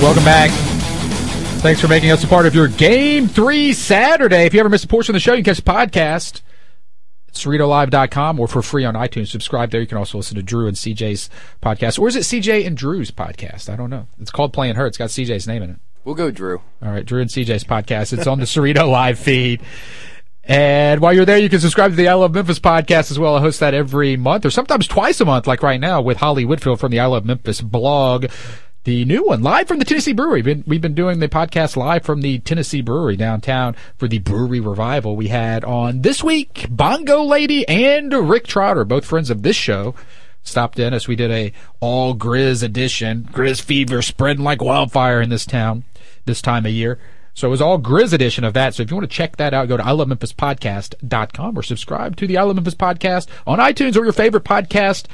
Welcome 0.00 0.24
back. 0.24 0.75
Thanks 1.58 1.80
for 1.80 1.88
making 1.88 2.12
us 2.12 2.22
a 2.22 2.28
part 2.28 2.46
of 2.46 2.54
your 2.54 2.68
Game 2.68 3.26
3 3.26 3.72
Saturday. 3.72 4.44
If 4.46 4.54
you 4.54 4.60
ever 4.60 4.68
miss 4.68 4.84
a 4.84 4.88
portion 4.88 5.12
of 5.12 5.14
the 5.14 5.20
show, 5.20 5.32
you 5.32 5.42
can 5.42 5.52
catch 5.54 5.64
the 5.64 5.68
podcast 5.70 6.42
at 7.26 7.34
CerritoLive.com 7.34 8.38
or 8.38 8.46
for 8.46 8.62
free 8.62 8.84
on 8.84 8.94
iTunes. 8.94 9.28
Subscribe 9.28 9.70
there. 9.72 9.80
You 9.80 9.86
can 9.88 9.98
also 9.98 10.18
listen 10.18 10.36
to 10.36 10.44
Drew 10.44 10.68
and 10.68 10.76
CJ's 10.76 11.28
podcast. 11.60 11.98
Or 11.98 12.06
is 12.06 12.14
it 12.14 12.20
CJ 12.20 12.64
and 12.66 12.76
Drew's 12.76 13.10
podcast? 13.10 13.68
I 13.68 13.74
don't 13.74 13.90
know. 13.90 14.06
It's 14.20 14.30
called 14.30 14.52
Playing 14.52 14.76
Hurt. 14.76 14.88
It's 14.88 14.98
got 14.98 15.08
CJ's 15.08 15.48
name 15.48 15.62
in 15.64 15.70
it. 15.70 15.76
We'll 16.04 16.14
go 16.14 16.30
Drew. 16.30 16.60
All 16.82 16.92
right, 16.92 17.04
Drew 17.04 17.20
and 17.20 17.28
CJ's 17.30 17.64
podcast. 17.64 18.16
It's 18.16 18.28
on 18.28 18.38
the 18.38 18.44
Cerrito 18.44 18.88
Live 18.90 19.18
feed. 19.18 19.60
And 20.44 21.00
while 21.00 21.12
you're 21.12 21.24
there, 21.24 21.38
you 21.38 21.48
can 21.48 21.58
subscribe 21.58 21.90
to 21.90 21.96
the 21.96 22.06
I 22.06 22.14
Love 22.14 22.32
Memphis 22.32 22.60
podcast 22.60 23.10
as 23.10 23.18
well. 23.18 23.34
I 23.34 23.40
host 23.40 23.58
that 23.58 23.74
every 23.74 24.16
month 24.16 24.46
or 24.46 24.50
sometimes 24.50 24.86
twice 24.86 25.20
a 25.20 25.24
month, 25.24 25.48
like 25.48 25.64
right 25.64 25.80
now 25.80 26.00
with 26.00 26.18
Holly 26.18 26.44
Whitfield 26.44 26.78
from 26.78 26.92
the 26.92 27.00
I 27.00 27.06
Love 27.06 27.24
Memphis 27.24 27.60
blog. 27.60 28.26
The 28.86 29.04
new 29.04 29.24
one, 29.24 29.42
live 29.42 29.66
from 29.66 29.80
the 29.80 29.84
Tennessee 29.84 30.12
Brewery. 30.12 30.42
We've 30.42 30.44
been, 30.44 30.64
we've 30.64 30.80
been 30.80 30.94
doing 30.94 31.18
the 31.18 31.28
podcast 31.28 31.76
live 31.76 32.04
from 32.04 32.20
the 32.20 32.38
Tennessee 32.38 32.82
Brewery 32.82 33.16
downtown 33.16 33.74
for 33.98 34.06
the 34.06 34.20
brewery 34.20 34.60
revival 34.60 35.16
we 35.16 35.26
had 35.26 35.64
on 35.64 36.02
this 36.02 36.22
week. 36.22 36.68
Bongo 36.70 37.24
Lady 37.24 37.66
and 37.66 38.12
Rick 38.12 38.46
Trotter, 38.46 38.84
both 38.84 39.04
friends 39.04 39.28
of 39.28 39.42
this 39.42 39.56
show, 39.56 39.96
stopped 40.44 40.78
in 40.78 40.94
as 40.94 41.08
we 41.08 41.16
did 41.16 41.32
a 41.32 41.52
all 41.80 42.14
Grizz 42.14 42.62
edition. 42.62 43.28
Grizz 43.32 43.60
fever 43.60 44.02
spreading 44.02 44.44
like 44.44 44.62
wildfire 44.62 45.20
in 45.20 45.30
this 45.30 45.46
town 45.46 45.82
this 46.24 46.40
time 46.40 46.64
of 46.64 46.70
year. 46.70 47.00
So 47.34 47.48
it 47.48 47.50
was 47.50 47.60
all 47.60 47.80
Grizz 47.80 48.12
edition 48.12 48.44
of 48.44 48.54
that. 48.54 48.76
So 48.76 48.84
if 48.84 48.90
you 48.92 48.96
want 48.96 49.10
to 49.10 49.16
check 49.16 49.34
that 49.38 49.52
out, 49.52 49.66
go 49.66 49.76
to 49.76 49.82
ilovememphispodcast.com 49.82 51.58
or 51.58 51.62
subscribe 51.64 52.14
to 52.18 52.28
the 52.28 52.38
I 52.38 52.42
Love 52.44 52.54
Memphis 52.54 52.76
podcast 52.76 53.26
on 53.48 53.58
iTunes 53.58 53.96
or 53.96 54.04
your 54.04 54.12
favorite 54.12 54.44
podcast 54.44 55.06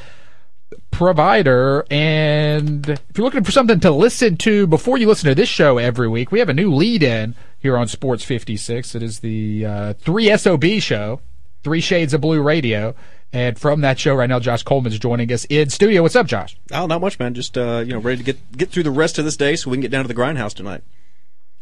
provider. 0.91 1.85
And 1.91 2.89
if 2.89 3.17
you're 3.17 3.25
looking 3.25 3.45
for 3.45 3.53
something 3.53 3.81
to 3.81 3.91
listen 3.91 4.37
to 4.39 4.67
before 4.67 4.99
you 4.99 5.07
listen 5.07 5.29
to 5.29 5.35
this 5.35 5.49
show 5.49 5.79
every 5.79 6.09
week, 6.09 6.31
we 6.31 6.39
have 6.39 6.49
a 6.49 6.55
new 6.55 6.75
lead 6.75 7.03
in 7.03 7.35
here 7.59 7.77
on 7.77 7.89
Sports 7.89 8.25
56. 8.25 8.95
It 8.95 9.03
is 9.03 9.21
the 9.21 9.67
uh, 9.67 9.95
3SOB 9.95 10.83
show, 10.83 11.21
Three 11.63 11.81
Shades 11.81 12.15
of 12.15 12.21
Blue 12.21 12.43
Radio. 12.43 12.95
And 13.33 13.59
from 13.59 13.81
that 13.81 13.99
show 13.99 14.15
right 14.15 14.29
now, 14.29 14.41
Josh 14.41 14.63
Coleman's 14.63 14.99
joining 14.99 15.33
us 15.33 15.47
in 15.47 15.71
studio. 15.71 16.03
What's 16.03 16.17
up, 16.17 16.27
Josh? 16.27 16.57
Oh, 16.71 16.87
not 16.87 17.01
much, 17.01 17.19
man. 17.19 17.33
Just 17.33 17.57
uh, 17.57 17.83
you 17.87 17.93
know, 17.93 17.99
ready 17.99 18.19
to 18.19 18.25
get 18.25 18.57
get 18.57 18.71
through 18.71 18.83
the 18.83 18.91
rest 18.91 19.19
of 19.19 19.25
this 19.25 19.39
day 19.39 19.57
so 19.57 19.71
we 19.71 19.77
can 19.77 19.83
get 19.83 19.91
down 19.91 20.05
to 20.05 20.09
the 20.09 20.15
grindhouse 20.15 20.53
tonight. 20.53 20.83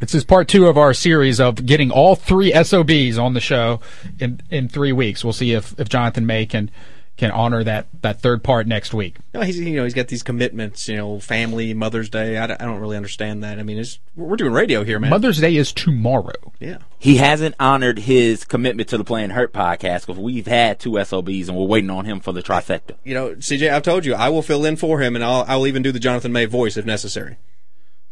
This 0.01 0.15
is 0.15 0.25
part 0.25 0.49
two 0.49 0.67
of 0.67 0.79
our 0.79 0.95
series 0.95 1.39
of 1.39 1.67
getting 1.67 1.91
all 1.91 2.17
three 2.17 2.53
SOBs 2.53 3.19
on 3.19 3.35
the 3.35 3.41
show 3.41 3.81
in 4.19 4.41
in 4.51 4.69
three 4.69 4.93
weeks. 4.93 5.23
We'll 5.23 5.33
see 5.33 5.53
if, 5.53 5.79
if 5.79 5.89
Jonathan 5.89 6.27
May 6.27 6.47
can 6.47 6.71
can 7.17 7.31
honor 7.31 7.63
that, 7.65 7.87
that 8.01 8.21
third 8.23 8.43
part 8.43 8.67
next 8.67 8.95
week. 8.95 9.17
No, 9.35 9.43
he's 9.43 9.59
you 9.61 9.77
know 9.77 9.85
he's 9.85 9.93
got 9.95 10.09
these 10.09 10.23
commitments, 10.23 10.89
you 10.89 10.97
know, 10.97 11.21
family, 11.21 11.75
Mother's 11.75 12.09
Day. 12.09 12.39
I, 12.39 12.47
don't- 12.47 12.63
I 12.63 12.65
don't 12.65 12.81
really 12.81 12.97
understand 12.97 13.43
that. 13.45 13.59
I 13.59 13.63
mean, 13.63 13.77
it's 13.79 13.99
we're 14.17 14.37
doing 14.37 14.53
radio 14.53 14.85
here, 14.85 14.99
man. 14.99 15.11
Mother's 15.11 15.39
Day 15.39 15.55
is 15.57 15.73
tomorrow. 15.73 16.53
yeah. 16.61 16.79
He 16.99 17.17
hasn't 17.17 17.55
honored 17.61 17.99
his 18.01 18.45
commitment 18.45 18.89
to 18.91 18.99
the 18.99 19.05
Playing 19.05 19.31
Hurt 19.31 19.53
podcast 19.53 20.07
because 20.07 20.19
we've 20.19 20.47
had 20.47 20.79
two 20.81 21.03
SOBs 21.03 21.49
and 21.49 21.57
we're 21.59 21.67
waiting 21.67 21.91
on 21.91 22.05
him 22.07 22.21
for 22.21 22.33
the 22.33 22.43
trifecta. 22.43 22.95
You 23.05 23.15
know, 23.15 23.31
CJ, 23.35 23.71
I've 23.71 23.83
told 23.83 24.05
you 24.07 24.15
I 24.15 24.29
will 24.31 24.43
fill 24.43 24.65
in 24.65 24.77
for 24.77 25.01
him, 25.01 25.15
and 25.15 25.25
I'll 25.25 25.45
I'll 25.47 25.67
even 25.67 25.83
do 25.83 25.93
the 25.93 26.01
Jonathan 26.01 26.33
May 26.33 26.47
voice 26.47 26.77
if 26.79 26.87
necessary. 26.87 27.37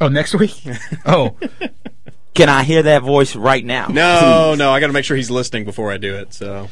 Oh, 0.00 0.08
next 0.08 0.34
week? 0.34 0.54
oh, 1.06 1.34
Can 2.34 2.48
I 2.48 2.62
hear 2.62 2.82
that 2.84 3.02
voice 3.02 3.34
right 3.34 3.64
now? 3.64 3.88
No, 3.88 4.54
no, 4.58 4.70
I 4.70 4.78
got 4.80 4.86
to 4.88 4.92
make 4.92 5.04
sure 5.04 5.16
he's 5.16 5.30
listening 5.30 5.64
before 5.64 5.90
I 5.90 5.96
do 5.96 6.14
it. 6.14 6.32
So 6.34 6.68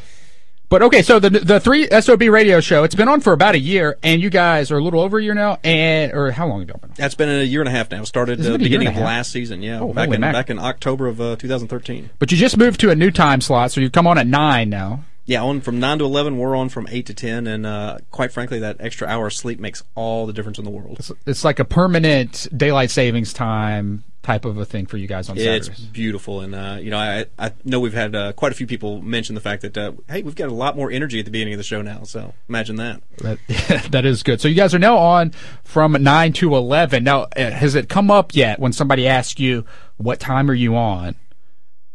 but 0.69 0.83
okay. 0.83 1.03
So 1.03 1.19
the 1.19 1.31
the 1.31 1.61
three 1.61 1.89
SOB 2.01 2.23
radio 2.23 2.61
show. 2.61 2.85
It's 2.85 2.95
been 2.95 3.09
on 3.09 3.21
for 3.21 3.33
about 3.33 3.55
a 3.55 3.59
year, 3.59 3.99
and 4.03 4.21
you 4.21 4.31
guys 4.31 4.71
are 4.71 4.79
a 4.79 4.83
little 4.83 5.01
over 5.01 5.19
a 5.19 5.23
year 5.23 5.35
now. 5.35 5.59
And 5.63 6.13
or 6.13 6.31
how 6.31 6.47
long 6.47 6.61
have 6.61 6.69
you 6.69 6.75
been? 6.75 6.91
on? 6.91 6.95
that's 6.97 7.15
been 7.15 7.29
a 7.29 7.43
year 7.43 7.61
and 7.61 7.69
a 7.69 7.73
half 7.73 7.91
now. 7.91 8.05
Started 8.05 8.41
uh, 8.41 8.43
been 8.43 8.47
a 8.47 8.51
year 8.53 8.59
beginning 8.59 8.89
of 8.89 8.97
last 8.97 9.31
season. 9.33 9.63
Yeah, 9.63 9.81
Oh, 9.81 9.93
back 9.93 10.11
in 10.11 10.21
mac. 10.21 10.33
back 10.33 10.51
in 10.51 10.59
October 10.59 11.07
of 11.07 11.21
uh, 11.21 11.37
2013. 11.37 12.11
But 12.19 12.33
you 12.33 12.39
just 12.39 12.57
moved 12.57 12.81
to 12.81 12.91
a 12.91 12.95
new 12.95 13.11
time 13.11 13.41
slot, 13.41 13.71
so 13.73 13.81
you 13.81 13.91
come 13.91 14.07
on 14.07 14.19
at 14.19 14.27
nine 14.27 14.69
now. 14.71 15.05
Yeah, 15.27 15.43
on 15.43 15.61
from 15.61 15.81
nine 15.81 15.99
to 15.99 16.05
eleven. 16.05 16.39
We're 16.39 16.55
on 16.57 16.69
from 16.69 16.87
eight 16.91 17.07
to 17.07 17.15
ten, 17.15 17.47
and 17.49 17.67
uh, 17.67 17.99
quite 18.13 18.31
frankly, 18.33 18.61
that 18.61 18.77
extra 18.81 19.09
hour 19.09 19.27
of 19.27 19.33
sleep 19.33 19.59
makes 19.59 19.83
all 19.97 20.25
the 20.27 20.33
difference 20.33 20.59
in 20.59 20.65
the 20.65 20.71
world. 20.71 20.99
It's 21.27 21.45
like 21.45 21.59
a 21.59 21.65
permanent 21.65 22.47
daylight 22.57 22.91
savings 22.91 23.33
time 23.33 24.05
type 24.23 24.45
of 24.45 24.59
a 24.59 24.65
thing 24.65 24.87
for 24.87 24.97
you 24.97 25.07
guys 25.07 25.29
on 25.29 25.37
It's 25.37 25.45
Saturdays. 25.67 25.87
beautiful, 25.87 26.41
and 26.41 26.55
uh, 26.55 26.79
you 26.81 26.91
know, 26.91 26.99
I 26.99 27.27
I 27.39 27.51
know 27.65 27.81
we've 27.81 27.93
had 27.93 28.15
uh, 28.15 28.33
quite 28.35 28.53
a 28.53 28.55
few 28.55 28.69
people 28.69 29.03
mention 29.03 29.35
the 29.35 29.41
fact 29.41 29.63
that 29.63 29.77
uh, 29.77 29.93
hey, 30.09 30.23
we've 30.23 30.37
got 30.37 30.49
a 30.49 30.55
lot 30.55 30.77
more 30.77 30.93
energy 30.93 31.19
at 31.19 31.25
the 31.25 31.33
beginning 31.33 31.55
of 31.55 31.59
the 31.59 31.65
show 31.65 31.83
now. 31.83 32.05
So 32.05 32.33
imagine 32.49 32.77
that. 32.77 33.03
That, 33.19 33.89
that 33.91 34.07
is 34.07 34.23
good. 34.23 34.41
So 34.41 34.47
you 34.47 34.55
guys 34.55 34.75
are 34.75 34.79
now 34.79 34.97
on 34.97 35.33
from 35.65 35.93
nine 36.05 36.35
to 36.35 36.55
eleven. 36.55 37.03
Now, 37.03 37.23
uh, 37.37 37.51
has 37.51 37.75
it 37.75 37.89
come 37.89 38.13
up 38.13 38.33
yet 38.35 38.61
when 38.61 38.73
somebody 38.73 39.09
asks 39.09 39.41
you 39.41 39.65
what 39.97 40.21
time 40.21 40.49
are 40.51 40.55
you 40.55 40.77
on? 40.77 41.17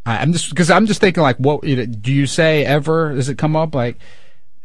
I'm 0.05 0.33
just 0.33 0.49
because 0.49 0.71
I'm 0.71 0.85
just 0.87 1.01
thinking 1.01 1.21
like, 1.21 1.37
what 1.37 1.61
do 1.61 2.11
you 2.11 2.25
say 2.25 2.65
ever? 2.65 3.13
Does 3.13 3.29
it 3.29 3.37
come 3.37 3.55
up 3.55 3.75
like? 3.75 3.97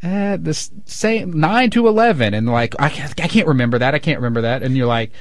Uh, 0.03 0.37
this 0.39 0.69
say 0.85 1.25
nine 1.25 1.71
to 1.71 1.87
eleven, 1.87 2.35
and 2.35 2.47
like 2.47 2.75
I 2.79 2.89
can't, 2.89 3.19
I 3.19 3.27
can't 3.27 3.47
remember 3.47 3.79
that. 3.79 3.95
I 3.95 3.99
can't 3.99 4.19
remember 4.19 4.41
that, 4.41 4.61
and 4.61 4.77
you're 4.77 4.85
like, 4.85 5.11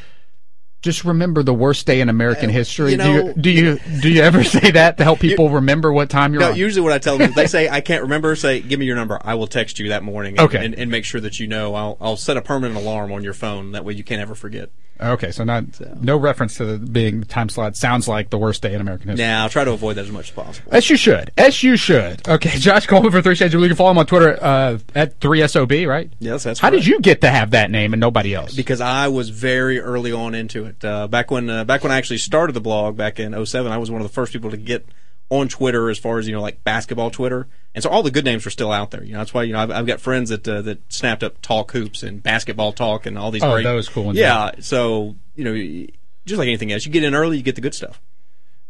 just 0.86 1.04
remember 1.04 1.42
the 1.42 1.52
worst 1.52 1.86
day 1.86 2.00
in 2.00 2.08
American 2.08 2.48
history. 2.48 2.92
you 2.92 2.96
know- 2.96 3.32
do 3.34 3.50
you 3.50 3.78
do 3.78 3.90
you 3.90 4.00
do 4.00 4.08
you 4.08 4.22
ever 4.22 4.42
say 4.56 4.70
that 4.70 4.96
to 4.96 5.04
help 5.04 5.20
people 5.20 5.50
remember 5.50 5.92
what 5.92 6.08
time 6.08 6.32
you're 6.32 6.40
No, 6.40 6.50
on? 6.52 6.56
usually 6.56 6.80
what 6.82 6.92
I 6.92 6.98
tell 6.98 7.18
them, 7.18 7.32
they 7.36 7.46
say 7.56 7.68
I 7.68 7.80
can't 7.82 8.02
remember, 8.02 8.34
say 8.36 8.60
give 8.60 8.80
me 8.80 8.86
your 8.86 8.96
number. 8.96 9.18
I 9.22 9.34
will 9.34 9.46
text 9.48 9.78
you 9.78 9.90
that 9.90 10.02
morning. 10.02 10.38
And, 10.38 10.46
Okay. 10.46 10.64
and, 10.64 10.74
and 10.74 10.90
make 10.90 11.04
sure 11.04 11.20
that 11.20 11.38
you 11.38 11.46
know. 11.46 11.74
I'll 11.74 11.96
I'll 12.00 12.16
set 12.16 12.36
a 12.38 12.42
permanent 12.42 12.78
alarm 12.80 13.12
on 13.12 13.22
your 13.22 13.34
phone. 13.34 13.72
That 13.72 13.84
way 13.84 13.92
you 13.94 14.04
can't 14.04 14.22
ever 14.22 14.34
forget. 14.34 14.70
okay, 14.98 15.30
so 15.30 15.44
not 15.44 15.64
no 16.02 16.16
reference 16.16 16.56
to 16.56 16.64
the 16.64 16.78
being 16.78 17.20
the 17.20 17.26
time 17.26 17.50
slot. 17.50 17.76
Sounds 17.76 18.08
like 18.08 18.30
the 18.30 18.38
worst 18.38 18.62
day 18.62 18.72
in 18.72 18.80
American 18.80 19.08
history. 19.08 19.26
Now 19.26 19.42
I'll 19.42 19.50
try 19.50 19.64
to 19.64 19.72
avoid 19.72 19.96
that 19.96 20.06
as 20.06 20.10
much 20.10 20.30
as 20.30 20.34
possible. 20.34 20.70
As 20.72 20.88
you 20.88 20.96
should. 20.96 21.32
As 21.36 21.62
you 21.62 21.76
should. 21.76 22.26
Okay, 22.26 22.48
Josh 22.58 22.86
Coleman 22.86 23.10
for 23.12 23.20
Three 23.20 23.34
Shades. 23.34 23.52
You 23.52 23.60
can 23.66 23.76
follow 23.76 23.90
him 23.90 23.98
on 23.98 24.06
Twitter 24.06 24.38
uh, 24.42 24.78
at 24.94 25.18
3SOB, 25.20 25.86
right? 25.86 26.10
Yes, 26.18 26.44
that's 26.44 26.60
How 26.60 26.70
did 26.70 26.76
correct. 26.78 26.86
you 26.88 27.00
get 27.00 27.20
to 27.22 27.30
have 27.30 27.50
that 27.50 27.70
name 27.70 27.92
and 27.92 28.00
nobody 28.00 28.34
else? 28.34 28.54
because 28.54 28.80
I 28.80 29.08
was 29.08 29.28
very 29.28 29.78
early 29.80 30.12
on 30.12 30.34
into 30.34 30.64
it. 30.64 30.75
Uh, 30.84 31.06
back 31.06 31.30
when 31.30 31.48
uh, 31.48 31.64
back 31.64 31.82
when 31.82 31.92
I 31.92 31.98
actually 31.98 32.18
started 32.18 32.52
the 32.52 32.60
blog 32.60 32.96
back 32.96 33.18
in 33.18 33.46
07, 33.46 33.70
I 33.70 33.78
was 33.78 33.90
one 33.90 34.00
of 34.00 34.06
the 34.06 34.12
first 34.12 34.32
people 34.32 34.50
to 34.50 34.56
get 34.56 34.86
on 35.28 35.48
Twitter 35.48 35.90
as 35.90 35.98
far 35.98 36.18
as 36.18 36.26
you 36.26 36.34
know 36.34 36.40
like 36.40 36.62
basketball 36.64 37.10
Twitter. 37.10 37.48
And 37.74 37.82
so 37.82 37.90
all 37.90 38.02
the 38.02 38.10
good 38.10 38.24
names 38.24 38.44
were 38.44 38.50
still 38.50 38.72
out 38.72 38.90
there. 38.90 39.02
You 39.02 39.12
know, 39.12 39.18
that's 39.18 39.34
why 39.34 39.42
you 39.42 39.52
know 39.52 39.60
I've, 39.60 39.70
I've 39.70 39.86
got 39.86 40.00
friends 40.00 40.30
that 40.30 40.46
uh, 40.46 40.62
that 40.62 40.92
snapped 40.92 41.22
up 41.22 41.40
Talk 41.42 41.72
Hoops 41.72 42.02
and 42.02 42.22
Basketball 42.22 42.72
Talk 42.72 43.06
and 43.06 43.18
all 43.18 43.30
these. 43.30 43.42
Oh, 43.42 43.54
great, 43.54 43.64
those 43.64 43.88
cool 43.88 44.04
ones, 44.04 44.18
Yeah, 44.18 44.52
so 44.60 45.16
you 45.34 45.44
know, 45.44 45.86
just 46.24 46.38
like 46.38 46.46
anything 46.46 46.72
else, 46.72 46.86
you 46.86 46.92
get 46.92 47.04
in 47.04 47.14
early, 47.14 47.36
you 47.36 47.42
get 47.42 47.54
the 47.54 47.60
good 47.60 47.74
stuff. 47.74 48.00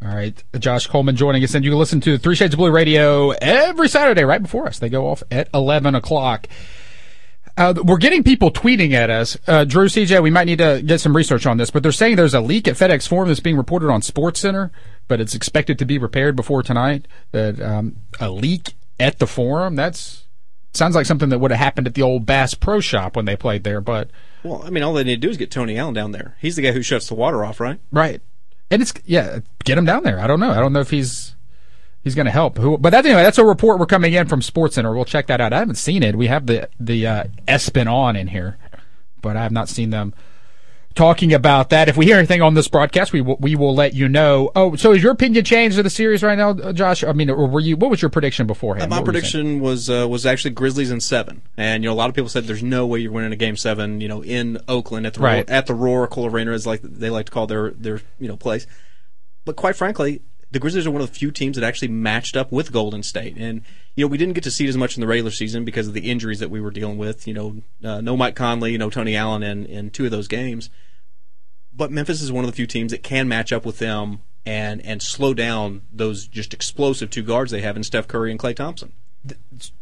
All 0.03 0.15
right, 0.15 0.43
Josh 0.59 0.87
Coleman 0.89 1.17
joining 1.17 1.43
us, 1.43 1.55
and 1.55 1.65
you 1.65 1.71
can 1.71 1.79
listen 1.79 2.01
to 2.03 2.19
Three 2.19 2.35
Shades 2.35 2.53
of 2.53 2.59
Blue 2.59 2.71
Radio 2.71 3.31
every 3.31 3.89
Saturday 3.89 4.25
right 4.25 4.43
before 4.43 4.67
us. 4.67 4.79
They 4.79 4.91
go 4.91 5.07
off 5.09 5.23
at 5.31 5.49
11 5.55 5.95
o'clock. 5.95 6.49
Uh, 7.57 7.73
we're 7.85 7.97
getting 7.97 8.23
people 8.23 8.51
tweeting 8.51 8.93
at 8.93 9.09
us. 9.09 9.37
Uh, 9.47 9.65
Drew, 9.65 9.87
CJ, 9.87 10.23
we 10.23 10.31
might 10.31 10.45
need 10.45 10.59
to 10.59 10.83
get 10.85 11.01
some 11.01 11.17
research 11.17 11.47
on 11.47 11.57
this, 11.57 11.71
but 11.71 11.83
they're 11.83 11.93
saying 11.93 12.17
there's 12.17 12.35
a 12.35 12.41
leak 12.41 12.69
at 12.69 12.75
FedEx 12.77 13.09
Forum 13.09 13.29
that's 13.29 13.41
being 13.41 13.57
reported 13.57 13.91
on 13.91 14.03
Sports 14.03 14.41
Center, 14.41 14.71
but 15.09 15.21
it's 15.21 15.35
expected 15.35 15.79
to 15.79 15.87
be 15.87 15.97
repaired 15.97 16.37
before 16.37 16.63
tonight. 16.63 17.09
That 17.33 17.61
um, 17.61 17.97
a 18.21 18.31
leak 18.31 18.75
at 19.01 19.19
the 19.19 19.27
Forum. 19.27 19.75
That's 19.75 20.25
sounds 20.75 20.95
like 20.95 21.07
something 21.07 21.31
that 21.31 21.39
would 21.39 21.51
have 21.51 21.61
happened 21.61 21.87
at 21.87 21.95
the 21.95 22.03
old 22.03 22.27
Bass 22.27 22.53
Pro 22.53 22.81
Shop 22.81 23.17
when 23.17 23.25
they 23.25 23.37
played 23.37 23.65
there, 23.65 23.81
but 23.81 24.11
Well, 24.43 24.63
I 24.63 24.71
mean, 24.71 24.83
all 24.83 24.93
they 24.93 25.05
need 25.05 25.23
to 25.23 25.27
do 25.27 25.31
is 25.31 25.39
get 25.39 25.51
Tony 25.51 25.79
Allen 25.79 25.95
down 25.95 26.13
there. 26.13 26.37
He's 26.41 26.57
the 26.57 26.63
guy 26.63 26.73
who 26.73 26.83
shuts 26.83 27.09
the 27.09 27.15
water 27.15 27.45
off, 27.45 27.61
right? 27.61 27.81
Right. 27.91 28.21
And 28.71 28.83
it's 28.83 28.93
yeah, 29.05 29.39
get 29.65 29.79
him 29.79 29.85
down 29.85 30.03
there. 30.03 30.19
I 30.19 30.27
don't 30.27 30.41
know. 30.41 30.51
I 30.51 30.57
don't 30.57 30.73
know 30.73 30.81
if 30.81 30.91
he's 30.91 31.36
he's 32.07 32.15
going 32.15 32.27
to 32.27 32.31
help. 32.33 32.57
Who? 32.57 32.79
But 32.79 32.91
that, 32.91 33.05
anyway, 33.05 33.25
that's 33.25 33.37
a 33.37 33.45
report 33.45 33.81
we're 33.81 33.87
coming 33.87 34.13
in 34.13 34.29
from 34.29 34.41
Sports 34.41 34.77
Center. 34.77 34.95
We'll 34.95 35.05
check 35.05 35.27
that 35.27 35.41
out. 35.41 35.53
I 35.53 35.59
haven't 35.59 35.75
seen 35.75 36.05
it. 36.05 36.15
We 36.15 36.29
have 36.29 36.47
the 36.47 36.69
the 36.79 37.05
uh, 37.05 37.25
ESPN 37.49 37.93
on 37.93 38.15
in 38.15 38.29
here, 38.29 38.59
but 39.21 39.37
I 39.37 39.43
have 39.43 39.51
not 39.51 39.69
seen 39.69 39.91
them 39.91 40.15
talking 40.95 41.35
about 41.35 41.71
that. 41.71 41.89
If 41.89 41.97
we 41.97 42.07
hear 42.07 42.17
anything 42.17 42.43
on 42.43 42.55
this 42.55 42.69
broadcast, 42.69 43.13
we 43.13 43.21
will, 43.21 43.37
we 43.41 43.57
will 43.57 43.75
let 43.75 43.93
you 43.93 44.09
know. 44.09 44.53
Oh, 44.55 44.77
so 44.77 44.93
is 44.93 45.03
your 45.03 45.11
opinion 45.11 45.45
changed 45.45 45.79
of 45.79 45.85
the 45.85 45.91
series 45.91 46.23
right 46.23 46.39
now, 46.39 46.51
uh, 46.51 46.73
Josh? 46.73 47.03
I 47.03 47.13
mean, 47.13 47.29
or 47.29 47.49
were 47.49 47.59
you? 47.59 47.77
What 47.77 47.91
was 47.91 48.01
your 48.01 48.09
prediction 48.09 48.47
beforehand? 48.47 48.89
My 48.89 48.97
you 48.97 48.99
saying? 48.99 49.05
prediction 49.05 49.61
was 49.61 49.91
uh, 49.91 50.07
was 50.09 50.25
actually 50.25 50.53
Grizzlies 50.53 50.93
in 50.93 51.01
seven, 51.01 51.43
and 51.57 51.83
you 51.83 51.91
know 51.91 51.95
a 51.95 51.99
lot 51.99 52.09
of 52.09 52.15
people 52.15 52.29
said 52.29 52.45
there's 52.45 52.63
no 52.63 52.87
way 52.87 53.01
you're 53.01 53.11
winning 53.11 53.33
a 53.33 53.37
game 53.37 53.57
seven, 53.57 54.01
you 54.01 54.07
know, 54.07 54.23
in 54.23 54.59
Oakland 54.69 55.07
at 55.09 55.15
the 55.15 55.21
Right. 55.21 55.51
at 55.51 55.67
the 55.67 55.75
Oracle 55.75 56.25
Arena 56.27 56.53
is 56.53 56.69
like 56.69 56.83
they 56.83 57.11
like 57.11 57.27
to 57.27 57.33
call 57.33 57.49
their 57.49 57.73
their 57.73 58.01
you 58.21 58.29
know 58.29 58.37
place. 58.37 58.69
But 59.45 59.57
quite 59.57 59.75
frankly, 59.75 60.23
the 60.57 60.61
Grizzlies 60.61 60.87
are 60.87 60.91
one 60.91 61.03
of 61.03 61.09
the 61.11 61.15
few 61.15 61.31
teams 61.31 61.59
that 61.59 61.67
actually 61.67 61.89
matched 61.89 62.35
up 62.35 62.51
with 62.51 62.73
Golden 62.73 63.03
State, 63.03 63.37
and 63.37 63.61
you 63.95 64.03
know 64.03 64.09
we 64.09 64.17
didn't 64.17 64.33
get 64.33 64.45
to 64.45 64.51
see 64.51 64.65
it 64.65 64.71
as 64.71 64.77
much 64.79 64.97
in 64.97 65.03
the 65.03 65.07
regular 65.07 65.31
season 65.31 65.67
because 65.67 65.87
of 65.87 65.93
the 65.93 66.11
injuries 66.11 66.39
that 66.41 66.49
we 66.49 66.63
were 66.63 66.71
dealing 66.71 66.97
with. 66.97 67.29
You 67.29 67.35
know, 67.35 67.63
uh, 67.85 68.01
no 68.01 68.17
Mike 68.17 68.37
Conley, 68.37 68.79
no 68.79 68.89
Tony 68.89 69.15
Allen 69.15 69.43
in 69.43 69.67
in 69.67 69.91
two 69.91 70.07
of 70.07 70.11
those 70.11 70.29
games. 70.29 70.71
But 71.75 71.91
Memphis 71.91 72.23
is 72.23 72.33
one 72.33 72.43
of 72.43 72.51
the 72.51 72.57
few 72.57 72.67
teams 72.67 72.91
that 72.93 73.03
can 73.03 73.29
match 73.29 73.53
up 73.53 73.67
with 73.67 73.81
them 73.81 74.21
and 74.47 74.81
and 74.81 75.03
slow 75.03 75.35
down 75.35 75.83
those 75.93 76.27
just 76.27 76.55
explosive 76.55 77.11
two 77.11 77.23
guards 77.23 77.53
they 77.53 77.61
have 77.61 77.77
in 77.77 77.83
Steph 77.85 78.09
Curry 78.09 78.31
and 78.31 78.41
Klay 78.41 78.57
Thompson. 78.57 78.95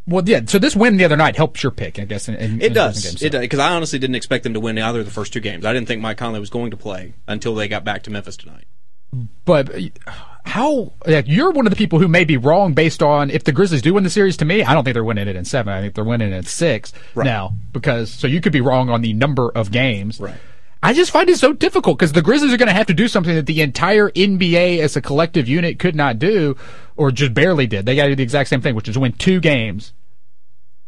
Well, 0.08 0.28
yeah. 0.28 0.40
So 0.46 0.58
this 0.58 0.74
win 0.74 0.96
the 0.96 1.04
other 1.04 1.16
night 1.16 1.37
helps 1.37 1.62
your 1.62 1.70
pick, 1.70 2.00
I 2.00 2.04
guess. 2.04 2.28
In, 2.28 2.34
in, 2.34 2.60
It 2.60 2.66
in 2.66 2.72
does. 2.72 3.00
games. 3.00 3.22
It 3.22 3.30
does 3.30 3.42
because 3.42 3.60
I 3.60 3.76
honestly 3.76 4.00
didn't 4.00 4.16
expect 4.16 4.42
them 4.42 4.54
to 4.54 4.60
win 4.60 4.76
either 4.76 4.98
of 4.98 5.04
the 5.04 5.12
first 5.12 5.32
two 5.32 5.38
games. 5.38 5.64
I 5.64 5.72
didn't 5.72 5.87
think 5.87 6.02
Mike 6.02 6.18
Conley 6.18 6.40
was 6.40 6.50
going 6.50 6.72
to 6.72 6.76
play 6.76 7.14
until 7.28 7.54
they 7.54 7.68
got 7.68 7.84
back 7.84 8.02
to 8.02 8.10
Memphis 8.10 8.37
tonight. 8.37 8.64
But 9.44 9.70
how? 10.44 10.92
Like, 11.07 11.27
you're 11.29 11.50
one 11.50 11.66
of 11.66 11.70
the 11.70 11.77
people 11.77 11.98
who 11.98 12.09
may 12.09 12.24
be 12.24 12.37
wrong 12.37 12.74
based 12.74 13.03
on 13.03 13.31
if 13.31 13.44
the 13.44 13.53
Grizzlies 13.53 13.83
do 13.83 13.94
win 13.94 14.05
the 14.05 14.11
series. 14.11 14.37
To 14.38 14.44
me, 14.44 14.62
I 14.62 14.74
don't 14.74 14.85
think 14.85 14.94
they're 14.94 15.05
winning 15.05 15.29
it 15.29 15.37
in 15.37 15.44
seven. 15.44 15.72
I 15.72 15.81
think 15.81 15.94
they're 15.94 16.05
winning 16.05 16.33
it 16.33 16.37
in 16.37 16.44
six 16.44 16.92
Right. 17.14 17.24
now 17.24 17.55
because 17.72 18.11
so 18.11 18.27
you 18.27 18.40
could 18.40 18.53
be 18.53 18.61
wrong 18.61 18.90
on 18.90 19.00
the 19.03 19.12
number 19.12 19.50
of 19.50 19.70
games. 19.70 20.20
Right. 20.20 20.35
I 20.83 20.92
just 20.92 21.11
find 21.12 21.31
it 21.31 21.38
so 21.38 21.55
difficult 21.55 21.98
because 21.98 22.12
the 22.12 22.20
Grizzlies 22.20 22.53
are 22.53 22.59
going 22.59 22.68
to 22.68 22.74
have 22.74 22.88
to 22.88 22.94
do 22.94 23.09
something 23.09 23.35
that 23.35 23.46
the 23.46 23.62
entire 23.62 24.11
NBA 24.11 24.81
as 24.81 24.96
a 24.96 25.00
collective 25.00 25.48
unit 25.48 25.79
could 25.79 25.94
not 25.96 26.18
do, 26.18 26.57
or 26.94 27.11
just 27.11 27.33
barely 27.33 27.66
did. 27.66 27.87
They 27.87 27.96
got 27.96 28.05
to 28.05 28.11
do 28.11 28.16
the 28.16 28.22
exact 28.22 28.50
same 28.50 28.61
thing, 28.61 28.74
which 28.74 28.87
is 28.88 28.98
win 28.98 29.12
two 29.12 29.40
games 29.40 29.94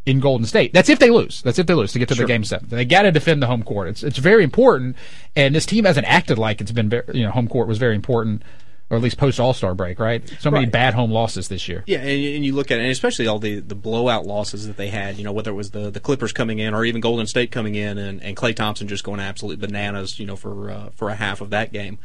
in 0.06 0.20
Golden 0.20 0.46
State. 0.46 0.72
That's 0.72 0.88
if 0.88 0.98
they 1.00 1.10
lose. 1.10 1.42
That's 1.42 1.58
if 1.58 1.66
they 1.66 1.74
lose 1.74 1.92
to 1.92 1.98
get 1.98 2.08
to 2.08 2.14
the 2.14 2.24
game 2.24 2.44
seven. 2.44 2.68
They 2.70 2.84
got 2.84 3.02
to 3.02 3.12
defend 3.12 3.42
the 3.42 3.46
home 3.48 3.62
court. 3.64 3.88
It's 3.88 4.02
it's 4.02 4.18
very 4.18 4.44
important, 4.44 4.96
and 5.34 5.54
this 5.54 5.66
team 5.66 5.84
hasn't 5.84 6.06
acted 6.06 6.38
like 6.38 6.60
it's 6.60 6.72
been. 6.72 6.88
Very, 6.88 7.04
you 7.12 7.24
know, 7.24 7.30
home 7.32 7.48
court 7.48 7.66
was 7.68 7.78
very 7.78 7.94
important, 7.96 8.42
or 8.88 8.96
at 8.96 9.02
least 9.02 9.18
post 9.18 9.40
All 9.40 9.52
Star 9.52 9.74
break, 9.74 9.98
right? 9.98 10.22
So 10.38 10.50
many 10.50 10.64
Right. 10.66 10.72
bad 10.72 10.94
home 10.94 11.10
losses 11.10 11.48
this 11.48 11.66
year. 11.68 11.82
Yeah, 11.88 11.98
and, 11.98 12.08
and 12.08 12.44
you 12.44 12.54
look 12.54 12.70
at 12.70 12.78
it, 12.78 12.82
and 12.82 12.90
especially 12.92 13.26
all 13.26 13.40
the, 13.40 13.58
the 13.58 13.74
blowout 13.74 14.26
losses 14.26 14.66
that 14.68 14.76
they 14.76 14.88
had. 14.88 15.18
You 15.18 15.24
know, 15.24 15.32
whether 15.32 15.50
it 15.50 15.54
was 15.54 15.72
the, 15.72 15.90
the 15.90 16.00
Clippers 16.00 16.32
coming 16.32 16.60
in 16.60 16.72
or 16.72 16.84
even 16.84 17.00
Golden 17.00 17.26
State 17.26 17.50
coming 17.50 17.74
in, 17.74 17.98
and, 17.98 18.22
and 18.22 18.36
Klay 18.36 18.54
Thompson 18.54 18.86
just 18.86 19.02
going 19.02 19.18
absolutely 19.18 19.66
bananas. 19.66 20.20
You 20.20 20.26
know, 20.26 20.36
for 20.36 20.70
uh, 20.70 20.90
for 20.94 21.08
a 21.10 21.16
half 21.16 21.40
of 21.40 21.50
that 21.50 21.72
game. 21.72 21.98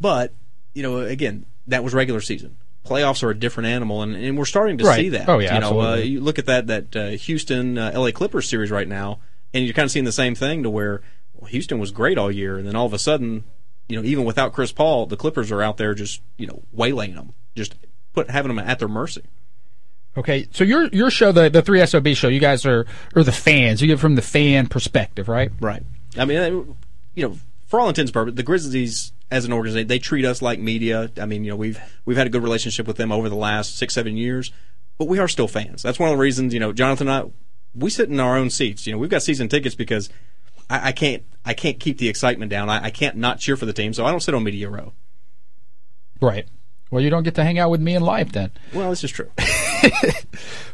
But 0.00 0.34
you 0.74 0.82
know, 0.82 0.98
again, 0.98 1.46
that 1.66 1.82
was 1.82 1.94
regular 1.94 2.20
season. 2.20 2.56
Playoffs 2.88 3.22
are 3.22 3.30
a 3.30 3.38
different 3.38 3.68
animal, 3.68 4.02
and, 4.02 4.14
and 4.16 4.38
we're 4.38 4.44
starting 4.46 4.78
to 4.78 4.84
Right. 4.84 4.96
see 4.96 5.08
that. 5.10 5.28
Oh, 5.28 5.38
yeah, 5.38 5.54
you 5.54 5.60
know, 5.60 5.80
uh, 5.80 5.84
absolutely. 5.84 6.08
you 6.10 6.20
look 6.20 6.38
at 6.38 6.46
that 6.46 6.66
that 6.68 6.96
uh, 6.96 7.08
Houston 7.10 7.76
uh, 7.78 7.90
L.A. 7.92 8.12
Clippers 8.12 8.48
series 8.48 8.70
right 8.70 8.88
now, 8.88 9.18
and 9.52 9.64
you're 9.64 9.74
kind 9.74 9.84
of 9.84 9.90
seeing 9.90 10.04
the 10.04 10.12
same 10.12 10.34
thing 10.34 10.62
to 10.62 10.70
where 10.70 11.02
well, 11.34 11.48
Houston 11.50 11.78
was 11.78 11.90
great 11.90 12.16
all 12.18 12.30
year, 12.32 12.56
and 12.56 12.66
then 12.66 12.74
all 12.74 12.86
of 12.86 12.92
a 12.94 12.98
sudden, 12.98 13.44
you 13.88 13.96
know, 14.00 14.06
even 14.06 14.24
without 14.24 14.52
Chris 14.52 14.72
Paul, 14.72 15.06
the 15.06 15.16
Clippers 15.16 15.52
are 15.52 15.62
out 15.62 15.76
there 15.76 15.94
just 15.94 16.22
you 16.36 16.46
know 16.46 16.62
waylaying 16.74 17.14
them, 17.14 17.34
just 17.54 17.74
put 18.14 18.30
having 18.30 18.48
them 18.54 18.58
at 18.58 18.78
their 18.78 18.88
mercy. 18.88 19.22
Okay, 20.16 20.48
so 20.50 20.64
your 20.64 20.88
your 20.88 21.10
show, 21.10 21.30
the 21.30 21.48
the 21.48 21.62
three 21.62 21.84
SOB 21.86 22.08
show, 22.08 22.28
you 22.28 22.40
guys 22.40 22.66
are 22.66 22.86
are 23.14 23.22
the 23.22 23.32
fans. 23.32 23.80
You 23.80 23.88
get 23.88 24.00
from 24.00 24.14
the 24.16 24.22
fan 24.22 24.66
perspective, 24.66 25.28
right? 25.28 25.52
Right. 25.60 25.82
I 26.16 26.24
mean, 26.24 26.38
uh, 26.38 26.74
you 27.14 27.28
know, 27.28 27.36
for 27.66 27.78
all 27.78 27.88
intents 27.88 28.08
and 28.08 28.14
purposes, 28.14 28.36
the 28.36 28.42
Grizzlies 28.42 29.12
as 29.30 29.44
an 29.44 29.52
organization, 29.52 29.88
they 29.88 29.98
treat 29.98 30.24
us 30.24 30.40
like 30.40 30.58
media. 30.58 31.10
I 31.20 31.26
mean, 31.26 31.44
you 31.44 31.50
know, 31.50 31.56
we've 31.56 31.80
we've 32.04 32.16
had 32.16 32.26
a 32.26 32.30
good 32.30 32.42
relationship 32.42 32.86
with 32.86 32.96
them 32.96 33.12
over 33.12 33.28
the 33.28 33.36
last 33.36 33.76
six, 33.76 33.94
seven 33.94 34.16
years, 34.16 34.52
but 34.96 35.06
we 35.06 35.18
are 35.18 35.28
still 35.28 35.48
fans. 35.48 35.82
That's 35.82 35.98
one 35.98 36.10
of 36.10 36.16
the 36.16 36.20
reasons, 36.20 36.54
you 36.54 36.60
know, 36.60 36.72
Jonathan 36.72 37.08
and 37.08 37.26
I, 37.26 37.30
we 37.74 37.90
sit 37.90 38.08
in 38.08 38.20
our 38.20 38.36
own 38.36 38.50
seats. 38.50 38.86
You 38.86 38.92
know, 38.92 38.98
we've 38.98 39.10
got 39.10 39.22
season 39.22 39.48
tickets 39.48 39.74
because 39.74 40.08
I, 40.70 40.88
I 40.88 40.92
can't 40.92 41.24
I 41.44 41.54
can't 41.54 41.78
keep 41.78 41.98
the 41.98 42.08
excitement 42.08 42.50
down. 42.50 42.68
I, 42.70 42.84
I 42.84 42.90
can't 42.90 43.16
not 43.16 43.38
cheer 43.38 43.56
for 43.56 43.66
the 43.66 43.72
team, 43.72 43.92
so 43.92 44.04
I 44.04 44.10
don't 44.10 44.20
sit 44.20 44.34
on 44.34 44.44
media 44.44 44.68
row. 44.68 44.92
Right. 46.20 46.46
Well, 46.90 47.02
you 47.02 47.10
don't 47.10 47.22
get 47.22 47.34
to 47.34 47.44
hang 47.44 47.58
out 47.58 47.70
with 47.70 47.80
me 47.80 47.94
in 47.94 48.02
life 48.02 48.32
then. 48.32 48.50
Well, 48.72 48.90
this 48.90 49.04
is 49.04 49.10
true. 49.10 49.30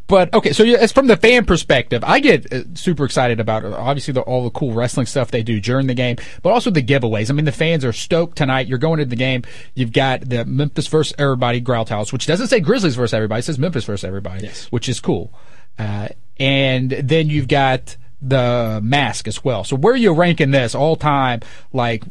But 0.06 0.34
okay, 0.34 0.52
so 0.52 0.64
yeah, 0.64 0.78
it's 0.82 0.92
from 0.92 1.06
the 1.06 1.16
fan 1.16 1.46
perspective. 1.46 2.04
I 2.04 2.20
get 2.20 2.52
uh, 2.52 2.64
super 2.74 3.06
excited 3.06 3.40
about 3.40 3.64
uh, 3.64 3.74
obviously 3.74 4.12
the, 4.12 4.20
all 4.20 4.44
the 4.44 4.50
cool 4.50 4.72
wrestling 4.74 5.06
stuff 5.06 5.30
they 5.30 5.42
do 5.42 5.60
during 5.60 5.86
the 5.86 5.94
game, 5.94 6.16
but 6.42 6.52
also 6.52 6.70
the 6.70 6.82
giveaways. 6.82 7.30
I 7.30 7.32
mean, 7.32 7.46
the 7.46 7.52
fans 7.52 7.86
are 7.86 7.92
stoked 7.92 8.36
tonight. 8.36 8.66
You're 8.66 8.76
going 8.76 9.00
into 9.00 9.08
the 9.08 9.16
game. 9.16 9.44
You've 9.74 9.92
got 9.92 10.20
the 10.28 10.44
Memphis 10.44 10.88
versus 10.88 11.14
everybody 11.18 11.60
Growl 11.60 11.86
House, 11.86 12.12
which 12.12 12.26
doesn't 12.26 12.48
say 12.48 12.60
Grizzlies 12.60 12.96
versus 12.96 13.14
everybody. 13.14 13.38
It 13.38 13.44
says 13.44 13.58
Memphis 13.58 13.84
versus 13.86 14.04
everybody, 14.04 14.44
Yes. 14.44 14.66
which 14.66 14.90
is 14.90 15.00
cool. 15.00 15.32
Uh, 15.78 16.08
and 16.38 16.90
then 16.90 17.30
you've 17.30 17.48
got 17.48 17.96
the 18.20 18.80
mask 18.82 19.26
as 19.26 19.42
well. 19.42 19.64
So 19.64 19.74
where 19.74 19.94
are 19.94 19.96
you 19.96 20.12
ranking 20.12 20.50
this 20.50 20.74
all 20.74 20.96
time? 20.96 21.40
Like 21.72 22.04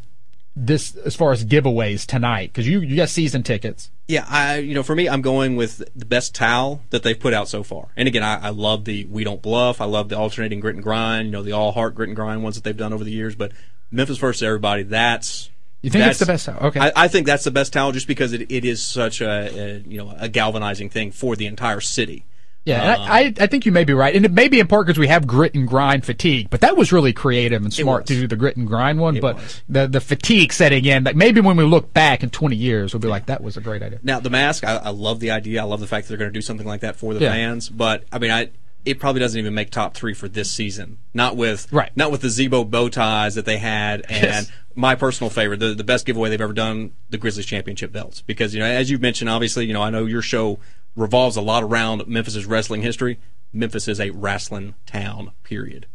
this 0.55 0.95
as 0.97 1.15
far 1.15 1.31
as 1.31 1.43
giveaways 1.45 2.05
tonight? 2.05 2.51
Because 2.51 2.67
you 2.67 2.79
you 2.81 2.95
got 2.95 3.09
season 3.09 3.43
tickets. 3.43 3.89
Yeah, 4.07 4.25
I 4.27 4.57
you 4.57 4.75
know 4.75 4.83
for 4.83 4.95
me, 4.95 5.07
I'm 5.09 5.21
going 5.21 5.55
with 5.55 5.83
the 5.95 6.05
best 6.05 6.35
towel 6.35 6.81
that 6.89 7.03
they've 7.03 7.19
put 7.19 7.33
out 7.33 7.47
so 7.47 7.63
far. 7.63 7.89
And 7.95 8.07
again, 8.07 8.23
I, 8.23 8.47
I 8.47 8.49
love 8.49 8.85
the 8.85 9.05
we 9.05 9.23
don't 9.23 9.41
bluff. 9.41 9.81
I 9.81 9.85
love 9.85 10.09
the 10.09 10.17
alternating 10.17 10.59
grit 10.59 10.75
and 10.75 10.83
grind. 10.83 11.27
You 11.27 11.31
know, 11.31 11.43
the 11.43 11.53
all 11.53 11.71
heart 11.71 11.95
grit 11.95 12.09
and 12.09 12.15
grind 12.15 12.43
ones 12.43 12.55
that 12.55 12.63
they've 12.63 12.77
done 12.77 12.93
over 12.93 13.03
the 13.03 13.11
years. 13.11 13.35
But 13.35 13.51
Memphis 13.91 14.17
versus 14.17 14.43
everybody, 14.43 14.83
that's 14.83 15.49
You 15.81 15.89
think 15.89 16.05
it's 16.05 16.19
the 16.19 16.25
best 16.25 16.45
towel? 16.45 16.67
Okay. 16.67 16.79
I, 16.79 16.91
I 16.95 17.07
think 17.07 17.27
that's 17.27 17.43
the 17.43 17.51
best 17.51 17.73
towel 17.73 17.91
just 17.91 18.07
because 18.07 18.33
it, 18.33 18.51
it 18.51 18.65
is 18.65 18.83
such 18.83 19.21
a, 19.21 19.29
a 19.29 19.77
you 19.79 19.97
know 19.97 20.15
a 20.17 20.29
galvanizing 20.29 20.89
thing 20.89 21.11
for 21.11 21.35
the 21.35 21.45
entire 21.45 21.81
city. 21.81 22.25
Yeah, 22.65 22.81
and 22.81 22.89
I, 22.89 22.93
uh, 22.93 23.07
I, 23.11 23.33
I 23.41 23.47
think 23.47 23.65
you 23.65 23.71
may 23.73 23.83
be 23.83 23.93
right, 23.93 24.15
and 24.15 24.23
it 24.25 24.31
may 24.31 24.47
be 24.47 24.59
in 24.61 24.67
part 24.67 24.87
because 24.87 24.97
we 24.97 25.07
have 25.07 25.27
grit 25.27 25.53
and 25.53 25.67
grind 25.67 26.05
fatigue. 26.05 26.49
But 26.49 26.61
that 26.61 26.77
was 26.77 26.93
really 26.93 27.11
creative 27.11 27.61
and 27.61 27.73
smart 27.73 28.05
to 28.05 28.13
do 28.13 28.25
the 28.27 28.37
grit 28.37 28.55
and 28.55 28.65
grind 28.67 28.99
one. 28.99 29.19
but 29.19 29.35
was. 29.35 29.61
the 29.67 29.87
the 29.87 29.99
fatigue 29.99 30.53
setting 30.53 30.85
in, 30.85 31.03
like 31.03 31.15
maybe 31.17 31.41
when 31.41 31.57
we 31.57 31.65
look 31.65 31.93
back 31.93 32.23
in 32.23 32.29
20 32.29 32.55
years, 32.55 32.93
we'll 32.93 33.01
be 33.01 33.07
like, 33.09 33.25
that 33.25 33.41
was 33.43 33.57
a 33.57 33.61
great 33.61 33.81
idea. 33.83 33.99
Now 34.01 34.19
the 34.21 34.29
mask, 34.29 34.63
I, 34.63 34.77
I 34.77 34.89
love 34.89 35.19
the 35.19 35.31
idea. 35.31 35.61
I 35.61 35.65
love 35.65 35.81
the 35.81 35.87
fact 35.87 36.07
that 36.07 36.09
they're 36.09 36.17
going 36.17 36.31
to 36.31 36.37
do 36.37 36.41
something 36.41 36.65
like 36.67 36.81
that 36.81 36.95
for 36.95 37.13
the 37.13 37.19
Yeah. 37.19 37.31
fans. 37.31 37.67
But 37.67 38.05
I 38.13 38.19
mean, 38.19 38.31
I 38.31 38.49
it 38.85 38.99
probably 38.99 39.19
doesn't 39.21 39.39
even 39.39 39.53
make 39.53 39.69
top 39.69 39.93
three 39.93 40.13
for 40.13 40.27
this 40.27 40.51
season. 40.51 40.97
Not 41.13 41.35
with 41.37 41.71
Right. 41.71 41.91
not 41.97 42.11
with 42.11 42.21
the 42.21 42.29
Z-Bo 42.29 42.63
bow 42.65 42.87
ties 42.89 43.35
that 43.35 43.45
they 43.45 43.57
had, 43.57 44.01
and 44.09 44.23
Yes. 44.23 44.51
my 44.75 44.95
personal 44.95 45.29
favorite, 45.29 45.59
the 45.59 45.73
the 45.73 45.83
best 45.83 46.05
giveaway 46.05 46.29
they've 46.29 46.39
ever 46.39 46.53
done, 46.53 46.91
the 47.09 47.17
Grizzlies 47.17 47.45
championship 47.45 47.91
belts. 47.91 48.21
Because 48.21 48.53
you 48.53 48.61
know, 48.61 48.65
as 48.65 48.89
you've 48.89 49.01
mentioned, 49.01 49.29
obviously, 49.29 49.65
you 49.65 49.73
know, 49.73 49.81
I 49.81 49.89
know 49.89 50.05
your 50.05 50.21
show 50.21 50.59
revolves 50.95 51.35
a 51.35 51.41
lot 51.41 51.63
around 51.63 52.07
Memphis's 52.07 52.45
wrestling 52.45 52.81
history. 52.81 53.19
Memphis 53.51 53.87
is 53.87 53.99
a 53.99 54.09
wrestling 54.11 54.73
town. 54.85 55.31
Period. 55.43 55.85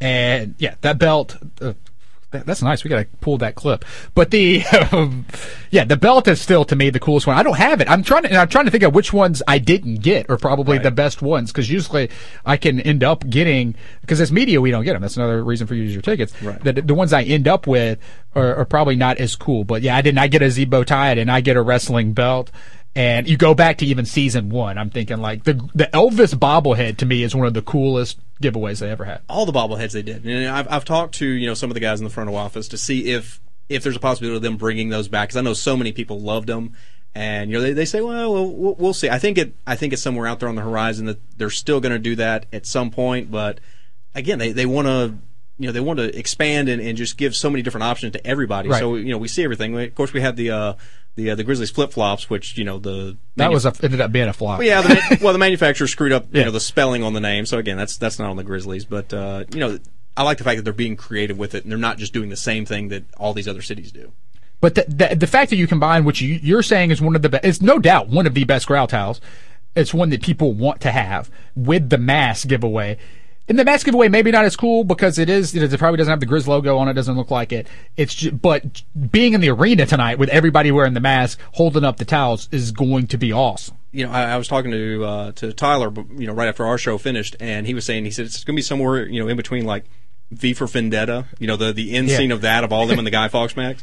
And 0.00 0.54
yeah, 0.58 0.74
that 0.80 0.98
belt. 0.98 1.36
Uh, 1.60 1.74
that, 2.30 2.46
that's 2.46 2.62
nice. 2.62 2.84
We 2.84 2.90
gotta 2.90 3.06
pull 3.20 3.38
that 3.38 3.56
clip. 3.56 3.84
But 4.14 4.30
the 4.30 4.62
um, 4.92 5.26
yeah, 5.70 5.84
the 5.84 5.96
belt 5.96 6.28
is 6.28 6.40
still 6.40 6.64
to 6.66 6.76
me 6.76 6.88
the 6.88 7.00
coolest 7.00 7.26
one. 7.26 7.36
I 7.36 7.42
don't 7.42 7.56
have 7.56 7.80
it. 7.80 7.90
I'm 7.90 8.02
trying 8.04 8.22
to. 8.22 8.28
And 8.28 8.38
I'm 8.38 8.48
trying 8.48 8.66
to 8.66 8.70
think 8.70 8.84
of 8.84 8.94
which 8.94 9.12
ones 9.12 9.42
I 9.48 9.58
didn't 9.58 9.96
get, 9.96 10.26
or 10.28 10.36
probably 10.38 10.76
Right. 10.76 10.84
the 10.84 10.92
best 10.92 11.22
ones, 11.22 11.50
because 11.50 11.68
usually 11.68 12.08
I 12.46 12.56
can 12.56 12.80
end 12.80 13.02
up 13.02 13.28
getting 13.28 13.74
because 14.00 14.20
as 14.20 14.30
media 14.30 14.60
we 14.60 14.70
don't 14.70 14.84
get 14.84 14.92
them. 14.92 15.02
That's 15.02 15.16
another 15.16 15.42
reason 15.42 15.66
for 15.66 15.74
you 15.74 15.82
to 15.82 15.86
use 15.86 15.92
your 15.94 16.02
tickets. 16.02 16.40
Right. 16.40 16.62
The, 16.62 16.72
the 16.74 16.94
ones 16.94 17.12
I 17.12 17.24
end 17.24 17.48
up 17.48 17.66
with 17.66 17.98
are, 18.36 18.54
are 18.54 18.64
probably 18.64 18.96
not 18.96 19.18
as 19.18 19.34
cool. 19.34 19.64
But 19.64 19.82
yeah, 19.82 19.96
I 19.96 20.00
didn't. 20.00 20.18
I 20.18 20.28
get 20.28 20.40
a 20.40 20.50
Z-Bo 20.50 20.84
tie, 20.84 21.10
I 21.10 21.14
didn't. 21.16 21.30
I 21.30 21.40
get 21.40 21.56
a 21.56 21.62
wrestling 21.62 22.12
belt. 22.12 22.50
And 22.96 23.28
you 23.28 23.36
go 23.36 23.54
back 23.54 23.78
to 23.78 23.86
even 23.86 24.04
season 24.04 24.48
one. 24.48 24.76
I'm 24.76 24.90
thinking 24.90 25.18
like 25.18 25.44
the 25.44 25.54
the 25.74 25.88
Elvis 25.92 26.34
bobblehead 26.34 26.96
to 26.98 27.06
me 27.06 27.22
is 27.22 27.34
one 27.34 27.46
of 27.46 27.54
the 27.54 27.62
coolest 27.62 28.18
giveaways 28.42 28.80
they 28.80 28.90
ever 28.90 29.04
had. 29.04 29.20
all 29.28 29.46
the 29.46 29.52
bobbleheads 29.52 29.92
they 29.92 30.02
did. 30.02 30.24
And 30.24 30.48
I've, 30.48 30.66
I've 30.70 30.84
talked 30.84 31.14
to 31.16 31.26
you 31.26 31.46
know 31.46 31.54
some 31.54 31.70
of 31.70 31.74
the 31.74 31.80
guys 31.80 32.00
in 32.00 32.04
the 32.04 32.10
front 32.10 32.28
of 32.28 32.34
office 32.34 32.66
to 32.68 32.76
see 32.78 33.10
if 33.12 33.40
if 33.68 33.84
there's 33.84 33.96
a 33.96 34.00
possibility 34.00 34.36
of 34.36 34.42
them 34.42 34.56
bringing 34.56 34.88
those 34.88 35.06
back 35.06 35.28
because 35.28 35.36
I 35.36 35.42
know 35.42 35.54
so 35.54 35.76
many 35.76 35.92
people 35.92 36.20
loved 36.20 36.48
them. 36.48 36.74
And 37.14 37.50
you 37.50 37.56
know 37.56 37.62
they, 37.62 37.72
they 37.72 37.84
say, 37.84 38.00
well, 38.00 38.32
well, 38.32 38.74
we'll 38.76 38.94
see. 38.94 39.08
I 39.08 39.18
think 39.18 39.38
it 39.38 39.54
I 39.66 39.76
think 39.76 39.92
it's 39.92 40.02
somewhere 40.02 40.26
out 40.26 40.40
there 40.40 40.48
on 40.48 40.56
the 40.56 40.62
horizon 40.62 41.06
that 41.06 41.20
they're 41.38 41.50
still 41.50 41.80
going 41.80 41.92
to 41.92 41.98
do 41.98 42.16
that 42.16 42.46
at 42.52 42.66
some 42.66 42.90
point. 42.90 43.30
But 43.30 43.60
again, 44.14 44.38
they 44.38 44.52
they 44.52 44.66
want 44.66 44.88
to 44.88 45.14
you 45.58 45.66
know 45.66 45.72
they 45.72 45.80
want 45.80 45.98
to 45.98 46.18
expand 46.18 46.68
and, 46.68 46.80
and 46.80 46.96
just 46.96 47.16
give 47.16 47.36
so 47.36 47.50
many 47.50 47.62
different 47.62 47.84
options 47.84 48.12
to 48.14 48.26
everybody. 48.26 48.68
Right. 48.68 48.78
So 48.80 48.96
you 48.96 49.10
know 49.10 49.18
we 49.18 49.28
see 49.28 49.44
everything. 49.44 49.78
Of 49.78 49.94
course, 49.94 50.12
we 50.12 50.20
had 50.20 50.36
the 50.36 50.50
uh, 50.50 50.74
the 51.20 51.30
uh, 51.30 51.34
the 51.34 51.44
Grizzlies 51.44 51.70
flip 51.70 51.92
flops, 51.92 52.28
which 52.30 52.56
you 52.58 52.64
know 52.64 52.78
the 52.78 53.16
That 53.36 53.50
was 53.50 53.66
a, 53.66 53.72
ended 53.82 54.00
up 54.00 54.12
being 54.12 54.28
a 54.28 54.32
flop. 54.32 54.58
well, 54.58 54.66
yeah, 54.66 54.80
the, 54.82 55.18
well, 55.22 55.32
the 55.32 55.38
manufacturer 55.38 55.86
screwed 55.86 56.12
up, 56.12 56.24
you 56.32 56.40
Yeah. 56.40 56.46
know, 56.46 56.50
the 56.52 56.60
spelling 56.60 57.02
on 57.02 57.12
the 57.12 57.20
name. 57.20 57.46
So 57.46 57.58
again, 57.58 57.76
that's 57.76 57.96
that's 57.96 58.18
not 58.18 58.30
on 58.30 58.36
the 58.36 58.44
Grizzlies, 58.44 58.84
but 58.84 59.12
uh, 59.12 59.44
you 59.52 59.60
know, 59.60 59.78
I 60.16 60.22
like 60.22 60.38
the 60.38 60.44
fact 60.44 60.56
that 60.56 60.62
they're 60.64 60.72
being 60.72 60.96
creative 60.96 61.38
with 61.38 61.54
it 61.54 61.62
and 61.64 61.70
they're 61.70 61.78
not 61.78 61.98
just 61.98 62.12
doing 62.12 62.28
the 62.30 62.36
same 62.36 62.64
thing 62.66 62.88
that 62.88 63.04
all 63.16 63.32
these 63.34 63.48
other 63.48 63.62
cities 63.62 63.92
do. 63.92 64.12
But 64.60 64.74
the, 64.74 64.84
the 64.88 65.16
the 65.16 65.26
fact 65.26 65.50
that 65.50 65.56
you 65.56 65.66
combine 65.66 66.04
what 66.04 66.20
you, 66.20 66.38
you're 66.42 66.62
saying 66.62 66.90
is 66.90 67.00
one 67.00 67.16
of 67.16 67.22
the 67.22 67.28
best, 67.30 67.44
it's 67.44 67.62
no 67.62 67.78
doubt 67.78 68.08
one 68.08 68.26
of 68.26 68.34
the 68.34 68.44
best 68.44 68.66
growl 68.66 68.86
towels. 68.86 69.20
It's 69.76 69.94
one 69.94 70.10
that 70.10 70.20
people 70.22 70.52
want 70.52 70.80
to 70.82 70.90
have 70.90 71.30
with 71.54 71.90
the 71.90 71.96
mass 71.98 72.44
giveaway. 72.44 72.98
And 73.50 73.58
the 73.58 73.64
mask 73.64 73.84
giveaway 73.84 74.08
maybe 74.08 74.30
not 74.30 74.44
as 74.44 74.54
cool 74.56 74.84
because 74.84 75.18
it 75.18 75.28
is, 75.28 75.52
you 75.54 75.60
know, 75.60 75.66
it 75.66 75.76
probably 75.78 75.98
doesn't 75.98 76.10
have 76.10 76.20
the 76.20 76.26
Grizz 76.26 76.46
logo 76.46 76.78
on 76.78 76.88
it, 76.88 76.94
doesn't 76.94 77.16
look 77.16 77.30
like 77.32 77.52
it. 77.52 77.66
It's 77.96 78.14
ju- 78.14 78.30
but 78.30 78.82
being 79.10 79.34
in 79.34 79.40
the 79.40 79.50
arena 79.50 79.84
tonight 79.86 80.18
with 80.20 80.28
everybody 80.28 80.70
wearing 80.70 80.94
the 80.94 81.00
mask, 81.00 81.38
holding 81.54 81.82
up 81.84 81.96
the 81.98 82.04
towels 82.04 82.48
is 82.52 82.70
going 82.70 83.08
to 83.08 83.18
be 83.18 83.32
awesome. 83.32 83.76
You 83.92 84.06
know, 84.06 84.12
I, 84.12 84.22
I 84.22 84.36
was 84.36 84.46
talking 84.46 84.70
to 84.70 85.04
uh, 85.04 85.32
to 85.32 85.52
Tyler, 85.52 85.92
you 86.16 86.28
know, 86.28 86.32
right 86.32 86.48
after 86.48 86.64
our 86.64 86.78
show 86.78 86.96
finished, 86.96 87.34
and 87.40 87.66
he 87.66 87.74
was 87.74 87.84
saying 87.84 88.04
he 88.04 88.12
said 88.12 88.24
it's 88.26 88.44
going 88.44 88.54
to 88.54 88.58
be 88.58 88.62
somewhere, 88.62 89.04
you 89.06 89.20
know, 89.20 89.26
in 89.28 89.36
between 89.36 89.64
like 89.64 89.84
V 90.30 90.54
for 90.54 90.68
Vendetta, 90.68 91.26
you 91.40 91.48
know, 91.48 91.56
the 91.56 91.72
the 91.72 91.90
end 91.92 92.06
Yeah. 92.08 92.18
scene 92.18 92.30
of 92.30 92.42
that 92.42 92.62
of 92.62 92.72
all 92.72 92.86
them 92.86 93.00
in 93.00 93.04
the 93.04 93.10
Guy 93.10 93.26
Fawkes 93.26 93.56
max. 93.56 93.82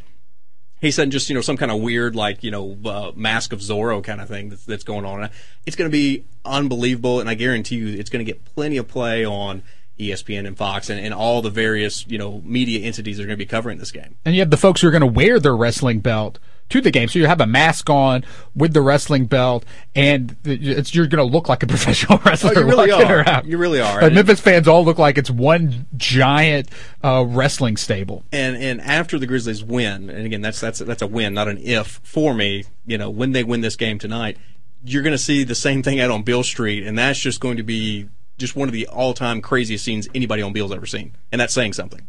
He 0.79 0.91
said 0.91 1.09
just 1.09 1.29
you 1.29 1.35
know 1.35 1.41
some 1.41 1.57
kind 1.57 1.71
of 1.71 1.81
weird 1.81 2.15
like 2.15 2.43
you 2.43 2.51
know 2.51 2.77
uh, 2.85 3.11
Mask 3.15 3.53
of 3.53 3.59
Zorro 3.59 4.03
kind 4.03 4.21
of 4.21 4.27
thing 4.27 4.49
that's, 4.49 4.65
that's 4.65 4.83
going 4.83 5.05
on. 5.05 5.29
It's 5.65 5.75
going 5.75 5.89
to 5.89 5.95
be 5.95 6.25
unbelievable, 6.45 7.19
and 7.19 7.29
I 7.29 7.33
guarantee 7.33 7.77
you 7.77 7.99
it's 7.99 8.09
going 8.09 8.23
to 8.25 8.31
get 8.31 8.45
plenty 8.45 8.77
of 8.77 8.87
play 8.87 9.25
on 9.25 9.63
ESPN 9.99 10.45
and 10.45 10.55
Fox 10.55 10.89
and, 10.89 10.99
and 10.99 11.13
all 11.13 11.41
the 11.41 11.49
various 11.49 12.05
you 12.07 12.17
know 12.17 12.41
media 12.45 12.85
entities 12.85 13.17
that 13.17 13.23
are 13.23 13.27
going 13.27 13.37
to 13.37 13.43
be 13.43 13.47
covering 13.47 13.79
this 13.79 13.91
game. 13.91 14.15
And 14.23 14.35
you 14.35 14.41
have 14.41 14.51
the 14.51 14.57
folks 14.57 14.81
who 14.81 14.87
are 14.87 14.91
going 14.91 15.01
to 15.01 15.07
wear 15.07 15.39
their 15.39 15.55
wrestling 15.55 15.99
belt 15.99 16.39
to 16.69 16.81
the 16.81 16.91
game. 16.91 17.07
So 17.07 17.19
you 17.19 17.27
have 17.27 17.41
a 17.41 17.47
mask 17.47 17.89
on 17.89 18.25
with 18.55 18.73
the 18.73 18.81
wrestling 18.81 19.25
belt, 19.25 19.65
and 19.95 20.35
it's, 20.43 20.93
you're 20.93 21.07
going 21.07 21.25
to 21.25 21.31
look 21.31 21.49
like 21.49 21.63
a 21.63 21.67
professional 21.75 22.19
wrestler. 22.25 22.53
Oh, 22.55 22.59
you 22.59 22.65
really 22.65 22.91
are. 22.91 23.19
around. 23.19 23.47
You 23.47 23.57
really 23.57 23.79
are. 23.79 24.01
Like, 24.01 24.13
Memphis 24.13 24.39
fans 24.39 24.67
all 24.67 24.83
look 24.83 24.97
like 24.97 25.17
it's 25.17 25.29
one 25.29 25.87
giant 25.95 26.69
uh, 27.03 27.25
wrestling 27.27 27.77
stable. 27.77 28.23
and 28.31 28.57
and 28.57 28.81
after 28.81 29.17
the 29.19 29.27
Grizzlies 29.27 29.63
win, 29.63 30.09
and 30.09 30.25
again 30.25 30.41
that's 30.41 30.59
that's 30.59 30.79
that's 30.79 31.01
a 31.01 31.07
win, 31.07 31.33
not 31.33 31.47
an 31.47 31.57
if 31.59 31.99
for 32.03 32.33
me. 32.33 32.65
You 32.85 32.97
know, 32.97 33.09
when 33.09 33.31
they 33.31 33.43
win 33.43 33.61
this 33.61 33.75
game 33.75 33.99
tonight, 33.99 34.37
you're 34.83 35.03
going 35.03 35.11
to 35.11 35.17
see 35.17 35.43
the 35.43 35.55
same 35.55 35.83
thing 35.83 35.99
out 35.99 36.11
on 36.11 36.23
Beale 36.23 36.43
Street, 36.43 36.85
and 36.85 36.97
that's 36.97 37.19
just 37.19 37.39
going 37.39 37.57
to 37.57 37.63
be 37.63 38.09
just 38.37 38.55
one 38.55 38.67
of 38.69 38.73
the 38.73 38.87
all-time 38.87 39.41
craziest 39.41 39.83
scenes 39.83 40.07
anybody 40.13 40.41
on 40.41 40.53
Beale's 40.53 40.71
ever 40.71 40.85
seen, 40.85 41.15
and 41.31 41.41
that's 41.41 41.53
saying 41.53 41.73
something. 41.73 42.07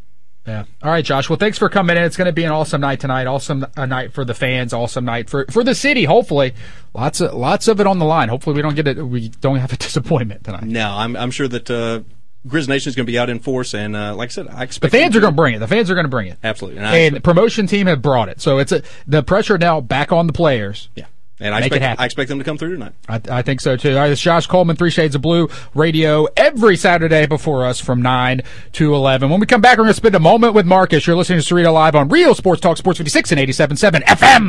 Yeah. 0.49 0.64
All 0.82 0.90
right, 0.90 1.05
Josh. 1.05 1.28
Well, 1.28 1.36
thanks 1.36 1.59
for 1.59 1.68
coming 1.68 1.96
in. 1.96 2.03
It's 2.05 2.16
going 2.16 2.26
to 2.26 2.32
be 2.32 2.44
an 2.44 2.53
awesome 2.53 2.80
night 2.80 3.01
tonight. 3.01 3.26
Awesome 3.26 3.66
uh, 3.76 3.84
night 3.86 4.14
for 4.14 4.24
the 4.24 4.34
fans. 4.34 4.72
Awesome 4.72 5.05
night 5.05 5.28
for 5.28 5.44
for 5.51 5.62
the 5.62 5.74
city. 5.74 6.05
Hopefully, 6.05 6.55
lots 6.94 7.20
of 7.20 7.34
lots 7.34 7.68
of 7.68 7.80
it 7.80 7.86
on 7.86 7.99
the 7.99 8.07
line. 8.07 8.30
Hopefully, 8.30 8.57
we 8.57 8.62
don't 8.62 8.74
get 8.74 8.88
it. 8.88 8.96
We 9.03 9.28
don't 9.28 9.59
have 9.59 9.72
a 9.72 9.76
disappointment 9.88 10.44
tonight. 10.44 10.64
No, 10.64 10.90
I'm 10.90 11.16
I'm 11.16 11.30
sure 11.30 11.49
that 11.49 11.70
uh, 11.70 12.01
Grizz 12.46 12.66
Nation 12.66 12.88
is 12.88 12.96
going 12.96 13.05
to 13.05 13.12
be 13.12 13.18
out 13.18 13.28
in 13.28 13.40
force, 13.40 13.74
and 13.74 13.94
uh, 13.94 14.14
like 14.14 14.30
I 14.30 14.32
said, 14.32 14.49
I 14.49 14.62
expect 14.62 14.90
The 14.92 14.99
fans 14.99 15.14
are 15.16 15.20
going 15.20 15.34
to 15.34 15.36
bring 15.36 15.55
it. 15.55 15.59
The 15.59 15.68
fans 15.68 15.90
are 15.90 15.94
going 15.94 16.07
to 16.07 16.11
bring 16.11 16.28
it. 16.28 16.38
absolutely, 16.42 16.80
and, 16.80 17.16
And 17.16 17.24
promotion 17.24 17.66
team 17.66 17.86
have 17.86 18.01
brought 18.01 18.28
it. 18.30 18.40
So 18.40 18.59
it's 18.59 18.72
a, 18.72 18.82
the 19.07 19.22
pressure 19.22 19.59
now 19.59 19.80
back 19.82 20.12
on 20.12 20.26
the 20.26 20.32
players. 20.32 20.88
yeah, 20.94 21.07
and 21.41 21.55
I 21.55 21.61
Make 21.61 21.72
expect. 21.72 22.01
I 22.01 22.05
expect 22.05 22.28
them 22.28 22.39
to 22.39 22.45
come 22.45 22.59
through 22.59 22.72
tonight. 22.72 22.93
I, 23.09 23.20
I 23.30 23.43
think 23.43 23.61
so 23.61 23.76
too. 23.76 23.91
All 23.93 23.97
right, 24.03 24.11
it's 24.11 24.20
Josh 24.20 24.47
Coleman, 24.47 24.76
Three 24.76 24.91
Shades 24.91 25.14
of 25.14 25.22
Blue 25.22 25.49
Radio 25.74 26.26
every 26.36 26.76
Saturday 26.76 27.26
before 27.26 27.64
us 27.66 27.80
from 27.80 28.03
9 28.03 28.43
to 28.72 28.95
11. 28.95 29.30
When 29.30 29.41
we 29.41 29.47
come 29.47 29.61
back, 29.61 29.78
we're 29.78 29.84
going 29.84 29.91
to 29.91 29.95
spend 29.95 30.14
a 30.14 30.20
moment 30.20 30.55
with 30.55 30.66
Marcus. 30.66 31.07
You're 31.07 31.16
listening 31.16 31.41
to 31.41 31.55
Cerrito 31.55 31.72
Live 31.72 31.95
on 31.95 32.09
Real 32.09 32.34
Sports 32.34 32.61
Talk 32.61 32.76
Sports 32.76 32.99
56 32.99 33.32
and 33.32 33.41
87.7 33.41 34.03
FM. 34.05 34.49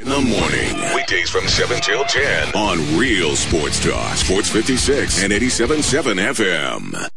In 0.00 0.08
the 0.08 0.20
morning 0.20 0.94
Weekdays 0.96 1.30
from 1.30 1.46
7 1.46 1.80
till 1.80 2.04
10. 2.04 2.54
on 2.54 2.98
Real 2.98 3.36
Sports 3.36 3.84
Talk, 3.84 4.16
Sports 4.16 4.48
56 4.50 5.22
and 5.22 5.32
87.7 5.32 7.08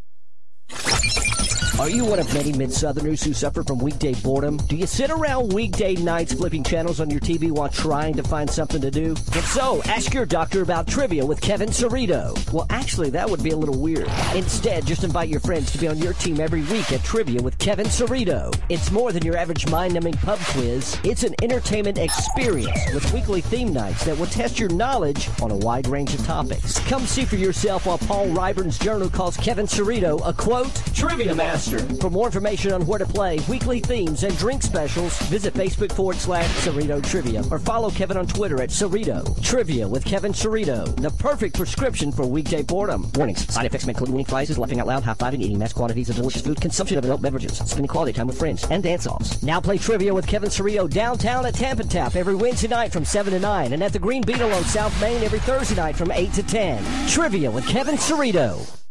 FM. 0.70 1.45
Are 1.78 1.90
you 1.90 2.06
one 2.06 2.20
of 2.20 2.34
many 2.34 2.54
mid-southerners 2.54 3.22
who 3.22 3.34
suffer 3.34 3.62
from 3.62 3.80
weekday 3.80 4.14
boredom? 4.14 4.56
Do 4.56 4.78
you 4.78 4.88
sit 4.88 5.12
around 5.12 5.52
weekday 5.52 5.96
nights 5.96 6.32
flipping 6.34 6.64
channels 6.64 7.02
on 7.02 7.10
your 7.10 7.20
TV 7.20 7.52
while 7.52 7.68
trying 7.68 8.14
to 8.14 8.24
find 8.24 8.50
something 8.50 8.80
to 8.80 8.90
do? 8.90 9.12
If 9.12 9.46
so, 9.48 9.82
ask 9.84 10.14
your 10.14 10.26
doctor 10.26 10.62
about 10.62 10.88
trivia 10.88 11.26
with 11.26 11.42
Kevin 11.42 11.68
Cerrito. 11.68 12.34
Well, 12.54 12.66
actually, 12.70 13.10
that 13.10 13.30
would 13.30 13.44
be 13.44 13.50
a 13.50 13.58
little 13.58 13.78
weird. 13.78 14.08
Instead, 14.36 14.86
just 14.86 15.04
invite 15.04 15.28
your 15.28 15.42
friends 15.42 15.70
to 15.74 15.78
be 15.78 15.90
on 15.90 15.98
your 15.98 16.14
team 16.14 16.40
every 16.40 16.62
week 16.62 16.94
at 16.94 17.04
Trivia 17.04 17.42
with 17.42 17.58
Kevin 17.58 17.88
Cerrito. 17.88 18.58
It's 18.70 18.90
more 18.90 19.12
than 19.12 19.26
your 19.26 19.36
average 19.36 19.68
mind-numbing 19.68 20.14
pub 20.14 20.40
quiz. 20.40 20.98
It's 21.04 21.24
an 21.24 21.36
entertainment 21.44 21.98
experience 21.98 22.80
with 22.94 23.14
weekly 23.14 23.42
theme 23.42 23.74
nights 23.74 24.06
that 24.06 24.18
will 24.18 24.28
test 24.28 24.60
your 24.60 24.70
knowledge 24.70 25.30
on 25.42 25.52
a 25.52 25.58
wide 25.58 25.88
range 25.88 26.14
of 26.14 26.26
topics. 26.26 26.80
Come 26.88 27.06
see 27.06 27.26
for 27.26 27.36
yourself 27.36 27.86
while 27.86 27.98
Paul 27.98 28.30
Ryburn's 28.30 28.80
journal 28.80 29.10
calls 29.10 29.36
Kevin 29.36 29.66
Cerrito 29.66 30.22
a 30.26 30.32
quote 30.32 30.74
trivia 30.94 31.36
master. 31.36 31.65
For 31.66 32.10
more 32.12 32.28
information 32.28 32.74
on 32.74 32.86
where 32.86 33.00
to 33.00 33.06
play, 33.06 33.40
weekly 33.50 33.80
themes, 33.80 34.24
and 34.24 34.38
drink 34.38 34.62
specials, 34.62 35.18
visit 35.24 35.54
Facebook 35.56 35.92
forward 35.92 36.18
slash 36.18 36.48
Cerrito 36.64 37.04
Trivia 37.04 37.44
or 37.50 37.58
follow 37.58 37.90
Kevin 37.90 38.18
on 38.18 38.28
Twitter 38.28 38.62
at 38.62 38.70
Cerrito. 38.70 39.42
Trivia 39.42 39.88
with 39.88 40.06
Kevin 40.06 40.32
Cerrito, 40.32 40.96
the 41.02 41.10
perfect 41.10 41.56
prescription 41.56 42.12
for 42.12 42.28
weekday 42.28 42.62
boredom. 42.62 43.12
Warnings: 43.16 43.52
side 43.52 43.66
effects 43.66 43.88
may 43.88 43.92
include 43.92 44.10
winning 44.10 44.26
prizes, 44.26 44.60
laughing 44.60 44.80
out 44.80 44.88
loud, 44.88 45.04
high-fiving, 45.04 45.42
eating 45.42 45.58
mass 45.58 45.74
quantities 45.74 46.10
of 46.10 46.18
delicious 46.18 46.44
food, 46.44 46.62
consumption 46.62 46.98
of 46.98 47.06
adult 47.06 47.22
beverages, 47.22 47.58
spending 47.58 47.88
quality 47.88 48.14
time 48.14 48.28
with 48.28 48.38
friends, 48.38 48.66
and 48.70 48.84
dance-offs. 48.84 49.42
Now 49.42 49.60
play 49.60 49.80
trivia 49.80 50.14
with 50.14 50.28
Kevin 50.28 50.50
Cerrito 50.50 50.88
downtown 50.88 51.46
at 51.46 51.56
Tamp 51.56 51.82
& 51.82 51.90
Tap 51.90 52.16
every 52.16 52.36
Wednesday 52.36 52.68
night 52.68 52.92
from 52.92 53.06
7 53.06 53.34
to 53.34 53.40
9, 53.40 53.74
and 53.74 53.84
at 53.84 53.92
the 53.92 54.00
Green 54.00 54.22
Beetle 54.22 54.54
on 54.54 54.64
South 54.66 55.00
Main 55.02 55.24
every 55.24 55.40
Thursday 55.40 55.76
night 55.76 55.96
from 55.96 56.12
8 56.12 56.32
to 56.34 56.44
10. 56.44 57.08
Trivia 57.08 57.50
with 57.50 57.68
Kevin 57.68 57.96
Cerrito. 57.96 58.85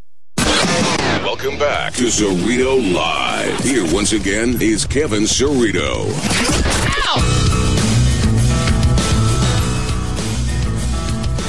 Welcome 1.35 1.59
back. 1.59 1.95
To 1.95 2.05
Cerrito 2.05 2.95
Live. 2.95 3.59
Here 3.59 3.83
once 3.93 4.13
again 4.13 4.57
is 4.63 4.87
Kevin 4.87 5.25
Cerrito. 5.25 6.05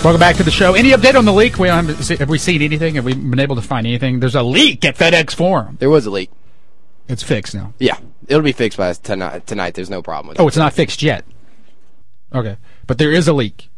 Welcome 0.03 0.19
back 0.19 0.37
to 0.37 0.43
the 0.43 0.49
show. 0.49 0.73
Any 0.73 0.89
update 0.89 1.13
on 1.13 1.25
the 1.25 1.31
leak? 1.31 1.59
We 1.59 1.69
um, 1.69 1.85
have 1.85 2.29
we 2.29 2.39
seen 2.39 2.63
anything? 2.63 2.95
Have 2.95 3.05
we 3.05 3.13
been 3.13 3.39
able 3.39 3.55
to 3.57 3.61
find 3.61 3.85
anything? 3.85 4.21
There's 4.21 4.33
a 4.33 4.41
leak 4.41 4.83
at 4.85 4.95
FedEx 4.95 5.35
Forum. 5.35 5.77
There 5.79 5.91
was 5.91 6.07
a 6.07 6.11
leak. 6.11 6.31
It's 7.07 7.21
fixed 7.21 7.53
now. 7.53 7.75
Yeah, 7.77 7.99
It'll 8.27 8.41
be 8.41 8.53
fixed 8.53 8.79
by 8.79 8.91
tonight. 8.93 9.45
Tonight, 9.45 9.75
there's 9.75 9.91
no 9.91 10.01
problem 10.01 10.29
with 10.29 10.39
it. 10.39 10.41
Oh, 10.41 10.47
it's 10.47 10.57
not 10.57 10.73
fixed 10.73 11.03
yet. 11.03 11.25
Okay, 12.33 12.57
but 12.87 12.97
there 12.97 13.11
is 13.11 13.27
a 13.27 13.33
leak. 13.33 13.69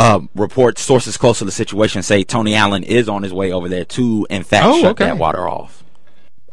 Uh, 0.00 0.20
reports 0.34 0.80
sources 0.80 1.18
close 1.18 1.40
to 1.40 1.44
the 1.44 1.52
situation 1.52 2.02
say 2.02 2.22
Tony 2.24 2.54
Allen 2.54 2.82
is 2.82 3.06
on 3.06 3.22
his 3.22 3.34
way 3.34 3.52
over 3.52 3.68
there 3.68 3.84
to, 3.84 4.26
in 4.30 4.42
fact, 4.42 4.64
Oh, 4.66 4.80
shut 4.80 4.92
okay. 4.92 5.04
that 5.04 5.18
water 5.18 5.46
off. 5.46 5.84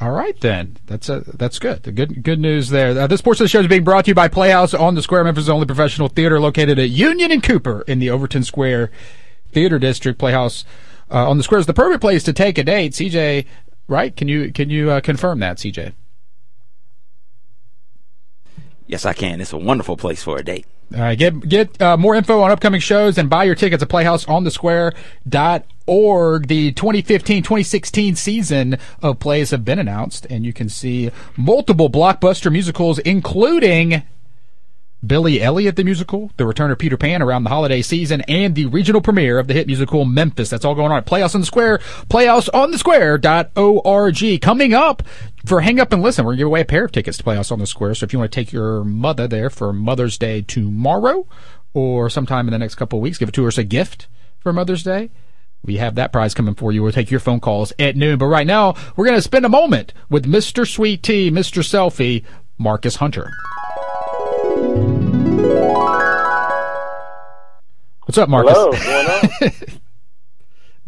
All 0.01 0.11
right, 0.11 0.37
then. 0.41 0.75
That's 0.85 1.07
a, 1.07 1.21
that's 1.21 1.57
good. 1.57 1.83
The 1.83 1.93
good 1.93 2.23
good 2.23 2.39
news 2.39 2.69
there. 2.69 2.89
Uh, 2.99 3.07
this 3.07 3.21
portion 3.21 3.43
of 3.43 3.45
the 3.45 3.49
show 3.49 3.61
is 3.61 3.67
being 3.67 3.85
brought 3.85 4.03
to 4.05 4.11
you 4.11 4.15
by 4.15 4.27
Playhouse 4.27 4.73
on 4.73 4.95
the 4.95 5.01
Square, 5.01 5.23
Memphis' 5.23 5.47
only 5.49 5.65
professional 5.65 6.09
theater 6.09 6.39
located 6.41 6.77
at 6.77 6.89
Union 6.89 7.31
and 7.31 7.41
Cooper 7.41 7.83
in 7.87 7.99
the 7.99 8.09
Overton 8.09 8.43
Square 8.43 8.91
Theater 9.53 9.79
District. 9.79 10.19
Playhouse 10.19 10.65
uh, 11.09 11.29
on 11.29 11.37
the 11.37 11.43
Square 11.43 11.61
is 11.61 11.65
the 11.67 11.73
perfect 11.73 12.01
place 12.01 12.23
to 12.23 12.33
take 12.33 12.57
a 12.57 12.63
date. 12.65 12.91
CJ, 12.91 13.45
right? 13.87 14.13
Can 14.15 14.27
you 14.27 14.51
can 14.51 14.69
you 14.69 14.91
uh, 14.91 14.99
confirm 15.01 15.39
that, 15.39 15.57
CJ? 15.57 15.93
Yes, 18.87 19.05
I 19.05 19.13
can. 19.13 19.39
It's 19.41 19.53
a 19.53 19.57
wonderful 19.57 19.97
place 19.97 20.23
for 20.23 20.37
a 20.37 20.43
date. 20.43 20.65
All 20.95 21.01
right, 21.01 21.19
get 21.19 21.47
get 21.47 21.79
uh, 21.81 21.97
more 21.97 22.15
info 22.15 22.39
on 22.39 22.49
upcoming 22.49 22.79
shows 22.79 23.17
and 23.17 23.29
buy 23.29 23.43
your 23.43 23.55
tickets 23.55 23.83
at 23.83 23.89
playhouseonthesquare.org. 23.89 26.47
The 26.47 26.71
2015-2016 26.71 28.17
season 28.17 28.77
of 29.01 29.19
plays 29.19 29.51
have 29.51 29.65
been 29.65 29.79
announced, 29.79 30.25
and 30.29 30.45
you 30.45 30.53
can 30.53 30.69
see 30.69 31.11
multiple 31.35 31.89
blockbuster 31.89 32.49
musicals, 32.49 32.99
including 32.99 34.03
Billy 35.05 35.41
Elliot 35.41 35.75
the 35.75 35.83
musical, 35.83 36.31
the 36.37 36.45
return 36.45 36.71
of 36.71 36.79
Peter 36.79 36.95
Pan 36.97 37.21
around 37.21 37.43
the 37.43 37.49
holiday 37.49 37.83
season, 37.83 38.21
and 38.21 38.55
the 38.55 38.65
regional 38.65 39.01
premiere 39.01 39.37
of 39.37 39.47
the 39.47 39.53
hit 39.53 39.67
musical 39.67 40.05
Memphis. 40.05 40.49
That's 40.49 40.63
all 40.65 40.73
going 40.75 40.91
on 40.91 40.97
at 40.97 41.05
Playhouse 41.05 41.35
on 41.35 41.41
the 41.41 41.47
Square, 41.47 41.77
playhouseonthesquare.org. 42.09 44.41
Coming 44.41 44.73
up 44.73 45.03
for 45.45 45.61
Hang 45.61 45.79
Up 45.79 45.93
and 45.93 46.01
Listen, 46.01 46.25
we're 46.25 46.31
going 46.31 46.37
to 46.37 46.41
give 46.41 46.47
away 46.47 46.61
a 46.61 46.65
pair 46.65 46.85
of 46.85 46.91
tickets 46.91 47.19
to 47.19 47.23
Playhouse 47.23 47.51
on 47.51 47.59
the 47.59 47.67
Square. 47.67 47.93
So 47.95 48.05
if 48.05 48.13
you 48.13 48.19
want 48.19 48.31
to 48.31 48.35
take 48.35 48.51
your 48.51 48.83
mother 48.83 49.27
there 49.27 49.51
for 49.51 49.71
Mother's 49.71 50.17
Day 50.17 50.41
tomorrow 50.41 51.27
or 51.73 52.09
sometime 52.09 52.47
in 52.47 52.51
the 52.51 52.59
next 52.59 52.75
couple 52.75 52.99
of 52.99 53.03
weeks, 53.03 53.19
give 53.19 53.29
it 53.29 53.35
to 53.35 53.43
her 53.43 53.49
as 53.49 53.57
a 53.57 53.63
gift 53.63 54.07
for 54.39 54.51
Mother's 54.51 54.83
Day. 54.83 55.11
We 55.63 55.77
have 55.77 55.95
that 55.95 56.11
prize 56.11 56.33
coming 56.33 56.55
for 56.55 56.71
you. 56.71 56.81
We'll 56.81 56.91
take 56.91 57.11
your 57.11 57.19
phone 57.19 57.39
calls 57.39 57.71
at 57.77 57.95
noon. 57.95 58.17
But 58.17 58.25
right 58.27 58.47
now, 58.47 58.73
we're 58.95 59.05
going 59.05 59.17
to 59.17 59.21
spend 59.21 59.45
a 59.45 59.49
moment 59.49 59.93
with 60.09 60.25
Mr. 60.25 60.67
Sweet 60.67 61.03
Tea, 61.03 61.29
Mr. 61.29 61.61
Selfie, 61.63 62.23
Marcus 62.57 62.95
Hunter. 62.97 63.29
What's 68.17 68.23
up, 68.23 68.29
Marcus? 68.29 68.57
Hello, 68.57 68.71
going 68.71 69.51
on? 69.51 69.79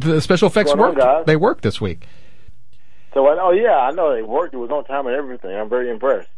the 0.00 0.20
special 0.20 0.48
effects 0.48 0.74
What's 0.74 0.80
on, 0.80 0.96
work—they 0.96 1.36
worked 1.36 1.62
this 1.62 1.80
week. 1.80 2.08
So, 3.14 3.24
I, 3.28 3.38
oh 3.40 3.52
yeah, 3.52 3.76
I 3.76 3.92
know 3.92 4.12
they 4.12 4.22
worked. 4.22 4.52
It 4.52 4.56
was 4.56 4.70
on 4.70 4.84
time 4.84 5.06
and 5.06 5.14
everything. 5.14 5.54
I'm 5.54 5.68
very 5.68 5.90
impressed. 5.90 6.28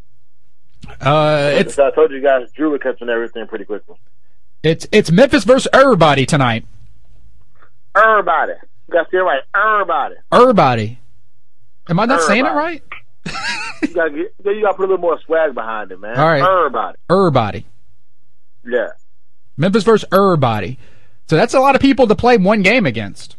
Uh, 1.01 1.53
it's 1.55 1.78
I 1.78 1.93
told 1.93 2.11
you 2.11 2.20
guys, 2.20 2.53
Drew 2.53 2.72
was 2.72 2.82
catching 2.82 3.09
everything 3.09 3.47
pretty 3.47 3.64
quickly. 3.64 3.97
it's 4.62 4.86
it's 4.93 5.11
Memphis 5.11 5.45
versus 5.45 5.66
everybody 5.72 6.26
tonight. 6.26 6.66
Everybody, 7.97 8.53
you 8.86 8.93
got 8.93 9.05
to 9.05 9.11
say 9.11 9.16
it 9.16 9.22
right. 9.22 9.40
Everybody, 9.55 10.16
Everybody. 10.30 10.99
Am 11.88 12.01
I 12.01 12.05
not 12.05 12.20
saying 12.20 12.45
it 12.45 12.51
right? 12.51 12.82
you 13.80 13.95
got 13.95 14.12
you 14.12 14.28
got 14.61 14.72
to 14.72 14.74
put 14.74 14.80
a 14.80 14.93
little 14.93 14.99
more 14.99 15.18
swag 15.24 15.55
behind 15.55 15.90
it, 15.90 15.99
man. 15.99 16.18
All 16.18 16.26
right. 16.26 16.43
Everybody, 16.43 16.99
Everybody. 17.09 17.66
yeah. 18.66 18.88
Memphis 19.57 19.84
versus 19.84 20.09
everybody. 20.12 20.78
So 21.28 21.36
that's 21.36 21.55
a 21.55 21.61
lot 21.61 21.74
of 21.74 21.80
people 21.80 22.07
to 22.09 22.14
play 22.14 22.36
one 22.36 22.62
game 22.62 22.86
against. 22.86 23.36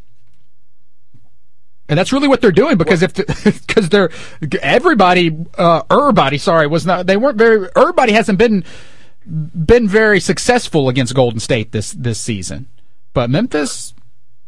And 1.90 2.00
that's 2.00 2.14
really 2.14 2.28
what 2.28 2.42
they're 2.42 2.52
doing 2.52 2.78
because 2.78 3.04
if 3.04 3.14
because 3.68 3.90
they're 3.90 4.10
everybody 4.62 5.36
uh 5.58 5.84
everybody 5.92 6.38
sorry 6.38 6.66
was 6.66 6.86
not 6.86 7.08
they 7.08 7.18
weren't 7.18 7.38
very 7.38 7.68
everybody 7.76 8.14
hasn't 8.14 8.40
been 8.40 8.64
been 9.26 9.88
very 9.88 10.20
successful 10.20 10.90
against 10.90 11.14
Golden 11.14 11.40
State 11.40 11.72
this 11.72 11.92
this 11.92 12.20
season. 12.20 12.68
But 13.14 13.30
Memphis 13.30 13.94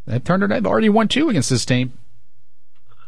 they've 0.05 0.24
turned 0.24 0.43
it 0.43 0.49
they've 0.49 0.66
already 0.66 0.89
won 0.89 1.07
two 1.07 1.30
against 1.30 1.49
this 1.49 1.66
team. 1.66 1.93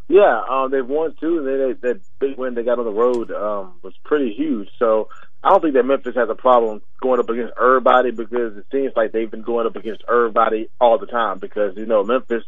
Yeah, 0.09 0.41
um, 0.49 0.71
they've 0.71 0.87
won 0.87 1.15
two, 1.19 1.39
and 1.39 1.47
they, 1.47 1.57
they, 1.57 1.93
that 1.93 2.01
big 2.19 2.37
win 2.37 2.53
they 2.53 2.63
got 2.63 2.79
on 2.79 2.85
the 2.85 2.91
road 2.91 3.29
um, 3.31 3.73
was 3.81 3.93
pretty 4.05 4.33
huge. 4.33 4.69
So 4.79 5.09
I 5.43 5.49
don't 5.49 5.61
think 5.61 5.75
that 5.75 5.85
Memphis 5.85 6.15
has 6.15 6.29
a 6.29 6.35
problem 6.35 6.81
going 7.01 7.19
up 7.19 7.29
against 7.29 7.53
everybody 7.59 8.11
because 8.11 8.57
it 8.57 8.65
seems 8.71 8.93
like 8.95 9.11
they've 9.11 9.29
been 9.29 9.43
going 9.43 9.67
up 9.67 9.75
against 9.75 10.03
everybody 10.09 10.69
all 10.81 10.97
the 10.97 11.05
time. 11.05 11.39
Because 11.39 11.77
you 11.77 11.85
know 11.85 12.03
Memphis, 12.03 12.43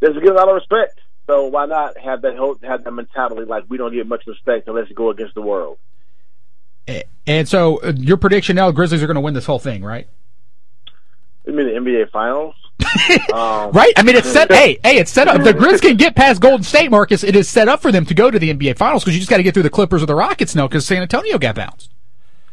there's 0.00 0.16
a 0.16 0.20
good 0.20 0.34
lot 0.34 0.48
of 0.48 0.54
respect. 0.54 0.98
So 1.26 1.46
why 1.46 1.66
not 1.66 1.96
have 1.98 2.22
that 2.22 2.36
whole, 2.36 2.56
have 2.62 2.84
that 2.84 2.90
mentality 2.90 3.44
like 3.44 3.64
we 3.68 3.78
don't 3.78 3.92
get 3.92 4.06
much 4.06 4.26
respect 4.26 4.68
unless 4.68 4.88
you 4.88 4.94
go 4.94 5.10
against 5.10 5.34
the 5.34 5.42
world. 5.42 5.78
And 7.26 7.48
so 7.48 7.80
uh, 7.82 7.92
your 7.96 8.16
prediction 8.16 8.56
now 8.56 8.70
Grizzlies 8.72 9.02
are 9.02 9.06
going 9.06 9.14
to 9.14 9.20
win 9.20 9.34
this 9.34 9.46
whole 9.46 9.60
thing, 9.60 9.84
right? 9.84 10.08
You 11.46 11.52
mean 11.52 11.66
the 11.66 11.90
NBA 11.90 12.10
Finals? 12.10 12.54
um, 13.32 13.70
Right? 13.72 13.92
I 13.96 14.02
mean, 14.02 14.16
it's 14.16 14.30
set. 14.30 14.50
hey, 14.52 14.78
hey, 14.82 14.98
it's 14.98 15.10
set 15.10 15.28
up. 15.28 15.36
If 15.36 15.44
the 15.44 15.54
Grizz 15.58 15.80
can 15.80 15.96
get 15.96 16.16
past 16.16 16.40
Golden 16.40 16.64
State, 16.64 16.90
Marcus, 16.90 17.22
it 17.22 17.36
is 17.36 17.48
set 17.48 17.68
up 17.68 17.80
for 17.80 17.92
them 17.92 18.04
to 18.06 18.14
go 18.14 18.30
to 18.30 18.38
the 18.38 18.52
NBA 18.52 18.76
Finals 18.76 19.04
because 19.04 19.14
you 19.14 19.20
just 19.20 19.30
got 19.30 19.36
to 19.36 19.42
get 19.42 19.54
through 19.54 19.62
the 19.62 19.70
Clippers 19.70 20.02
or 20.02 20.06
the 20.06 20.14
Rockets 20.14 20.54
now 20.54 20.66
because 20.66 20.86
San 20.86 21.02
Antonio 21.02 21.38
got 21.38 21.54
bounced. 21.54 21.90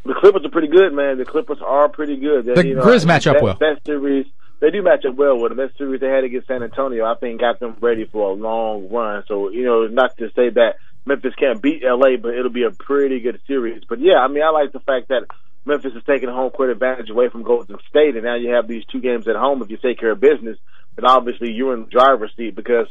The 0.10 0.16
Clippers 0.16 0.44
are 0.44 0.50
pretty 0.50 0.70
good, 0.70 0.92
man. 0.92 1.20
The 1.20 1.26
Clippers 1.26 1.60
are 1.64 1.88
pretty 1.88 2.18
good. 2.18 2.44
They, 2.44 2.56
The 2.56 2.68
you 2.68 2.76
know, 2.76 2.82
Grizz 2.82 3.06
match 3.06 3.28
up 3.28 3.36
that, 3.36 3.44
well. 3.44 3.58
That 3.60 3.80
series, 3.86 4.26
they 4.60 4.72
do 4.72 4.82
match 4.82 5.06
up 5.08 5.14
well 5.14 5.40
with 5.40 5.52
them. 5.52 5.58
That 5.58 5.78
series 5.78 6.02
they 6.02 6.08
had 6.08 6.24
against 6.24 6.48
San 6.48 6.64
Antonio, 6.64 7.06
I 7.06 7.14
think, 7.14 7.40
got 7.42 7.60
them 7.60 7.78
ready 7.80 8.06
for 8.06 8.32
a 8.32 8.34
long 8.34 8.90
run. 8.90 9.24
So, 9.28 9.52
you 9.52 9.64
know, 9.64 9.86
not 9.86 10.18
to 10.18 10.30
say 10.36 10.50
that 10.50 10.78
Memphis 11.06 11.36
can't 11.36 11.62
beat 11.62 11.84
LA, 11.84 12.18
but 12.20 12.34
it'll 12.34 12.50
be 12.50 12.64
a 12.64 12.72
pretty 12.72 13.20
good 13.20 13.40
series. 13.46 13.84
But 13.88 14.00
yeah, 14.00 14.16
I 14.16 14.28
mean, 14.30 14.42
I 14.42 14.50
like 14.50 14.72
the 14.72 14.80
fact 14.80 15.10
that 15.10 15.28
Memphis 15.64 15.94
is 15.94 16.02
taking 16.08 16.28
home 16.28 16.50
court 16.50 16.72
advantage 16.72 17.12
away 17.12 17.30
from 17.30 17.44
Golden 17.44 17.78
State, 17.88 18.16
and 18.16 18.24
now 18.24 18.34
you 18.34 18.50
have 18.54 18.68
these 18.68 18.86
two 18.86 19.02
games 19.02 19.28
at 19.28 19.36
home. 19.36 19.62
If 19.62 19.70
you 19.70 19.78
take 19.78 20.00
care 20.00 20.10
of 20.10 20.20
business, 20.20 20.58
then 20.96 21.06
obviously 21.06 21.52
you're 21.52 21.76
in 21.76 21.82
the 21.82 21.90
driver's 21.92 22.32
seat 22.36 22.56
because 22.56 22.88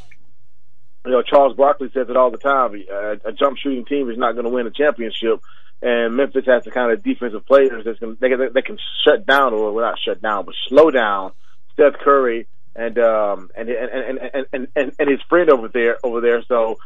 you 1.04 1.10
know, 1.10 1.22
Charles 1.22 1.56
Barkley 1.56 1.90
says 1.92 2.08
it 2.08 2.16
all 2.16 2.30
the 2.30 2.38
time. 2.38 2.74
A, 2.88 3.28
a 3.30 3.32
jump 3.32 3.58
shooting 3.58 3.86
team 3.86 4.08
is 4.08 4.18
not 4.18 4.34
going 4.34 4.44
to 4.44 4.52
win 4.52 4.68
a 4.68 4.70
championship, 4.70 5.40
and 5.80 6.16
Memphis 6.16 6.44
has 6.46 6.64
the 6.64 6.70
kind 6.70 6.92
of 6.92 7.02
defensive 7.02 7.46
players 7.46 7.84
that's 7.84 7.98
going 7.98 8.16
they, 8.20 8.28
can- 8.28 8.52
they 8.52 8.62
can 8.62 8.78
shut 9.04 9.26
down 9.26 9.54
or 9.54 9.72
well, 9.72 9.84
not 9.84 9.98
shut 10.04 10.20
down, 10.20 10.44
but 10.44 10.54
slow 10.68 10.90
down 10.90 11.32
Steph 11.74 11.94
Curry 12.00 12.46
and 12.74 12.98
um 12.98 13.50
and 13.56 13.68
and 13.68 13.90
and 13.90 14.46
and 14.52 14.68
and, 14.74 14.92
and, 14.98 15.10
his 15.10 15.20
friend 15.28 15.50
over 15.50 15.68
there 15.68 15.98
over 16.02 16.20
there. 16.20 16.42
So, 16.44 16.78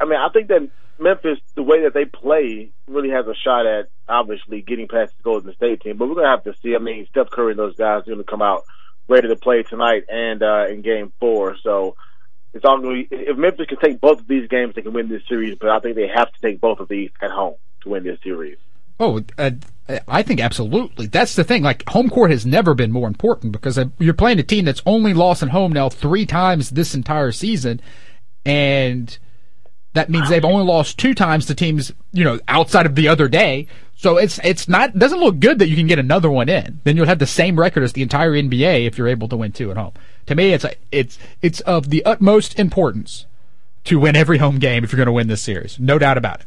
I 0.00 0.04
mean, 0.04 0.18
I 0.18 0.28
think 0.32 0.48
that 0.48 0.68
Memphis, 0.98 1.38
the 1.54 1.62
way 1.62 1.82
that 1.82 1.94
they 1.94 2.04
play, 2.04 2.70
really 2.86 3.10
has 3.10 3.26
a 3.26 3.34
shot 3.34 3.66
at 3.66 3.88
obviously 4.08 4.62
getting 4.62 4.88
past 4.88 5.16
the 5.16 5.22
Golden 5.22 5.54
State 5.54 5.80
team. 5.80 5.96
But 5.96 6.08
we're 6.08 6.22
to 6.22 6.28
have 6.28 6.44
to 6.44 6.54
see. 6.62 6.74
I 6.74 6.78
mean, 6.78 7.06
Steph 7.10 7.30
Curry 7.30 7.52
and 7.52 7.58
those 7.58 7.76
guys 7.76 8.06
are 8.06 8.14
to 8.14 8.24
come 8.24 8.42
out 8.42 8.62
ready 9.08 9.28
to 9.28 9.36
play 9.36 9.64
tonight 9.64 10.04
and 10.08 10.42
uh, 10.42 10.66
in 10.68 10.82
Game 10.82 11.12
Four. 11.18 11.56
So 11.62 11.96
it's 12.54 12.64
all 12.64 12.78
going 12.78 13.08
to 13.08 13.16
if 13.16 13.36
Memphis 13.36 13.66
can 13.66 13.78
take 13.78 14.00
both 14.00 14.20
of 14.20 14.28
these 14.28 14.48
games, 14.48 14.74
they 14.76 14.82
can 14.82 14.92
win 14.92 15.08
this 15.08 15.22
series. 15.28 15.56
But 15.58 15.70
I 15.70 15.80
think 15.80 15.96
they 15.96 16.08
have 16.08 16.32
to 16.32 16.40
take 16.40 16.60
both 16.60 16.78
of 16.78 16.88
these 16.88 17.10
at 17.20 17.30
home 17.30 17.56
to 17.82 17.90
win 17.90 18.04
this 18.04 18.18
series. 18.22 18.58
Oh, 19.00 19.22
uh, 19.38 19.50
I 20.06 20.22
think 20.22 20.40
absolutely. 20.40 21.06
That's 21.06 21.34
the 21.34 21.44
thing. 21.44 21.62
Like 21.62 21.88
home 21.88 22.08
court 22.08 22.30
has 22.30 22.46
never 22.46 22.74
been 22.74 22.92
more 22.92 23.08
important 23.08 23.52
because 23.52 23.76
uh, 23.76 23.86
you're 23.98 24.14
playing 24.14 24.38
a 24.38 24.44
team 24.44 24.64
that's 24.64 24.82
only 24.86 25.12
lost 25.12 25.42
at 25.42 25.48
home 25.48 25.72
now 25.72 25.88
three 25.88 26.24
times 26.24 26.70
this 26.70 26.94
entire 26.94 27.32
season, 27.32 27.80
and 28.44 29.18
that 29.94 30.08
means 30.08 30.28
they've 30.28 30.44
only 30.44 30.64
lost 30.64 30.98
two 30.98 31.14
times 31.14 31.46
to 31.46 31.54
teams 31.54 31.92
you 32.12 32.24
know 32.24 32.38
outside 32.48 32.86
of 32.86 32.94
the 32.94 33.08
other 33.08 33.28
day. 33.28 33.66
So 33.96 34.18
it's 34.18 34.38
it's 34.44 34.68
not 34.68 34.98
doesn't 34.98 35.20
look 35.20 35.40
good 35.40 35.58
that 35.58 35.68
you 35.68 35.76
can 35.76 35.86
get 35.86 35.98
another 35.98 36.30
one 36.30 36.48
in. 36.48 36.80
Then 36.84 36.96
you'll 36.96 37.06
have 37.06 37.18
the 37.18 37.26
same 37.26 37.58
record 37.58 37.82
as 37.82 37.92
the 37.92 38.02
entire 38.02 38.32
NBA 38.32 38.86
if 38.86 38.98
you're 38.98 39.08
able 39.08 39.28
to 39.28 39.36
win 39.36 39.52
two 39.52 39.70
at 39.70 39.76
home. 39.76 39.92
To 40.26 40.34
me, 40.34 40.52
it's 40.52 40.64
a, 40.64 40.74
it's 40.92 41.18
it's 41.40 41.60
of 41.60 41.90
the 41.90 42.04
utmost 42.04 42.58
importance 42.58 43.26
to 43.84 43.98
win 43.98 44.14
every 44.14 44.38
home 44.38 44.58
game 44.58 44.84
if 44.84 44.92
you're 44.92 44.98
going 44.98 45.06
to 45.06 45.12
win 45.12 45.26
this 45.26 45.42
series. 45.42 45.78
No 45.80 45.98
doubt 45.98 46.18
about 46.18 46.40
it. 46.40 46.46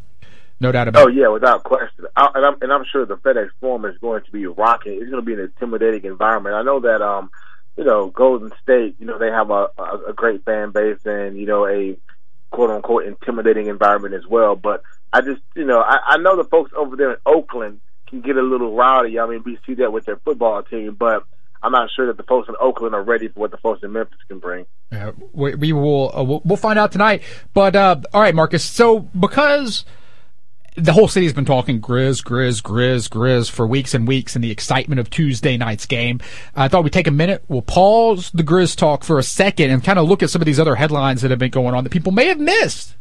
No 0.60 0.72
doubt 0.72 0.88
about 0.88 1.02
it. 1.02 1.04
Oh 1.04 1.08
yeah, 1.08 1.28
without 1.28 1.64
question. 1.64 2.06
I, 2.16 2.30
and 2.34 2.46
I'm 2.46 2.62
and 2.62 2.72
I'm 2.72 2.86
sure 2.90 3.06
the 3.06 3.18
FedEx 3.18 3.50
Forum 3.60 3.86
is 3.86 3.98
going 3.98 4.24
to 4.24 4.32
be 4.32 4.46
rocking. 4.46 4.94
It's 4.94 5.10
going 5.10 5.22
to 5.22 5.26
be 5.26 5.34
an 5.34 5.40
intimidating 5.40 6.06
environment. 6.06 6.56
I 6.56 6.64
know 6.64 6.80
that 6.80 7.02
um, 7.02 7.30
you 7.78 7.84
know, 7.84 8.08
Golden 8.08 8.52
State, 8.64 8.96
you 9.00 9.06
know, 9.06 9.18
they 9.18 9.30
have 9.30 9.52
a 9.52 9.68
a, 9.78 10.10
a 10.10 10.14
great 10.14 10.46
fan 10.46 10.72
base 10.72 11.00
and 11.06 11.38
you 11.38 11.46
know 11.46 11.68
a 11.68 11.98
quote 12.52 12.70
unquote 12.70 13.06
intimidating 13.06 13.68
environment 13.68 14.14
as 14.14 14.26
well. 14.26 14.56
But 14.56 14.82
I 15.12 15.22
just 15.22 15.42
you 15.56 15.66
know 15.66 15.82
I, 15.82 15.98
I 16.08 16.18
know 16.18 16.38
the 16.38 16.46
folks 16.46 16.72
over 16.76 16.96
there 16.96 17.12
in 17.12 17.18
Oakland 17.26 17.82
can 18.08 18.22
get 18.22 18.38
a 18.38 18.42
little 18.42 18.76
rowdy. 18.76 19.20
I 19.20 19.28
mean, 19.28 19.44
we 19.46 19.58
see 19.66 19.74
that 19.76 19.92
with 19.92 20.06
their 20.06 20.18
football 20.18 20.64
team, 20.64 20.96
but 20.98 21.26
I'm 21.62 21.72
not 21.72 21.90
sure 21.94 22.08
that 22.08 22.18
the 22.18 22.24
folks 22.24 22.48
in 22.48 22.56
Oakland 22.60 22.96
are 22.96 23.04
ready 23.04 23.28
for 23.28 23.40
what 23.40 23.52
the 23.52 23.58
folks 23.58 23.84
in 23.84 23.92
Memphis 23.92 24.20
can 24.28 24.40
bring. 24.40 24.68
Uh, 24.92 25.12
we, 25.34 25.56
we 25.56 25.74
will 25.74 26.16
uh, 26.16 26.24
we'll, 26.24 26.42
we'll 26.46 26.58
find 26.58 26.80
out 26.80 26.92
tonight. 26.92 27.24
But 27.54 27.76
uh, 27.76 28.02
all 28.14 28.22
right, 28.22 28.36
Marcus. 28.36 28.64
So 28.64 29.00
because 29.00 29.84
the 30.76 30.94
whole 30.94 31.08
city's 31.08 31.34
been 31.34 31.46
talking 31.46 31.80
Grizz, 31.80 32.24
Grizz, 32.24 32.62
Grizz, 32.62 33.10
Grizz 33.10 33.50
for 33.50 33.66
weeks 33.66 33.94
and 33.94 34.08
weeks 34.08 34.36
in 34.36 34.42
the 34.42 34.52
excitement 34.52 35.00
of 35.00 35.10
Tuesday 35.10 35.58
night's 35.58 35.86
game, 35.86 36.20
I 36.56 36.68
thought 36.68 36.84
we'd 36.84 36.94
take 36.94 37.08
a 37.08 37.12
minute. 37.12 37.44
We'll 37.48 37.62
pause 37.62 38.30
the 38.32 38.44
Grizz 38.44 38.76
talk 38.76 39.04
for 39.04 39.18
a 39.18 39.24
second 39.24 39.72
and 39.72 39.84
kind 39.84 39.98
of 40.00 40.08
look 40.08 40.22
at 40.22 40.30
some 40.30 40.42
of 40.42 40.46
these 40.46 40.60
other 40.60 40.76
headlines 40.76 41.22
that 41.22 41.32
have 41.32 41.40
been 41.40 41.52
going 41.52 41.74
on 41.76 41.84
that 41.84 41.92
people 41.92 42.12
may 42.12 42.28
have 42.28 42.40
missed. 42.40 42.96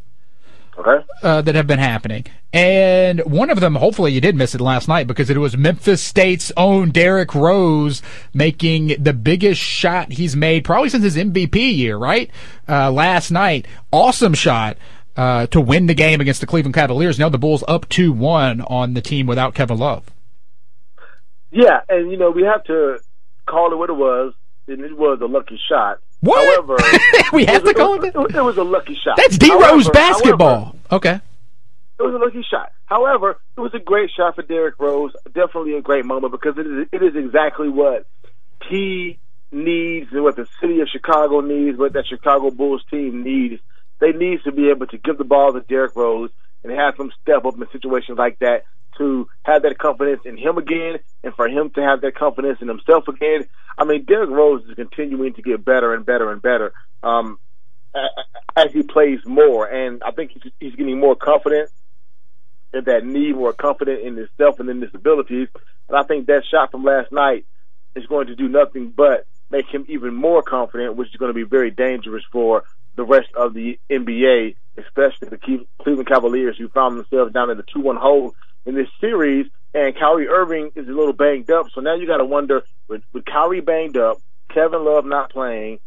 Okay. 0.77 1.05
uh, 1.23 1.41
that 1.41 1.55
have 1.55 1.67
been 1.67 1.79
happening. 1.79 2.25
And 2.51 3.21
one 3.21 3.49
of 3.49 3.61
them, 3.61 3.75
hopefully 3.75 4.11
you 4.11 4.19
did 4.19 4.35
miss 4.35 4.53
it 4.53 4.59
last 4.59 4.89
night 4.89 5.07
because 5.07 5.29
it 5.29 5.37
was 5.37 5.55
Memphis 5.55 6.01
State's 6.01 6.51
own 6.57 6.91
Derrick 6.91 7.33
Rose 7.33 8.01
making 8.33 8.95
the 9.01 9.13
biggest 9.13 9.61
shot 9.61 10.11
he's 10.11 10.35
made 10.35 10.65
probably 10.65 10.89
since 10.89 11.03
his 11.05 11.15
MVP 11.15 11.55
year, 11.55 11.95
right? 11.97 12.29
Uh, 12.67 12.91
last 12.91 13.31
night. 13.31 13.67
Awesome 13.93 14.33
shot. 14.33 14.77
Uh, 15.15 15.47
to 15.47 15.61
win 15.61 15.85
the 15.85 15.93
game 15.93 16.19
against 16.19 16.41
the 16.41 16.47
Cleveland 16.47 16.75
Cavaliers. 16.75 17.17
Now 17.17 17.29
the 17.29 17.37
Bulls 17.37 17.63
up 17.69 17.87
2-1 17.87 18.69
on 18.69 18.95
the 18.95 19.01
team 19.01 19.27
without 19.27 19.53
Kevin 19.55 19.77
Love. 19.77 20.11
Yeah, 21.51 21.79
and 21.87 22.11
you 22.11 22.17
know 22.17 22.31
we 22.31 22.43
have 22.43 22.65
to 22.65 22.99
call 23.45 23.71
it 23.71 23.77
what 23.77 23.89
it 23.89 23.95
was, 23.95 24.33
and 24.67 24.81
it 24.81 24.97
was 24.97 25.21
a 25.21 25.25
lucky 25.25 25.57
shot. 25.69 25.99
What? 26.19 26.43
However, 26.43 26.75
we 27.33 27.45
have 27.45 27.63
to 27.63 27.73
call 27.73 28.03
it. 28.03 28.07
It 28.07 28.17
was, 28.17 28.35
it 28.35 28.43
was 28.43 28.57
a 28.57 28.63
lucky 28.63 28.97
shot. 29.01 29.15
That's 29.15 29.37
D 29.37 29.53
Rose 29.53 29.89
basketball. 29.89 30.55
however, 30.55 30.77
okay. 30.91 31.21
it 31.99 32.03
was 32.03 32.13
a 32.13 32.17
lucky 32.17 32.45
shot. 32.49 32.71
However, 32.87 33.39
it 33.55 33.59
was 33.61 33.73
a 33.73 33.79
great 33.79 34.11
shot 34.11 34.35
for 34.35 34.41
Derrick 34.41 34.75
Rose. 34.79 35.13
Definitely 35.33 35.75
a 35.77 35.81
great 35.81 36.03
moment 36.05 36.31
because 36.31 36.57
it 36.57 36.67
is, 36.67 36.87
it 36.91 37.03
is 37.03 37.15
exactly 37.15 37.69
what 37.69 38.05
he 38.67 39.17
needs 39.51 40.11
and 40.11 40.23
what 40.23 40.35
the 40.35 40.47
city 40.59 40.81
of 40.81 40.89
Chicago 40.89 41.41
needs, 41.41 41.77
what 41.77 41.93
that 41.93 42.07
Chicago 42.07 42.51
Bulls 42.51 42.83
team 42.91 43.23
needs. 43.23 43.61
They 43.99 44.11
need 44.11 44.39
to 44.43 44.51
be 44.51 44.69
able 44.69 44.87
to 44.87 44.97
give 44.97 45.17
the 45.17 45.23
ball 45.23 45.53
to 45.53 45.61
Derrick 45.61 45.95
Rose 45.95 46.31
and 46.63 46.71
have 46.73 46.97
him 46.97 47.11
step 47.21 47.45
up 47.45 47.55
in 47.55 47.67
situations 47.71 48.17
like 48.17 48.39
that 48.39 48.65
to 48.97 49.27
have 49.43 49.63
that 49.63 49.77
confidence 49.77 50.21
in 50.25 50.37
him 50.37 50.57
again 50.57 50.99
and 51.23 51.33
for 51.35 51.47
him 51.47 51.69
to 51.71 51.81
have 51.81 52.01
that 52.01 52.15
confidence 52.15 52.59
in 52.61 52.67
himself 52.67 53.07
again. 53.07 53.45
I 53.77 53.83
mean, 53.83 54.05
Derrick 54.05 54.29
Rose 54.29 54.63
is 54.65 54.75
continuing 54.75 55.33
to 55.33 55.41
get 55.41 55.65
better 55.65 55.93
and 55.93 56.05
better 56.05 56.31
and 56.31 56.41
better 56.41 56.73
um, 57.03 57.37
as 58.55 58.71
he 58.71 58.83
plays 58.83 59.19
more, 59.25 59.65
and 59.65 60.01
I 60.03 60.11
think 60.11 60.31
he's, 60.31 60.51
he's 60.59 60.75
getting 60.75 60.99
more 60.99 61.15
confident 61.15 61.69
in 62.73 62.83
that 62.85 63.05
need, 63.05 63.35
more 63.35 63.53
confident 63.53 64.01
in 64.01 64.17
himself 64.17 64.59
and 64.59 64.69
in 64.69 64.81
his 64.81 64.93
abilities. 64.93 65.47
And 65.87 65.97
I 65.97 66.03
think 66.03 66.27
that 66.27 66.43
shot 66.49 66.71
from 66.71 66.83
last 66.83 67.11
night 67.11 67.45
is 67.95 68.05
going 68.07 68.27
to 68.27 68.35
do 68.35 68.47
nothing 68.47 68.93
but 68.95 69.27
make 69.49 69.67
him 69.67 69.85
even 69.87 70.13
more 70.13 70.41
confident, 70.41 70.95
which 70.95 71.09
is 71.09 71.15
going 71.15 71.29
to 71.29 71.33
be 71.33 71.43
very 71.43 71.71
dangerous 71.71 72.23
for 72.31 72.63
the 72.95 73.03
rest 73.03 73.29
of 73.35 73.53
the 73.53 73.79
NBA, 73.89 74.55
especially 74.77 75.29
the 75.29 75.65
Cleveland 75.81 76.07
Cavaliers, 76.07 76.57
who 76.57 76.69
found 76.69 76.97
themselves 76.97 77.33
down 77.33 77.49
in 77.49 77.57
the 77.57 77.63
two-one 77.63 77.97
hole 77.97 78.35
in 78.65 78.75
this 78.75 78.89
series. 78.99 79.47
And 79.73 79.95
Kyrie 79.95 80.27
Irving 80.27 80.71
is 80.75 80.87
a 80.87 80.91
little 80.91 81.13
banged 81.13 81.51
up, 81.51 81.67
so 81.73 81.81
now 81.81 81.95
you 81.95 82.07
got 82.07 82.17
to 82.17 82.25
wonder 82.25 82.63
with, 82.87 83.03
with 83.11 83.25
Kyrie 83.25 83.59
banged 83.59 83.97
up, 83.97 84.19
Kevin 84.53 84.85
Love 84.85 85.05
not 85.05 85.31
playing, 85.31 85.79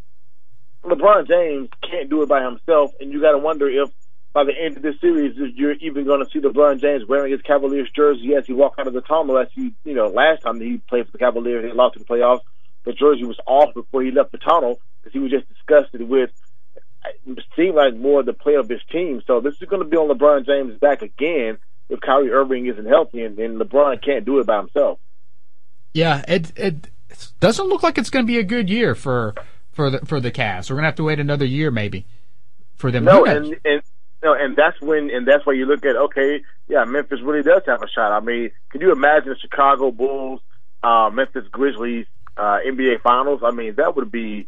LeBron 0.84 1.26
James 1.26 1.68
can't 1.88 2.08
do 2.08 2.22
it 2.22 2.28
by 2.28 2.42
himself, 2.42 2.92
and 3.00 3.12
you 3.12 3.20
got 3.20 3.32
to 3.32 3.38
wonder 3.38 3.68
if 3.68 3.90
by 4.32 4.44
the 4.44 4.52
end 4.52 4.76
of 4.76 4.82
this 4.82 5.00
series, 5.00 5.36
you're 5.56 5.72
even 5.72 6.04
going 6.04 6.24
to 6.24 6.30
see 6.30 6.38
LeBron 6.38 6.80
James 6.80 7.04
wearing 7.08 7.32
his 7.32 7.40
Cavaliers 7.42 7.90
jersey 7.94 8.34
as 8.36 8.46
he 8.46 8.52
walked 8.52 8.78
out 8.78 8.86
of 8.86 8.92
the 8.92 9.00
tunnel. 9.00 9.38
As 9.38 9.48
he, 9.52 9.74
you 9.84 9.94
know, 9.94 10.08
last 10.08 10.42
time 10.42 10.60
he 10.60 10.76
played 10.88 11.06
for 11.06 11.12
the 11.12 11.18
Cavaliers, 11.18 11.64
he 11.64 11.72
lost 11.72 11.96
in 11.96 12.02
the 12.02 12.06
playoffs. 12.06 12.42
The 12.84 12.92
jersey 12.92 13.24
was 13.24 13.38
off 13.46 13.74
before 13.74 14.02
he 14.02 14.10
left 14.10 14.32
the 14.32 14.38
tunnel 14.38 14.80
because 15.00 15.12
he 15.12 15.18
was 15.18 15.30
just 15.30 15.48
disgusted 15.48 16.08
with. 16.08 16.30
It 17.26 17.44
seemed 17.56 17.74
like 17.74 17.94
more 17.94 18.22
the 18.22 18.32
play 18.32 18.54
of 18.54 18.68
his 18.68 18.80
team. 18.90 19.22
So 19.26 19.40
this 19.40 19.60
is 19.60 19.68
going 19.68 19.82
to 19.82 19.88
be 19.88 19.96
on 19.96 20.08
LeBron 20.08 20.46
James' 20.46 20.78
back 20.78 21.02
again 21.02 21.58
if 21.88 22.00
Kyrie 22.00 22.30
Irving 22.30 22.66
isn't 22.66 22.86
healthy, 22.86 23.22
and, 23.22 23.38
and 23.38 23.60
LeBron 23.60 24.02
can't 24.02 24.24
do 24.24 24.38
it 24.38 24.46
by 24.46 24.58
himself. 24.58 24.98
Yeah, 25.94 26.24
it 26.28 26.52
it 26.56 26.90
doesn't 27.40 27.68
look 27.68 27.82
like 27.82 27.98
it's 27.98 28.10
going 28.10 28.24
to 28.24 28.26
be 28.26 28.38
a 28.38 28.44
good 28.44 28.68
year 28.68 28.94
for 28.94 29.34
for 29.72 29.90
the 29.90 29.98
for 30.00 30.20
the 30.20 30.30
Cavs. 30.30 30.70
We're 30.70 30.76
going 30.76 30.84
to 30.84 30.88
have 30.88 30.96
to 30.96 31.04
wait 31.04 31.18
another 31.20 31.44
year 31.44 31.70
maybe 31.70 32.06
for 32.76 32.90
them. 32.90 33.04
No, 33.04 33.24
and 33.24 33.56
and 33.64 33.82
no, 34.22 34.34
and 34.34 34.56
that's 34.56 34.80
when 34.80 35.10
and 35.10 35.26
that's 35.26 35.46
why 35.46 35.54
you 35.54 35.66
look 35.66 35.84
at 35.84 35.96
okay, 35.96 36.42
yeah, 36.68 36.84
Memphis 36.84 37.20
really 37.22 37.42
does 37.42 37.62
have 37.66 37.82
a 37.82 37.88
shot. 37.88 38.12
I 38.12 38.20
mean, 38.20 38.50
can 38.70 38.80
you 38.80 38.92
imagine 38.92 39.30
the 39.30 39.38
Chicago 39.38 39.90
Bulls, 39.90 40.40
uh, 40.82 41.10
Memphis 41.12 41.46
Grizzlies, 41.50 42.06
uh, 42.36 42.58
NBA 42.66 43.00
Finals? 43.02 43.40
I 43.44 43.50
mean, 43.50 43.74
that 43.76 43.96
would 43.96 44.10
be, 44.10 44.46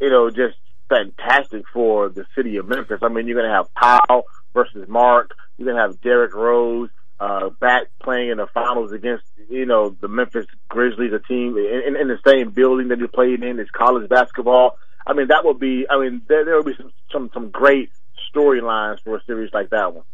you 0.00 0.10
know, 0.10 0.30
just 0.30 0.56
fantastic 0.88 1.64
for 1.72 2.08
the 2.08 2.26
city 2.34 2.56
of 2.56 2.68
Memphis. 2.68 3.00
I 3.02 3.08
mean, 3.08 3.26
you're 3.26 3.40
gonna 3.40 3.54
have 3.54 3.72
Pau 3.74 4.24
versus 4.54 4.88
Marc. 4.88 5.34
You're 5.56 5.68
gonna 5.68 5.82
have 5.82 6.00
Derrick 6.00 6.34
Rose. 6.34 6.90
Uh, 7.20 7.50
back 7.60 7.84
playing 8.02 8.30
in 8.30 8.38
the 8.38 8.48
finals 8.48 8.90
against, 8.90 9.24
you 9.48 9.64
know, 9.64 9.90
the 10.00 10.08
Memphis 10.08 10.44
Grizzlies, 10.68 11.12
a 11.12 11.20
team 11.20 11.56
in, 11.56 11.94
in, 11.94 12.08
the 12.08 12.18
same 12.26 12.50
building 12.50 12.88
that 12.88 12.98
he 12.98 13.06
played 13.06 13.44
in. 13.44 13.60
It's 13.60 13.70
college 13.70 14.08
basketball. 14.08 14.76
I 15.06 15.12
mean, 15.12 15.28
that 15.28 15.44
would 15.44 15.60
be, 15.60 15.86
I 15.88 16.00
mean, 16.00 16.22
there, 16.26 16.44
there 16.44 16.56
would 16.56 16.66
be 16.66 16.74
some, 16.76 16.92
some, 17.12 17.30
some 17.32 17.50
great 17.50 17.90
storylines 18.34 19.00
for 19.04 19.18
a 19.18 19.24
series 19.24 19.52
like 19.52 19.70
that 19.70 19.94
one. 19.94 20.04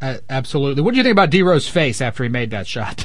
Uh, 0.00 0.16
absolutely. 0.28 0.82
What 0.82 0.94
do 0.94 0.96
you 0.96 1.04
think 1.04 1.12
about 1.12 1.30
D 1.30 1.42
Rose's 1.42 1.68
face 1.68 2.00
after 2.00 2.24
he 2.24 2.28
made 2.28 2.50
that 2.50 2.66
shot? 2.66 3.04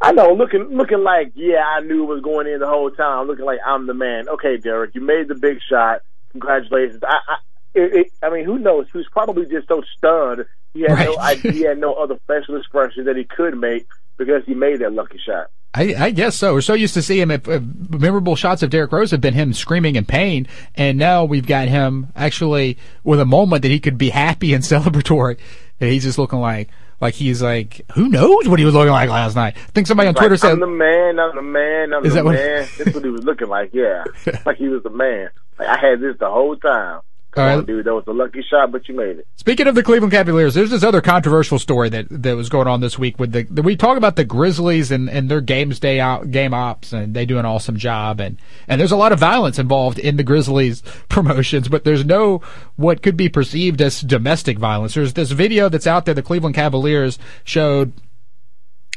I 0.00 0.12
know, 0.12 0.32
looking 0.32 0.76
looking 0.76 1.02
like 1.02 1.32
yeah, 1.34 1.64
I 1.64 1.80
knew 1.80 2.04
it 2.04 2.14
was 2.14 2.22
going 2.22 2.46
in 2.46 2.60
the 2.60 2.66
whole 2.66 2.90
time. 2.90 3.26
Looking 3.26 3.44
like 3.44 3.60
I'm 3.64 3.86
the 3.86 3.94
man. 3.94 4.28
Okay, 4.28 4.56
Derrick, 4.56 4.94
you 4.94 5.00
made 5.00 5.28
the 5.28 5.34
big 5.34 5.58
shot. 5.68 6.02
Congratulations. 6.32 7.02
I, 7.02 7.18
I, 7.26 7.36
it, 7.74 7.94
it, 7.94 8.12
I 8.22 8.30
mean, 8.30 8.44
who 8.44 8.58
knows? 8.58 8.86
He 8.92 8.98
was 8.98 9.08
probably 9.10 9.46
just 9.46 9.68
so 9.68 9.82
stunned. 9.96 10.46
He 10.74 10.82
had 10.82 10.98
no 10.98 11.18
idea. 11.18 11.74
No 11.74 11.94
other 11.94 12.18
facial 12.26 12.56
expression 12.56 13.04
that 13.06 13.16
he 13.16 13.24
could 13.24 13.56
make 13.56 13.86
because 14.16 14.44
he 14.44 14.54
made 14.54 14.80
that 14.80 14.92
lucky 14.92 15.18
shot. 15.24 15.50
I, 15.74 15.94
I 15.96 16.10
guess 16.10 16.34
so. 16.34 16.54
We're 16.54 16.60
so 16.62 16.74
used 16.74 16.94
to 16.94 17.02
see 17.02 17.20
him. 17.20 17.30
If, 17.30 17.46
if 17.46 17.62
memorable 17.62 18.36
shots 18.36 18.62
of 18.62 18.70
Derrick 18.70 18.90
Rose 18.90 19.10
have 19.10 19.20
been 19.20 19.34
him 19.34 19.52
screaming 19.52 19.96
in 19.96 20.04
pain, 20.04 20.48
and 20.74 20.98
now 20.98 21.24
we've 21.24 21.46
got 21.46 21.68
him 21.68 22.08
actually 22.16 22.78
with 23.04 23.20
a 23.20 23.26
moment 23.26 23.62
that 23.62 23.70
he 23.70 23.78
could 23.78 23.98
be 23.98 24.10
happy 24.10 24.54
and 24.54 24.64
celebratory. 24.64 25.38
And 25.80 25.90
he's 25.90 26.04
just 26.04 26.18
looking 26.18 26.40
like 26.40 26.68
like 27.00 27.14
he's 27.14 27.40
like 27.42 27.82
who 27.94 28.08
knows 28.08 28.48
what 28.48 28.58
he 28.58 28.64
was 28.64 28.74
looking 28.74 28.92
like 28.92 29.08
last 29.10 29.36
night. 29.36 29.56
I 29.56 29.70
think 29.72 29.86
somebody 29.86 30.08
on 30.08 30.14
Like, 30.14 30.20
Twitter 30.22 30.36
said 30.36 30.52
I'm 30.52 30.60
the 30.60 30.66
man. 30.66 31.18
I'm 31.18 31.34
the 31.36 31.42
man. 31.42 31.92
I'm 31.94 32.04
Is 32.04 32.12
the 32.12 32.16
that 32.16 32.24
what- 32.24 32.34
man. 32.34 32.66
That's 32.78 32.94
what 32.94 33.04
he 33.04 33.10
was 33.10 33.24
looking 33.24 33.48
like. 33.48 33.70
Yeah, 33.72 34.04
like 34.46 34.56
he 34.56 34.68
was 34.68 34.82
the 34.82 34.90
man. 34.90 35.30
Like 35.58 35.68
I 35.68 35.76
had 35.78 36.00
this 36.00 36.16
the 36.18 36.28
whole 36.30 36.56
time. 36.56 37.00
Come 37.32 37.48
All 37.48 37.58
on, 37.58 37.66
dude. 37.66 37.84
That 37.84 37.94
was 37.94 38.04
a 38.06 38.12
lucky 38.12 38.42
shot, 38.42 38.72
but 38.72 38.88
you 38.88 38.96
made 38.96 39.18
it. 39.18 39.26
Speaking 39.36 39.66
of 39.66 39.74
the 39.74 39.82
Cleveland 39.82 40.12
Cavaliers, 40.12 40.54
there's 40.54 40.70
this 40.70 40.82
other 40.82 41.02
controversial 41.02 41.58
story 41.58 41.90
that, 41.90 42.06
that 42.10 42.36
was 42.36 42.48
going 42.48 42.66
on 42.66 42.80
this 42.80 42.98
week 42.98 43.18
with 43.18 43.32
the, 43.32 43.42
the 43.44 43.62
we 43.62 43.76
talk 43.76 43.98
about 43.98 44.16
the 44.16 44.24
Grizzlies 44.24 44.90
and, 44.90 45.10
and 45.10 45.30
their 45.30 45.42
games 45.42 45.78
day 45.78 46.00
out 46.00 46.30
game 46.30 46.54
ops 46.54 46.92
and 46.92 47.12
they 47.12 47.26
do 47.26 47.38
an 47.38 47.44
awesome 47.44 47.76
job 47.76 48.18
and, 48.18 48.38
and 48.66 48.80
there's 48.80 48.92
a 48.92 48.96
lot 48.96 49.12
of 49.12 49.18
violence 49.18 49.58
involved 49.58 49.98
in 49.98 50.16
the 50.16 50.22
Grizzlies 50.22 50.82
promotions, 51.10 51.68
but 51.68 51.84
there's 51.84 52.04
no 52.04 52.40
what 52.76 53.02
could 53.02 53.16
be 53.16 53.28
perceived 53.28 53.82
as 53.82 54.00
domestic 54.00 54.58
violence. 54.58 54.94
There's 54.94 55.12
this 55.12 55.30
video 55.30 55.68
that's 55.68 55.86
out 55.86 56.06
there 56.06 56.14
the 56.14 56.22
Cleveland 56.22 56.54
Cavaliers 56.54 57.18
showed 57.44 57.92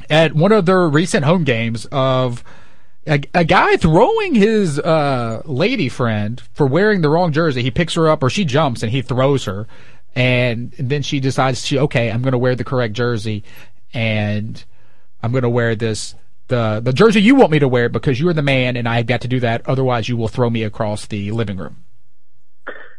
at 0.10 0.34
one 0.34 0.54
of 0.54 0.66
their 0.66 0.88
recent 0.88 1.26
home 1.26 1.44
games 1.44 1.86
of 1.92 2.44
a, 3.08 3.22
a 3.34 3.43
guy 3.43 3.78
throwing 3.78 4.36
his 4.36 4.80
uh, 4.80 5.41
lady 5.45 5.89
friend 5.89 6.41
for 6.54 6.68
wearing 6.68 7.02
the 7.02 7.10
wrong 7.10 7.32
jersey. 7.32 7.64
He 7.64 7.72
picks 7.72 7.95
her 7.95 8.08
up, 8.08 8.24
or 8.24 8.30
she 8.30 8.45
jumps 8.45 8.84
and 8.84 8.91
he 8.91 9.02
throws 9.02 9.45
her, 9.45 9.68
and 10.16 10.72
then 10.78 11.02
she 11.02 11.20
decides 11.20 11.66
she 11.66 11.80
okay, 11.80 12.12
I'm 12.12 12.22
going 12.22 12.34
to 12.34 12.38
wear 12.38 12.56
the 12.56 12.64
correct 12.64 12.93
jersey, 12.93 13.43
and 13.93 14.64
I'm 15.24 15.32
going 15.32 15.43
to 15.43 15.49
wear 15.49 15.76
this 15.76 16.16
the 16.47 16.82
the 16.84 16.93
jersey 16.93 17.22
you 17.22 17.36
want 17.36 17.52
me 17.52 17.60
to 17.60 17.68
wear 17.68 17.89
because 17.89 18.20
you're 18.20 18.34
the 18.34 18.41
man, 18.41 18.76
and 18.76 18.88
I've 18.88 19.08
got 19.08 19.22
to 19.22 19.28
do 19.28 19.39
that. 19.39 19.68
Otherwise, 19.68 20.08
you 20.08 20.18
will 20.18 20.28
throw 20.28 20.49
me 20.49 20.64
across 20.64 21.08
the 21.08 21.32
living 21.32 21.58
room. 21.58 21.84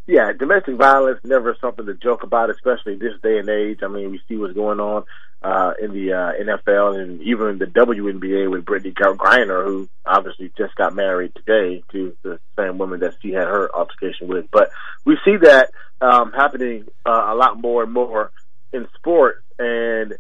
Yeah, 0.05 0.33
domestic 0.33 0.75
violence 0.75 1.21
never 1.23 1.57
something 1.61 1.87
to 1.87 1.95
joke 1.95 2.25
about, 2.25 2.51
especially 2.51 2.97
this 2.97 3.15
day 3.23 3.39
and 3.39 3.49
age. 3.49 3.81
I 3.85 3.89
mean, 3.89 4.11
we 4.11 4.21
see 4.29 4.37
what's 4.37 4.53
going 4.53 4.81
on 4.81 5.05
uh, 5.43 5.73
in 5.81 5.93
the 5.93 6.13
uh, 6.13 6.33
NFL 6.41 7.01
and 7.01 7.21
even 7.23 7.59
the 7.59 7.67
WNBA 7.67 8.51
with 8.51 8.65
Brittney 8.65 8.95
Griner, 8.95 9.65
who 9.65 9.89
obviously 10.07 10.53
just 10.57 10.75
got 10.77 10.95
married 10.95 11.35
today 11.35 11.83
to 11.91 12.17
the 12.23 12.39
same 12.57 12.79
woman 12.79 13.01
that 13.01 13.15
she 13.21 13.33
had 13.33 13.49
her 13.49 13.75
altercation 13.75 14.29
with. 14.29 14.47
But 14.53 14.71
we 15.05 15.19
see 15.25 15.37
that 15.39 15.71
um, 16.01 16.33
happening 16.33 16.87
uh, 17.05 17.27
a 17.29 17.35
lot 17.35 17.61
more 17.61 17.83
and 17.83 17.93
more 17.93 18.31
in 18.73 18.87
sport, 18.97 19.43
and 19.59 20.15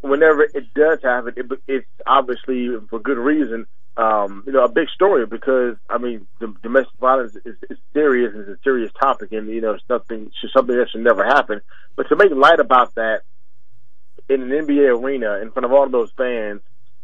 whenever 0.00 0.42
it 0.42 0.72
does 0.74 1.00
happen, 1.02 1.34
it, 1.36 1.46
it's 1.66 1.86
obviously 2.06 2.70
for 2.88 3.00
good 3.00 3.18
reason. 3.18 3.66
Um, 3.96 4.44
you 4.46 4.52
know, 4.52 4.62
a 4.62 4.68
big 4.68 4.88
story 4.90 5.26
because 5.26 5.76
I 5.88 5.98
mean, 5.98 6.26
domestic 6.62 6.98
violence 7.00 7.34
is, 7.44 7.56
is 7.68 7.78
serious. 7.94 8.32
It's 8.36 8.48
a 8.48 8.62
serious 8.62 8.92
topic, 9.00 9.32
and 9.32 9.48
you 9.48 9.60
know, 9.60 9.72
it's 9.72 9.84
something 9.88 10.30
that 10.76 10.88
should 10.92 11.00
never 11.00 11.24
happen. 11.24 11.62
But 11.96 12.08
to 12.10 12.16
make 12.16 12.30
light 12.30 12.60
about 12.60 12.94
that 12.96 13.22
in 14.28 14.42
an 14.42 14.48
NBA 14.50 15.02
arena 15.02 15.38
in 15.38 15.50
front 15.50 15.64
of 15.64 15.72
all 15.72 15.88
those 15.88 16.10
fans, 16.16 16.60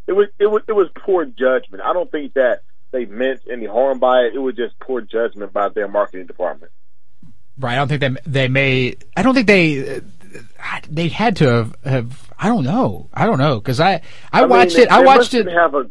it 0.07 0.13
was 0.13 0.29
it 0.39 0.47
was 0.47 0.63
it 0.69 0.73
was 0.73 0.89
poor 0.97 1.25
judgment. 1.25 1.83
I 1.83 1.93
don't 1.93 2.11
think 2.11 2.35
that 2.35 2.63
they 2.91 3.07
meant 3.07 3.43
any 3.51 3.67
harm 3.67 3.99
by 3.99 4.23
it. 4.23 4.35
It 4.35 4.39
was 4.39 4.55
just 4.55 4.79
poor 4.79 5.01
judgment 5.01 5.53
by 5.53 5.69
their 5.69 5.89
marketing 5.89 6.27
department. 6.27 6.73
Right. 7.59 7.73
I 7.73 7.77
don't 7.77 7.89
think 7.89 8.01
they 8.01 8.17
they 8.27 8.49
may. 8.49 8.95
I 9.17 9.23
don't 9.23 9.35
think 9.35 9.47
they 9.47 10.01
they 10.89 11.09
had 11.09 11.37
to 11.37 11.47
have. 11.49 11.77
have 11.85 12.33
I 12.39 12.49
don't 12.49 12.65
know. 12.65 13.09
I 13.15 13.27
don't 13.27 13.39
know 13.39 13.61
because 13.61 13.79
I 13.79 14.03
I, 14.33 14.41
mean, 14.41 14.51
watched 14.51 14.77
it. 14.77 14.89
I 14.89 15.05
watched 15.05 15.35
it. 15.35 15.47
Have 15.47 15.75
a 15.75 15.91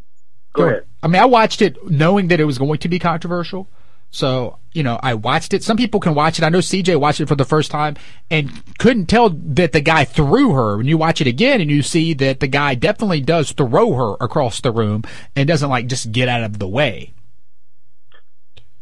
go 0.54 0.64
ahead. 0.64 0.86
I 1.02 1.08
mean, 1.08 1.22
I 1.22 1.26
watched 1.26 1.62
it 1.62 1.78
knowing 1.90 2.28
that 2.28 2.40
it 2.40 2.46
was 2.46 2.58
going 2.58 2.80
to 2.80 2.90
be 2.90 3.00
controversial, 3.00 3.70
So, 4.12 4.60
you 4.74 4.84
know, 4.84 5.00
I 5.02 5.14
watched 5.14 5.54
it. 5.54 5.64
Some 5.64 5.78
people 5.78 6.02
can 6.02 6.14
watch 6.14 6.38
it. 6.38 6.44
I 6.44 6.50
know 6.50 6.60
CJ 6.60 7.00
watched 7.00 7.22
it 7.22 7.28
for 7.28 7.36
the 7.36 7.46
first 7.46 7.72
time 7.72 7.96
and 8.30 8.52
couldn't 8.78 9.06
tell 9.06 9.30
that 9.30 9.72
the 9.72 9.80
guy 9.80 10.04
threw 10.04 10.52
her. 10.52 10.78
When 10.78 10.86
you 10.86 10.98
watch 10.98 11.22
it 11.22 11.28
again 11.28 11.62
and 11.62 11.72
you 11.72 11.82
see 11.82 12.14
that 12.16 12.42
the 12.42 12.48
guy 12.48 12.76
definitely 12.76 13.22
does 13.22 13.54
throw 13.54 13.94
her 13.94 14.16
across 14.20 14.60
the 14.60 14.72
room 14.72 15.04
and 15.36 15.48
doesn't 15.48 15.70
like 15.70 15.88
just 15.88 16.12
get 16.12 16.28
out 16.28 16.44
of 16.44 16.60
the 16.60 16.68
way. 16.68 17.14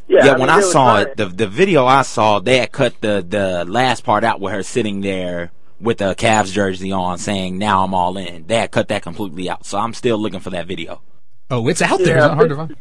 Yeah, 0.08 0.26
Yeah, 0.26 0.32
I 0.34 0.38
when 0.40 0.50
I 0.50 0.62
saw 0.62 0.98
it, 1.02 1.16
the 1.18 1.26
the 1.28 1.48
video 1.48 1.86
I 1.86 2.02
saw, 2.02 2.40
they 2.40 2.58
had 2.58 2.72
cut 2.72 3.00
the 3.02 3.24
the 3.28 3.66
last 3.66 4.04
part 4.04 4.24
out 4.24 4.40
with 4.40 4.52
her 4.54 4.64
sitting 4.64 5.02
there 5.02 5.52
with 5.80 6.00
the 6.00 6.16
Cavs 6.16 6.52
jersey 6.52 6.92
on, 6.92 7.20
saying 7.20 7.60
"Now 7.60 7.84
I'm 7.84 7.94
all 7.94 8.18
in." 8.18 8.48
They 8.48 8.58
had 8.58 8.72
cut 8.72 8.88
that 8.88 9.04
completely 9.04 9.48
out, 9.48 9.68
so 9.68 9.78
I'm 9.78 9.94
still 9.94 10.18
looking 10.18 10.40
for 10.40 10.50
that 10.50 10.66
video. 10.66 11.04
Oh, 11.52 11.68
it's 11.68 11.84
out 11.84 12.00
there. 12.00 12.18
Yeah, 12.18 12.26
It's 12.26 12.28
not 12.30 12.36
hard 12.38 12.50
to 12.50 12.56
find. 12.56 12.76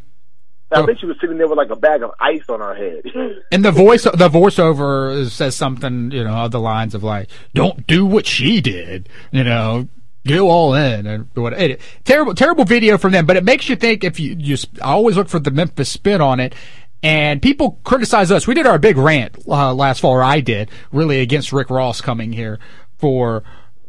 I 0.70 0.84
think 0.84 0.98
she 0.98 1.06
was 1.06 1.16
sitting 1.20 1.38
there 1.38 1.48
with 1.48 1.56
like 1.56 1.70
a 1.70 1.76
bag 1.76 2.02
of 2.02 2.10
ice 2.20 2.44
on 2.48 2.60
her 2.60 2.74
head. 2.74 3.04
And 3.52 3.64
the 3.64 3.72
voice, 3.72 4.04
the 4.04 4.28
voiceover 4.28 5.28
says 5.30 5.56
something, 5.56 6.10
you 6.10 6.24
know, 6.24 6.34
of 6.34 6.50
the 6.50 6.60
lines 6.60 6.94
of 6.94 7.02
like, 7.02 7.30
"Don't 7.54 7.86
do 7.86 8.04
what 8.04 8.26
she 8.26 8.60
did," 8.60 9.08
you 9.32 9.44
know, 9.44 9.88
go 10.26 10.50
all 10.50 10.74
in 10.74 11.06
and 11.06 11.28
what. 11.34 11.54
It, 11.54 11.80
terrible, 12.04 12.34
terrible 12.34 12.64
video 12.64 12.98
from 12.98 13.12
them, 13.12 13.24
but 13.24 13.36
it 13.36 13.44
makes 13.44 13.68
you 13.68 13.76
think. 13.76 14.04
If 14.04 14.20
you, 14.20 14.36
you, 14.38 14.56
I 14.82 14.90
always 14.90 15.16
look 15.16 15.28
for 15.28 15.38
the 15.38 15.50
Memphis 15.50 15.88
spin 15.88 16.20
on 16.20 16.40
it. 16.40 16.54
And 17.00 17.40
people 17.40 17.78
criticize 17.84 18.32
us. 18.32 18.48
We 18.48 18.54
did 18.54 18.66
our 18.66 18.78
big 18.78 18.96
rant 18.96 19.36
uh, 19.46 19.72
last 19.72 20.00
fall, 20.00 20.10
or 20.10 20.22
I 20.22 20.40
did, 20.40 20.68
really 20.90 21.20
against 21.20 21.52
Rick 21.52 21.70
Ross 21.70 22.00
coming 22.00 22.32
here 22.32 22.58
for 22.98 23.44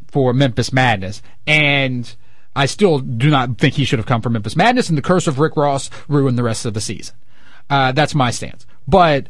for 0.08 0.32
Memphis 0.34 0.72
Madness. 0.72 1.22
And 1.48 2.16
I 2.60 2.66
still 2.66 3.00
do 3.00 3.30
not 3.30 3.58
think 3.58 3.76
he 3.76 3.86
should 3.86 4.00
have 4.00 4.06
come 4.06 4.22
for 4.22 4.30
Memphis 4.30 4.58
Madness. 4.58 4.90
And 4.90 4.98
the 4.98 5.02
curse 5.02 5.28
of 5.28 5.40
Rick 5.40 5.56
Ross 5.56 5.90
ruined 6.10 6.38
the 6.38 6.44
rest 6.44 6.66
of 6.66 6.74
the 6.74 6.82
season. 6.82 7.16
Uh, 7.70 7.94
that's 7.94 8.14
my 8.14 8.32
stance. 8.32 8.66
But 8.86 9.28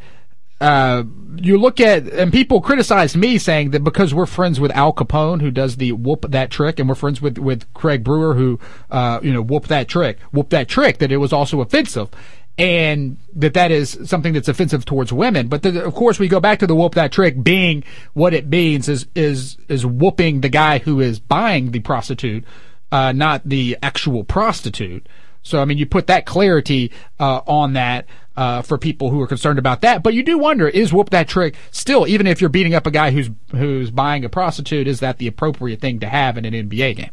uh, 0.60 1.04
you 1.36 1.60
look 1.60 1.80
at 1.80 2.08
and 2.08 2.32
people 2.34 2.60
criticize 2.60 3.16
me 3.16 3.38
saying 3.38 3.70
that 3.70 3.84
because 3.84 4.16
we're 4.16 4.26
friends 4.26 4.60
with 4.60 4.72
Al 4.72 4.94
Kapone 4.94 5.42
who 5.42 5.52
does 5.52 5.78
the 5.78 5.92
whoop 5.92 6.26
that 6.30 6.50
trick, 6.50 6.80
and 6.80 6.90
we're 6.90 6.96
friends 6.96 7.22
with 7.22 7.38
with 7.38 7.72
Craig 7.76 8.04
Brewer 8.04 8.34
who 8.34 8.60
uh, 8.90 9.20
you 9.22 9.32
know 9.32 9.44
whoop 9.44 9.68
that 9.68 9.88
trick, 9.88 10.20
whoop 10.32 10.50
that 10.50 10.68
trick, 10.68 10.98
that 10.98 11.12
it 11.12 11.18
was 11.18 11.32
also 11.32 11.62
offensive. 11.62 12.10
And 12.58 13.16
that 13.36 13.54
that 13.54 13.72
is 13.72 13.98
something 14.04 14.34
that's 14.34 14.50
offensive 14.50 14.84
towards 14.84 15.14
women, 15.14 15.48
but 15.48 15.62
the, 15.62 15.82
of 15.82 15.94
course 15.94 16.20
we 16.20 16.28
go 16.28 16.42
back 16.42 16.60
to 16.60 16.68
the 16.68 16.76
whoop 16.76 16.94
that 16.96 17.14
trick 17.14 17.42
being 17.42 17.86
what 18.14 18.34
it 18.34 18.48
means 18.48 18.90
is 18.90 19.08
is 19.16 19.56
is 19.70 19.86
whooping 19.86 20.42
the 20.42 20.50
guy 20.50 20.80
who 20.80 21.00
is 21.00 21.20
buying 21.22 21.72
the 21.72 21.80
prostitute, 21.80 22.44
uh, 22.92 23.12
not 23.12 23.42
the 23.46 23.78
actual 23.82 24.24
prostitute. 24.24 25.08
So 25.42 25.62
I 25.62 25.66
mean, 25.66 25.78
you 25.78 25.86
put 25.86 26.08
that 26.08 26.26
clarity 26.26 26.92
uh, 27.20 27.42
on 27.48 27.74
that 27.74 28.08
uh, 28.36 28.62
for 28.62 28.78
people 28.78 29.10
who 29.10 29.22
are 29.22 29.28
concerned 29.28 29.60
about 29.60 29.82
that. 29.82 30.04
But 30.04 30.14
you 30.14 30.24
do 30.24 30.38
wonder: 30.38 30.68
is 30.68 30.94
whoop 30.94 31.10
that 31.12 31.28
trick 31.28 31.56
still, 31.72 32.08
even 32.08 32.28
if 32.28 32.42
you're 32.42 32.50
beating 32.50 32.76
up 32.76 32.86
a 32.86 32.92
guy 32.92 33.12
who's 33.12 33.30
who's 33.52 33.92
buying 33.92 34.26
a 34.26 34.30
prostitute, 34.30 34.88
is 34.88 35.00
that 35.00 35.18
the 35.18 35.28
appropriate 35.28 35.82
thing 35.82 36.00
to 36.00 36.08
have 36.08 36.38
in 36.38 36.46
an 36.46 36.54
NBA 36.54 36.96
game? 36.98 37.12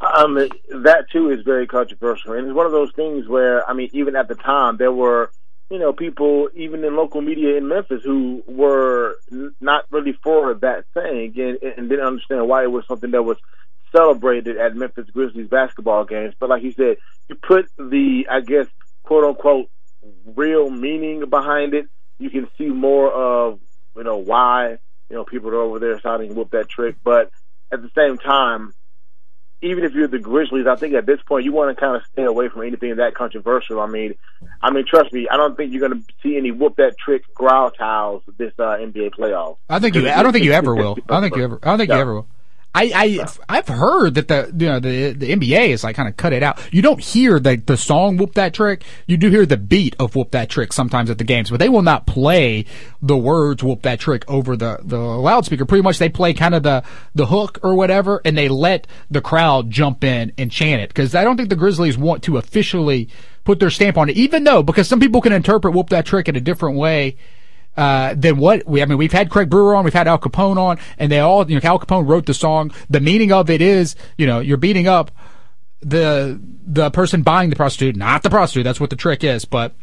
Um, 0.00 0.34
that 0.34 1.06
too 1.12 1.30
is 1.30 1.42
very 1.44 1.66
controversial, 1.66 2.32
and 2.32 2.46
it's 2.46 2.54
one 2.54 2.66
of 2.66 2.72
those 2.72 2.92
things 2.92 3.28
where 3.28 3.68
I 3.68 3.74
mean, 3.74 3.90
even 3.92 4.16
at 4.16 4.28
the 4.28 4.34
time, 4.34 4.76
there 4.76 4.92
were 4.92 5.30
you 5.70 5.78
know 5.78 5.92
people 5.92 6.48
even 6.54 6.82
in 6.84 6.96
local 6.96 7.20
media 7.20 7.56
in 7.56 7.68
Memphis 7.68 8.02
who 8.02 8.42
were 8.46 9.16
not 9.60 9.84
really 9.90 10.12
for 10.22 10.54
that 10.54 10.84
thing, 10.94 11.34
and, 11.36 11.58
and 11.62 11.88
didn't 11.88 12.06
understand 12.06 12.48
why 12.48 12.62
it 12.62 12.72
was 12.72 12.86
something 12.86 13.10
that 13.10 13.22
was 13.22 13.36
celebrated 13.92 14.56
at 14.56 14.76
Memphis 14.76 15.08
Grizzlies 15.10 15.48
basketball 15.48 16.04
games. 16.04 16.34
But 16.38 16.50
like 16.50 16.62
you 16.62 16.72
said, 16.72 16.96
you 17.28 17.34
put 17.36 17.66
the 17.76 18.26
I 18.30 18.40
guess 18.40 18.66
quote 19.02 19.24
unquote 19.24 19.70
real 20.24 20.70
meaning 20.70 21.28
behind 21.28 21.74
it, 21.74 21.86
you 22.18 22.30
can 22.30 22.48
see 22.56 22.66
more 22.66 23.12
of 23.12 23.60
you 23.96 24.04
know 24.04 24.18
why 24.18 24.78
you 25.08 25.16
know 25.16 25.24
people 25.24 25.50
are 25.50 25.60
over 25.60 25.78
there 25.78 25.98
shouting 26.00 26.34
"whoop 26.34 26.50
that 26.50 26.68
trick," 26.68 26.96
but 27.02 27.30
at 27.72 27.82
the 27.82 27.90
same 27.94 28.18
time 28.18 28.74
even 29.62 29.84
if 29.84 29.92
you're 29.92 30.08
the 30.08 30.18
Grizzlies, 30.18 30.66
I 30.66 30.76
think 30.76 30.94
at 30.94 31.06
this 31.06 31.20
point 31.26 31.44
you 31.44 31.52
want 31.52 31.76
to 31.76 31.80
kind 31.80 31.94
of 31.94 32.02
stay 32.12 32.24
away 32.24 32.48
from 32.48 32.62
anything 32.62 32.96
that 32.96 33.14
controversial. 33.14 33.80
I 33.80 33.86
mean, 33.86 34.14
I 34.62 34.70
mean, 34.70 34.86
trust 34.86 35.12
me, 35.12 35.28
I 35.30 35.36
don't 35.36 35.56
think 35.56 35.72
you're 35.72 35.86
going 35.86 36.02
to 36.02 36.12
see 36.22 36.36
any 36.36 36.50
whoop 36.50 36.76
that 36.76 36.96
trick 36.98 37.22
growl 37.34 37.70
towels 37.70 38.22
this 38.38 38.52
uh, 38.58 38.76
NBA 38.78 39.10
playoffs. 39.10 39.56
I 39.68 39.78
think 39.78 39.94
you. 39.94 40.08
I 40.08 40.22
don't 40.22 40.32
think 40.32 40.44
you 40.44 40.52
ever 40.52 40.74
will. 40.74 40.96
I 41.08 41.14
don't 41.14 41.22
think 41.22 41.36
you 41.36 41.44
ever. 41.44 41.58
I 41.62 41.70
don't 41.70 41.78
think 41.78 41.90
you 41.90 41.96
ever 41.96 42.14
will. 42.14 42.26
I, 42.72 42.92
I 42.94 43.26
I've 43.48 43.66
heard 43.66 44.14
that 44.14 44.28
the 44.28 44.52
you 44.56 44.68
know 44.68 44.78
the 44.78 45.12
the 45.12 45.32
NBA 45.32 45.70
is 45.70 45.82
like 45.82 45.96
kind 45.96 46.08
of 46.08 46.16
cut 46.16 46.32
it 46.32 46.42
out. 46.42 46.60
You 46.72 46.82
don't 46.82 47.00
hear 47.00 47.40
the 47.40 47.56
the 47.56 47.76
song 47.76 48.16
"Whoop 48.16 48.34
That 48.34 48.54
Trick." 48.54 48.84
You 49.06 49.16
do 49.16 49.28
hear 49.28 49.44
the 49.44 49.56
beat 49.56 49.96
of 49.98 50.14
"Whoop 50.14 50.30
That 50.30 50.48
Trick" 50.48 50.72
sometimes 50.72 51.10
at 51.10 51.18
the 51.18 51.24
games, 51.24 51.50
but 51.50 51.58
they 51.58 51.68
will 51.68 51.82
not 51.82 52.06
play 52.06 52.64
the 53.02 53.16
words 53.16 53.64
"Whoop 53.64 53.82
That 53.82 53.98
Trick" 53.98 54.24
over 54.28 54.56
the 54.56 54.78
the 54.84 54.98
loudspeaker. 54.98 55.64
Pretty 55.64 55.82
much, 55.82 55.98
they 55.98 56.08
play 56.08 56.32
kind 56.32 56.54
of 56.54 56.62
the 56.62 56.84
the 57.12 57.26
hook 57.26 57.58
or 57.64 57.74
whatever, 57.74 58.22
and 58.24 58.38
they 58.38 58.48
let 58.48 58.86
the 59.10 59.20
crowd 59.20 59.70
jump 59.70 60.04
in 60.04 60.32
and 60.38 60.52
chant 60.52 60.80
it 60.80 60.90
because 60.90 61.12
I 61.16 61.24
don't 61.24 61.36
think 61.36 61.48
the 61.48 61.56
Grizzlies 61.56 61.98
want 61.98 62.22
to 62.24 62.36
officially 62.36 63.08
put 63.42 63.58
their 63.58 63.70
stamp 63.70 63.98
on 63.98 64.08
it, 64.08 64.16
even 64.16 64.44
though 64.44 64.62
because 64.62 64.86
some 64.86 65.00
people 65.00 65.20
can 65.20 65.32
interpret 65.32 65.74
"Whoop 65.74 65.90
That 65.90 66.06
Trick" 66.06 66.28
in 66.28 66.36
a 66.36 66.40
different 66.40 66.76
way 66.76 67.16
uh, 67.76 68.14
what 68.32 68.66
we, 68.66 68.82
I 68.82 68.84
mean, 68.84 68.98
we've 68.98 69.12
had 69.12 69.30
Craig 69.30 69.48
Brewer 69.48 69.74
on, 69.74 69.84
we've 69.84 69.94
had 69.94 70.08
Al 70.08 70.18
Kapone 70.18 70.58
on, 70.58 70.78
and 70.98 71.10
they 71.10 71.20
all, 71.20 71.48
you 71.48 71.58
know, 71.58 71.60
Al 71.64 71.78
Kapone 71.78 72.06
wrote 72.08 72.26
the 72.26 72.34
song. 72.34 72.72
The 72.88 73.00
meaning 73.00 73.32
of 73.32 73.48
it 73.48 73.62
is, 73.62 73.96
you 74.18 74.26
know, 74.26 74.40
you're 74.40 74.56
beating 74.56 74.88
up 74.88 75.10
the, 75.80 76.40
the 76.66 76.90
person 76.90 77.22
buying 77.22 77.50
the 77.50 77.56
prostitute, 77.56 77.96
not 77.96 78.22
the 78.22 78.30
prostitute. 78.30 78.64
That's 78.64 78.80
what 78.80 78.90
the 78.90 78.96
trick 78.96 79.24
is. 79.24 79.44
But 79.44 79.74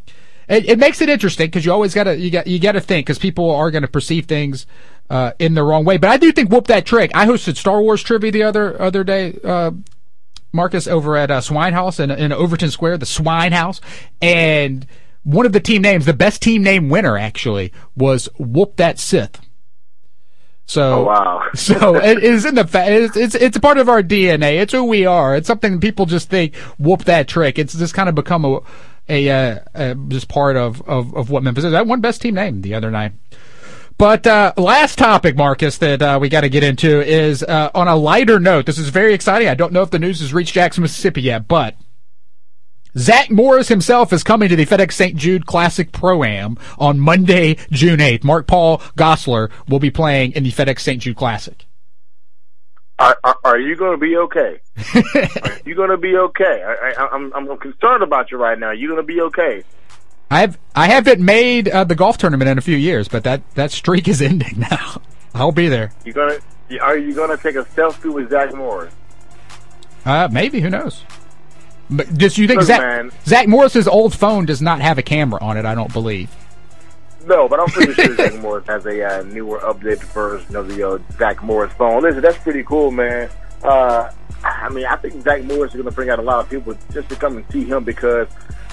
it, 0.47 0.65
it 0.65 0.79
makes 0.79 1.01
it 1.01 1.09
interesting 1.09 1.47
because 1.47 1.65
you 1.65 1.71
always 1.71 1.93
gotta, 1.93 2.17
you 2.17 2.29
got, 2.29 2.47
you 2.47 2.59
gotta 2.59 2.81
think 2.81 3.07
because 3.07 3.19
people 3.19 3.49
are 3.51 3.71
gonna 3.71 3.88
perceive 3.88 4.25
things, 4.25 4.67
uh, 5.09 5.31
in 5.39 5.53
the 5.53 5.63
wrong 5.63 5.85
way. 5.85 5.97
But 5.97 6.09
I 6.09 6.17
do 6.17 6.31
think 6.31 6.51
whoop 6.51 6.67
that 6.67 6.85
trick. 6.85 7.11
I 7.15 7.25
hosted 7.25 7.57
Star 7.57 7.81
Wars 7.81 8.03
trivia 8.03 8.31
the 8.31 8.43
other, 8.43 8.79
other 8.81 9.03
day, 9.03 9.39
uh, 9.43 9.71
Marcus 10.53 10.88
over 10.88 11.15
at 11.17 11.29
uh, 11.29 11.41
Swine 11.41 11.73
House 11.73 11.99
in, 11.99 12.11
in 12.11 12.31
Overton 12.31 12.71
Square, 12.71 12.97
the 12.97 13.05
Swine 13.05 13.51
House, 13.51 13.81
and 14.21 14.85
one 15.28 15.45
of 15.45 15.51
the 15.51 15.59
team 15.59 15.82
names, 15.82 16.05
the 16.05 16.13
best 16.13 16.41
team 16.41 16.63
name 16.63 16.88
winner 16.88 17.17
actually, 17.17 17.73
was 17.97 18.30
Whoop 18.39 18.78
That 18.78 18.97
Sith. 18.97 19.41
So 20.65 21.01
Oh, 21.01 21.03
wow. 21.03 21.43
so 21.53 21.97
it 21.97 22.23
is 22.23 22.45
in 22.45 22.55
the 22.55 22.65
fa- 22.65 22.89
it's, 22.89 23.17
it's 23.17 23.36
it's 23.36 23.57
a 23.57 23.59
part 23.59 23.78
of 23.78 23.89
our 23.89 24.01
DNA. 24.01 24.61
It's 24.61 24.71
who 24.71 24.86
we 24.86 25.05
are. 25.05 25.36
It's 25.36 25.47
something 25.47 25.82
people 25.82 26.05
just 26.05 26.30
think 26.30 26.55
whoop 26.80 27.03
that 27.03 27.28
trick. 27.28 27.59
It's 27.59 27.73
just 27.73 27.93
kind 27.93 28.07
of 28.07 28.15
become 28.15 28.45
a 28.45 28.59
a, 29.09 29.30
uh, 29.30 29.59
uh 29.75 29.93
just 30.07 30.30
part 30.30 30.55
of, 30.55 30.82
of 30.84 31.13
of 31.13 31.30
what 31.30 31.43
Memphis 31.43 31.65
is. 31.65 31.71
That 31.73 31.88
one 31.88 31.99
best 31.99 32.21
team 32.21 32.36
name 32.36 32.61
the 32.61 32.73
other 32.73 32.89
night. 32.89 33.11
But 33.97 34.25
uh, 34.25 34.53
last 34.55 34.97
topic, 34.97 35.36
Marcus, 35.36 35.78
that 35.80 36.01
uh, 36.01 36.19
we 36.21 36.30
got 36.30 36.41
to 36.41 36.49
get 36.49 36.63
into 36.63 37.01
is 37.01 37.43
uh, 37.43 37.71
on 37.73 37.89
a 37.89 37.95
lighter 37.97 38.39
note. 38.39 38.65
This 38.65 38.78
is 38.78 38.89
very 38.89 39.13
exciting. 39.13 39.49
I 39.49 39.55
don't 39.55 39.73
know 39.73 39.82
if 39.82 39.89
the 39.89 39.99
news 39.99 40.21
has 40.21 40.34
reached 40.34 40.53
Jackson, 40.53 40.84
Mississippi 40.84 41.23
yet, 41.23 41.47
but 41.47 41.75
Zach 42.97 43.29
Morris 43.29 43.67
himself 43.67 44.11
is 44.11 44.23
coming 44.23 44.49
to 44.49 44.55
the 44.55 44.65
FedEx 44.65 44.93
St. 44.93 45.15
Jude 45.15 45.45
Classic 45.45 45.91
Pro 45.91 46.23
Am 46.23 46.57
on 46.79 46.99
Monday, 46.99 47.57
June 47.69 47.99
8th. 47.99 48.23
Mark 48.23 48.47
Paul 48.47 48.79
Gossler 48.97 49.51
will 49.67 49.79
be 49.79 49.91
playing 49.91 50.31
in 50.31 50.43
the 50.43 50.51
FedEx 50.51 50.79
St. 50.79 51.01
Jude 51.01 51.15
Classic. 51.15 51.65
Are, 52.97 53.15
are, 53.23 53.37
are 53.43 53.59
you 53.59 53.75
going 53.75 53.91
to 53.91 53.97
be 53.97 54.17
okay? 54.17 54.59
are 54.95 55.59
you 55.65 55.75
going 55.75 55.91
to 55.91 55.97
be 55.97 56.17
okay? 56.17 56.63
I, 56.63 57.03
I, 57.03 57.07
I'm 57.11 57.31
I'm 57.33 57.57
concerned 57.59 58.01
about 58.01 58.31
you 58.31 58.39
right 58.39 58.57
now. 58.57 58.67
Are 58.67 58.73
you 58.73 58.87
going 58.87 58.97
to 58.97 59.03
be 59.03 59.21
okay? 59.21 59.63
I've 60.31 60.57
I 60.75 60.87
haven't 60.87 61.23
made 61.23 61.69
uh, 61.69 61.83
the 61.83 61.93
golf 61.93 62.17
tournament 62.17 62.49
in 62.49 62.57
a 62.57 62.61
few 62.61 62.75
years, 62.75 63.07
but 63.07 63.23
that 63.23 63.47
that 63.53 63.69
streak 63.69 64.07
is 64.07 64.19
ending 64.23 64.59
now. 64.71 65.01
I'll 65.35 65.51
be 65.51 65.67
there. 65.67 65.91
You 66.03 66.13
gonna 66.13 66.39
are 66.81 66.97
you 66.97 67.13
going 67.13 67.29
to 67.29 67.41
take 67.41 67.55
a 67.55 67.63
selfie 67.63 68.11
with 68.11 68.31
Zach 68.31 68.55
Morris? 68.55 68.93
Uh, 70.03 70.27
maybe 70.31 70.59
who 70.59 70.71
knows? 70.71 71.03
But 71.89 72.17
just 72.17 72.38
you 72.38 72.47
think 72.47 72.59
Look, 72.59 72.67
Zach 72.67 72.81
man. 72.81 73.11
Zach 73.25 73.47
Morris's 73.47 73.88
old 73.88 74.13
phone 74.13 74.45
does 74.45 74.61
not 74.61 74.81
have 74.81 74.97
a 74.97 75.03
camera 75.03 75.39
on 75.41 75.57
it? 75.57 75.65
I 75.65 75.73
don't 75.75 75.91
believe. 75.91 76.29
No, 77.25 77.47
but 77.47 77.59
I'm 77.59 77.67
pretty 77.67 77.93
sure 77.93 78.15
Zach 78.15 78.39
Morris 78.41 78.65
has 78.67 78.85
a 78.85 79.03
uh, 79.03 79.23
newer, 79.23 79.59
updated 79.59 80.03
version 80.13 80.55
of 80.55 80.67
the 80.69 80.88
uh, 80.88 80.99
Zach 81.17 81.43
Morris 81.43 81.73
phone. 81.73 82.03
Listen, 82.03 82.21
that's 82.21 82.38
pretty 82.38 82.63
cool, 82.63 82.91
man. 82.91 83.29
Uh, 83.63 84.11
I 84.43 84.69
mean, 84.69 84.85
I 84.85 84.95
think 84.95 85.21
Zach 85.23 85.43
Morris 85.43 85.71
is 85.71 85.75
going 85.75 85.89
to 85.89 85.91
bring 85.91 86.09
out 86.09 86.19
a 86.19 86.21
lot 86.21 86.39
of 86.39 86.49
people 86.49 86.77
just 86.93 87.09
to 87.09 87.15
come 87.15 87.38
and 87.38 87.45
see 87.51 87.65
him 87.65 87.83
because, 87.83 88.27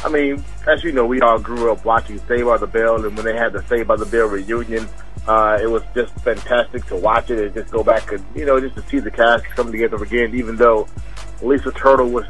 I 0.05 0.09
mean, 0.09 0.45
as 0.69 0.85
you 0.85 0.93
know, 0.93 1.07
we 1.07 1.21
all 1.21 1.39
grew 1.39 1.73
up 1.73 1.85
watching 1.85 2.21
Saved 2.29 2.47
by 2.47 2.59
the 2.59 2.67
Bell, 2.67 3.05
and 3.05 3.17
when 3.17 3.25
they 3.25 3.37
had 3.37 3.53
the 3.53 3.63
Saved 3.67 3.89
by 3.89 3.97
the 3.97 4.07
Bell 4.07 4.27
reunion, 4.27 4.89
uh, 5.27 5.59
it 5.61 5.67
was 5.67 5.83
just 5.95 6.13
fantastic 6.21 6.85
to 6.87 6.97
watch 6.97 7.31
it 7.31 7.39
and 7.39 7.55
just 7.55 7.73
go 7.73 7.83
back 7.83 8.13
and 8.13 8.23
you 8.35 8.45
know 8.45 8.61
just 8.61 8.75
to 8.75 8.83
see 8.83 8.99
the 8.99 9.11
cast 9.11 9.45
come 9.57 9.73
together 9.73 9.97
again. 10.03 10.35
Even 10.35 10.57
though 10.57 10.87
Lisa 11.43 11.71
Turtle 11.73 12.09
was 12.11 12.29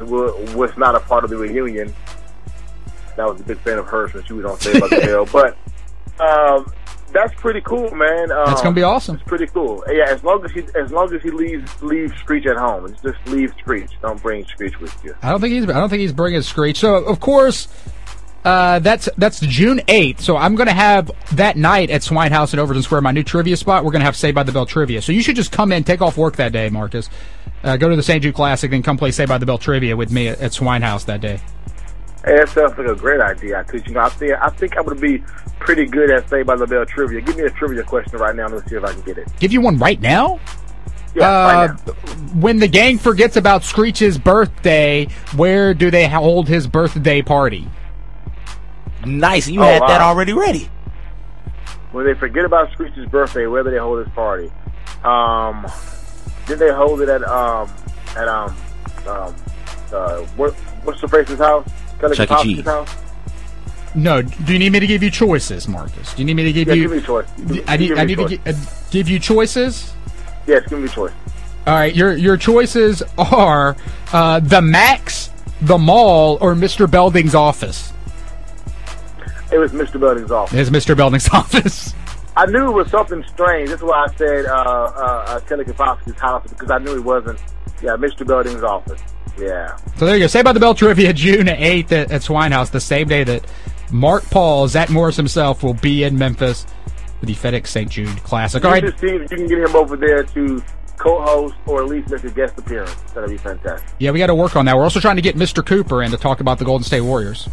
was 0.54 0.76
not 0.76 0.94
a 0.94 1.00
part 1.00 1.24
of 1.24 1.30
the 1.30 1.36
reunion, 1.36 1.94
That 3.16 3.28
was 3.28 3.40
a 3.40 3.44
big 3.44 3.58
fan 3.58 3.78
of 3.78 3.86
hers 3.86 4.12
when 4.14 4.24
she 4.24 4.32
was 4.32 4.44
on 4.44 4.58
Saved 4.60 4.80
by 4.80 4.88
the 4.88 4.96
Bell, 5.02 5.26
but. 5.32 5.56
Um, 6.20 6.72
that's 7.12 7.32
pretty 7.40 7.60
cool, 7.60 7.90
man. 7.92 8.32
Um, 8.32 8.46
That's 8.46 8.60
gonna 8.60 8.74
be 8.74 8.82
awesome. 8.82 9.14
It's 9.16 9.24
pretty 9.24 9.46
cool. 9.46 9.84
Yeah, 9.88 10.06
as 10.08 10.24
long 10.24 10.44
as 10.44 10.50
he 10.50 10.64
as 10.76 10.90
long 10.90 11.12
as 11.14 11.22
he 11.22 11.30
leaves 11.30 11.80
leaves 11.82 12.12
Screech 12.18 12.44
at 12.46 12.56
home, 12.56 12.86
It's 12.86 13.00
just 13.02 13.24
leave 13.26 13.52
Screech. 13.60 13.90
Don't 14.02 14.20
bring 14.20 14.44
Screech 14.46 14.80
with 14.80 14.96
you. 15.04 15.14
I 15.22 15.30
don't 15.30 15.40
think 15.40 15.52
he's 15.54 15.64
I 15.68 15.74
don't 15.74 15.88
think 15.88 16.00
he's 16.00 16.12
bringing 16.12 16.42
Screech. 16.42 16.78
So 16.80 16.96
of 16.96 17.20
course, 17.20 17.68
Uh, 18.44 18.78
that's 18.80 19.08
that's 19.16 19.38
June 19.40 19.80
eighth. 19.88 20.20
So 20.22 20.36
I'm 20.36 20.54
going 20.56 20.66
to 20.66 20.74
have 20.74 21.10
that 21.32 21.56
night 21.56 21.88
at 21.90 22.02
Swine 22.02 22.32
House 22.32 22.52
in 22.52 22.58
Overton 22.58 22.82
Square, 22.82 23.00
my 23.02 23.12
new 23.12 23.22
trivia 23.22 23.56
spot. 23.56 23.84
We're 23.84 23.92
going 23.92 24.00
to 24.00 24.06
have 24.06 24.16
Saved 24.16 24.34
by 24.34 24.42
the 24.42 24.52
Bell 24.52 24.66
trivia. 24.66 25.00
So 25.00 25.12
you 25.12 25.22
should 25.22 25.36
just 25.36 25.50
come 25.52 25.70
in, 25.72 25.82
take 25.84 26.02
off 26.02 26.16
work 26.16 26.36
that 26.36 26.52
day, 26.52 26.68
Marcus. 26.68 27.08
Uh, 27.64 27.76
go 27.78 27.88
to 27.88 27.96
the 27.96 28.02
St. 28.02 28.22
Jude 28.22 28.34
Classic, 28.34 28.70
then 28.70 28.82
come 28.82 28.96
play 28.98 29.10
Saved 29.10 29.28
by 29.30 29.38
the 29.38 29.46
Bell 29.46 29.58
trivia 29.58 29.96
with 29.96 30.12
me 30.12 30.28
at, 30.28 30.38
at 30.40 30.52
Swine 30.52 30.82
House 30.82 31.04
that 31.04 31.20
day. 31.20 31.40
Hey, 32.24 32.36
that 32.36 32.48
sounds 32.50 32.76
like 32.78 32.86
a 32.86 32.94
great 32.94 33.20
idea. 33.20 33.64
Because 33.66 33.86
you 33.88 33.94
know, 33.94 34.00
I 34.00 34.08
think 34.10 34.34
I 34.40 34.50
think 34.50 34.76
I 34.76 34.80
would 34.82 35.00
be 35.00 35.22
pretty 35.60 35.86
good 35.86 36.10
at 36.10 36.28
Saved 36.28 36.46
by 36.46 36.56
the 36.56 36.66
Bell 36.66 36.84
trivia. 36.86 37.20
Give 37.22 37.36
me 37.36 37.44
a 37.44 37.50
trivia 37.50 37.82
question 37.82 38.18
right 38.18 38.36
now. 38.36 38.46
And 38.46 38.54
let's 38.56 38.68
see 38.68 38.76
if 38.76 38.84
I 38.84 38.92
can 38.92 39.02
get 39.02 39.18
it. 39.18 39.28
Give 39.40 39.52
you 39.52 39.60
one 39.62 39.78
right 39.78 40.00
now. 40.00 40.38
Yeah, 41.14 41.28
Uh, 41.28 41.46
right 41.68 41.86
now. 41.86 41.92
when 42.40 42.58
the 42.58 42.68
gang 42.68 42.98
forgets 42.98 43.36
about 43.36 43.62
Screech's 43.62 44.18
birthday, 44.18 45.06
where 45.36 45.72
do 45.72 45.90
they 45.90 46.06
hold 46.08 46.48
his 46.48 46.66
birthday 46.66 47.22
party? 47.22 47.68
Nice. 49.06 49.48
You 49.48 49.60
Oh, 49.60 49.64
had 49.64 49.82
that 49.82 50.00
already 50.00 50.32
ready. 50.32 50.68
When 51.92 52.04
they 52.06 52.14
forget 52.14 52.44
about 52.44 52.72
Screech's 52.72 52.96
birthday, 53.10 53.46
where 53.46 53.62
do 53.62 53.70
they 53.70 53.78
hold 53.78 54.04
his 54.04 54.12
party? 54.14 54.50
Um, 55.04 55.66
did 56.46 56.58
they 56.58 56.72
hold 56.72 57.00
it 57.00 57.08
at 57.08 57.22
um 57.24 57.70
at 58.16 58.28
um 58.28 58.54
um 59.06 59.34
uh 59.92 60.18
what 60.36 60.52
what's 60.84 61.00
the 61.00 61.08
face's 61.08 61.38
house? 61.38 61.68
Kelly 62.00 62.16
Chuck 62.16 62.28
E. 62.28 62.32
Kapowski's 62.32 62.42
Cheese. 62.56 62.64
house. 62.64 62.94
No. 63.94 64.22
Do 64.22 64.52
you 64.52 64.58
need 64.58 64.72
me 64.72 64.80
to 64.80 64.86
give 64.86 65.02
you 65.02 65.10
choices, 65.10 65.68
Marcus? 65.68 66.12
Do 66.14 66.22
you 66.22 66.26
need 66.26 66.34
me 66.34 66.44
to 66.44 66.52
give 66.52 66.68
Yeah, 66.68 66.74
you? 66.74 66.82
give 66.82 66.90
me 66.92 66.98
a 66.98 67.00
choice. 67.00 67.26
I 67.68 67.76
need. 67.76 67.88
Give 67.88 67.98
I 67.98 68.04
me 68.04 68.06
need 68.06 68.28
to 68.28 68.36
choice. 68.38 68.38
gi- 68.44 68.50
uh, 68.50 68.88
give 68.90 69.08
you 69.08 69.18
choices. 69.18 69.92
Yes, 70.46 70.68
give 70.68 70.78
me 70.80 70.86
a 70.86 70.88
choice. 70.88 71.12
All 71.66 71.74
right. 71.74 71.94
Your 71.94 72.12
your 72.16 72.36
choices 72.36 73.02
are 73.16 73.76
uh, 74.12 74.40
the 74.40 74.60
Max, 74.60 75.30
the 75.62 75.78
Mall, 75.78 76.38
or 76.40 76.54
Mr. 76.54 76.90
Belding's 76.90 77.34
office. 77.34 77.92
It 79.52 79.58
was 79.58 79.70
Mr. 79.72 80.00
Belding's 80.00 80.32
office. 80.32 80.58
It's 80.58 80.70
Mr. 80.70 80.96
Belding's 80.96 81.28
office. 81.32 81.94
I 82.36 82.46
knew 82.46 82.68
it 82.68 82.72
was 82.72 82.90
something 82.90 83.24
strange. 83.32 83.70
That's 83.70 83.82
why 83.82 84.06
I 84.08 84.14
said 84.16 84.46
uh, 84.46 84.52
uh, 84.52 85.24
uh, 85.28 85.40
Kelly 85.40 85.64
Kapowski's 85.64 86.18
house 86.18 86.46
because 86.48 86.70
I 86.70 86.78
knew 86.78 86.96
it 86.96 87.04
wasn't. 87.04 87.38
Yeah, 87.82 87.96
Mr. 87.96 88.26
Belding's 88.26 88.62
office. 88.62 89.00
Yeah. 89.38 89.76
So 89.96 90.06
there 90.06 90.16
you 90.16 90.24
go. 90.24 90.26
Saved 90.26 90.44
by 90.44 90.52
the 90.52 90.60
Bell 90.60 90.74
trivia 90.74 91.12
June 91.14 91.46
8th 91.46 91.92
at, 91.92 92.10
at 92.10 92.22
Swine 92.22 92.52
House, 92.52 92.70
the 92.70 92.80
same 92.80 93.08
day 93.08 93.24
that 93.24 93.46
Mark 93.92 94.24
Paul, 94.30 94.68
Zach 94.68 94.90
Morris 94.90 95.16
himself, 95.16 95.62
will 95.62 95.74
be 95.74 96.04
in 96.04 96.18
Memphis 96.18 96.66
for 97.20 97.26
the 97.26 97.34
FedEx 97.34 97.68
St. 97.68 97.90
Jude 97.90 98.22
Classic. 98.22 98.64
All 98.64 98.70
right. 98.70 98.82
you 98.82 98.90
right. 98.90 98.98
should 98.98 99.08
see 99.08 99.14
if 99.16 99.30
you 99.30 99.36
can 99.36 99.46
get 99.46 99.58
him 99.58 99.76
over 99.76 99.96
there 99.96 100.24
to 100.24 100.62
co-host 100.96 101.54
or 101.66 101.82
at 101.82 101.88
least 101.88 102.10
make 102.10 102.24
a 102.24 102.30
guest 102.30 102.58
appearance. 102.58 102.94
That'd 103.14 103.30
be 103.30 103.36
fantastic. 103.36 103.88
Yeah, 103.98 104.10
we 104.10 104.18
got 104.18 104.28
to 104.28 104.34
work 104.34 104.56
on 104.56 104.64
that. 104.66 104.76
We're 104.76 104.84
also 104.84 105.00
trying 105.00 105.16
to 105.16 105.22
get 105.22 105.36
Mr. 105.36 105.64
Cooper 105.64 106.02
in 106.02 106.10
to 106.12 106.16
talk 106.16 106.40
about 106.40 106.58
the 106.58 106.64
Golden 106.64 106.84
State 106.84 107.02
Warriors. 107.02 107.48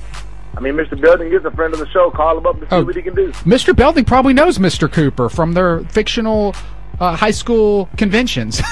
I 0.56 0.60
mean, 0.60 0.74
Mr. 0.74 1.00
Belding 1.00 1.32
is 1.34 1.46
a 1.46 1.52
friend 1.52 1.74
of 1.74 1.80
the 1.80 1.88
show. 1.90 2.12
Call 2.12 2.38
him 2.38 2.46
up 2.46 2.56
and 2.60 2.70
see 2.70 2.76
Oh. 2.76 2.84
what 2.84 2.96
he 2.96 3.02
can 3.02 3.16
do. 3.16 3.32
Mr. 3.46 3.76
Belding 3.76 4.06
probably 4.06 4.34
knows 4.34 4.58
Mr. 4.58 4.92
Cooper 4.92 5.30
from 5.30 5.54
their 5.54 5.80
fictional 5.86 6.54
uh, 7.00 7.16
high 7.16 7.32
school 7.32 7.90
conventions. 7.98 8.62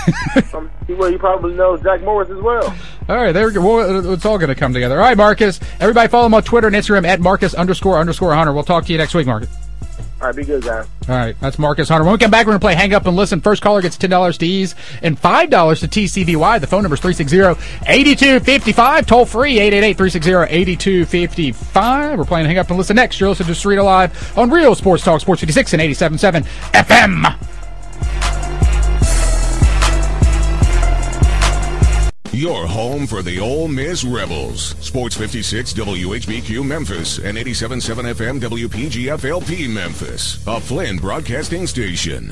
Um, 0.54 0.70
well, 0.90 1.12
he 1.12 1.18
probably 1.18 1.54
knows 1.54 1.82
Jack 1.84 2.02
Morris 2.02 2.30
as 2.30 2.38
well. 2.42 2.76
all 3.08 3.16
right, 3.16 3.32
there 3.32 3.46
we 3.48 3.54
go. 3.54 3.62
Well, 3.62 4.12
it's 4.14 4.26
all 4.26 4.38
going 4.40 4.50
to 4.50 4.56
come 4.56 4.74
together. 4.74 4.96
All 5.00 5.06
right, 5.06 5.16
Marcus. 5.18 5.60
Everybody 5.80 6.08
follow 6.10 6.26
him 6.26 6.34
on 6.34 6.42
Twitter 6.44 6.68
and 6.68 6.76
Instagram 6.76 7.06
at 7.08 7.20
Marcus 7.20 7.54
underscore 7.54 7.98
underscore 8.00 8.34
Hunter. 8.34 8.52
We'll 8.54 8.64
talk 8.64 8.86
to 8.86 8.92
you 8.92 8.98
next 8.98 9.14
week, 9.14 9.28
Marcus. 9.28 9.50
All 10.22 10.28
right, 10.28 10.36
be 10.36 10.44
good, 10.44 10.64
guys. 10.64 10.86
All 11.08 11.16
right, 11.16 11.34
that's 11.40 11.58
Marcus 11.58 11.88
Hunter. 11.88 12.04
When 12.04 12.12
we 12.12 12.20
come 12.20 12.30
back, 12.30 12.46
we're 12.46 12.52
going 12.52 12.60
to 12.60 12.66
play 12.66 12.76
Hang 12.76 12.94
Up 12.94 13.06
and 13.06 13.16
Listen. 13.16 13.40
First 13.40 13.62
caller 13.62 13.82
gets 13.82 13.98
$10 13.98 14.38
to 14.40 14.46
ease 14.46 14.76
and 15.02 15.18
$5 15.20 15.80
to 15.80 15.88
TCBY. 15.88 16.60
The 16.60 16.68
phone 16.68 16.84
number 16.84 16.96
is 16.96 17.00
360-8255. 17.00 19.06
Toll 19.06 19.26
free, 19.26 19.60
888-360-8255. 19.60 22.18
We're 22.18 22.26
playing 22.26 22.48
Hang 22.48 22.58
Up 22.58 22.68
and 22.70 22.78
Listen 22.78 22.98
next. 22.98 23.18
You're 23.20 23.30
listening 23.30 23.48
to 23.48 23.54
Cerrito 23.54 23.86
Live 23.86 24.38
on 24.38 24.50
Real 24.50 24.76
Sports 24.76 25.06
Talk, 25.06 25.22
Sports 25.22 25.40
56 25.40 25.72
and 25.74 25.82
87.7 25.82 26.44
FM. 26.74 27.59
Your 32.32 32.68
home 32.68 33.08
for 33.08 33.24
the 33.24 33.40
Ole 33.40 33.68
Miss 33.68 34.04
Rebels. 34.04 34.76
Sports 34.82 35.18
56 35.18 35.74
WHBQ 35.74 36.64
Memphis 36.64 37.18
and 37.18 37.36
87.7 37.38 38.14
FM 38.14 38.40
WPGFLP 38.40 39.68
Memphis. 39.68 40.46
A 40.46 40.60
Flinn 40.60 40.98
Broadcasting 40.98 41.66
Station. 41.66 42.32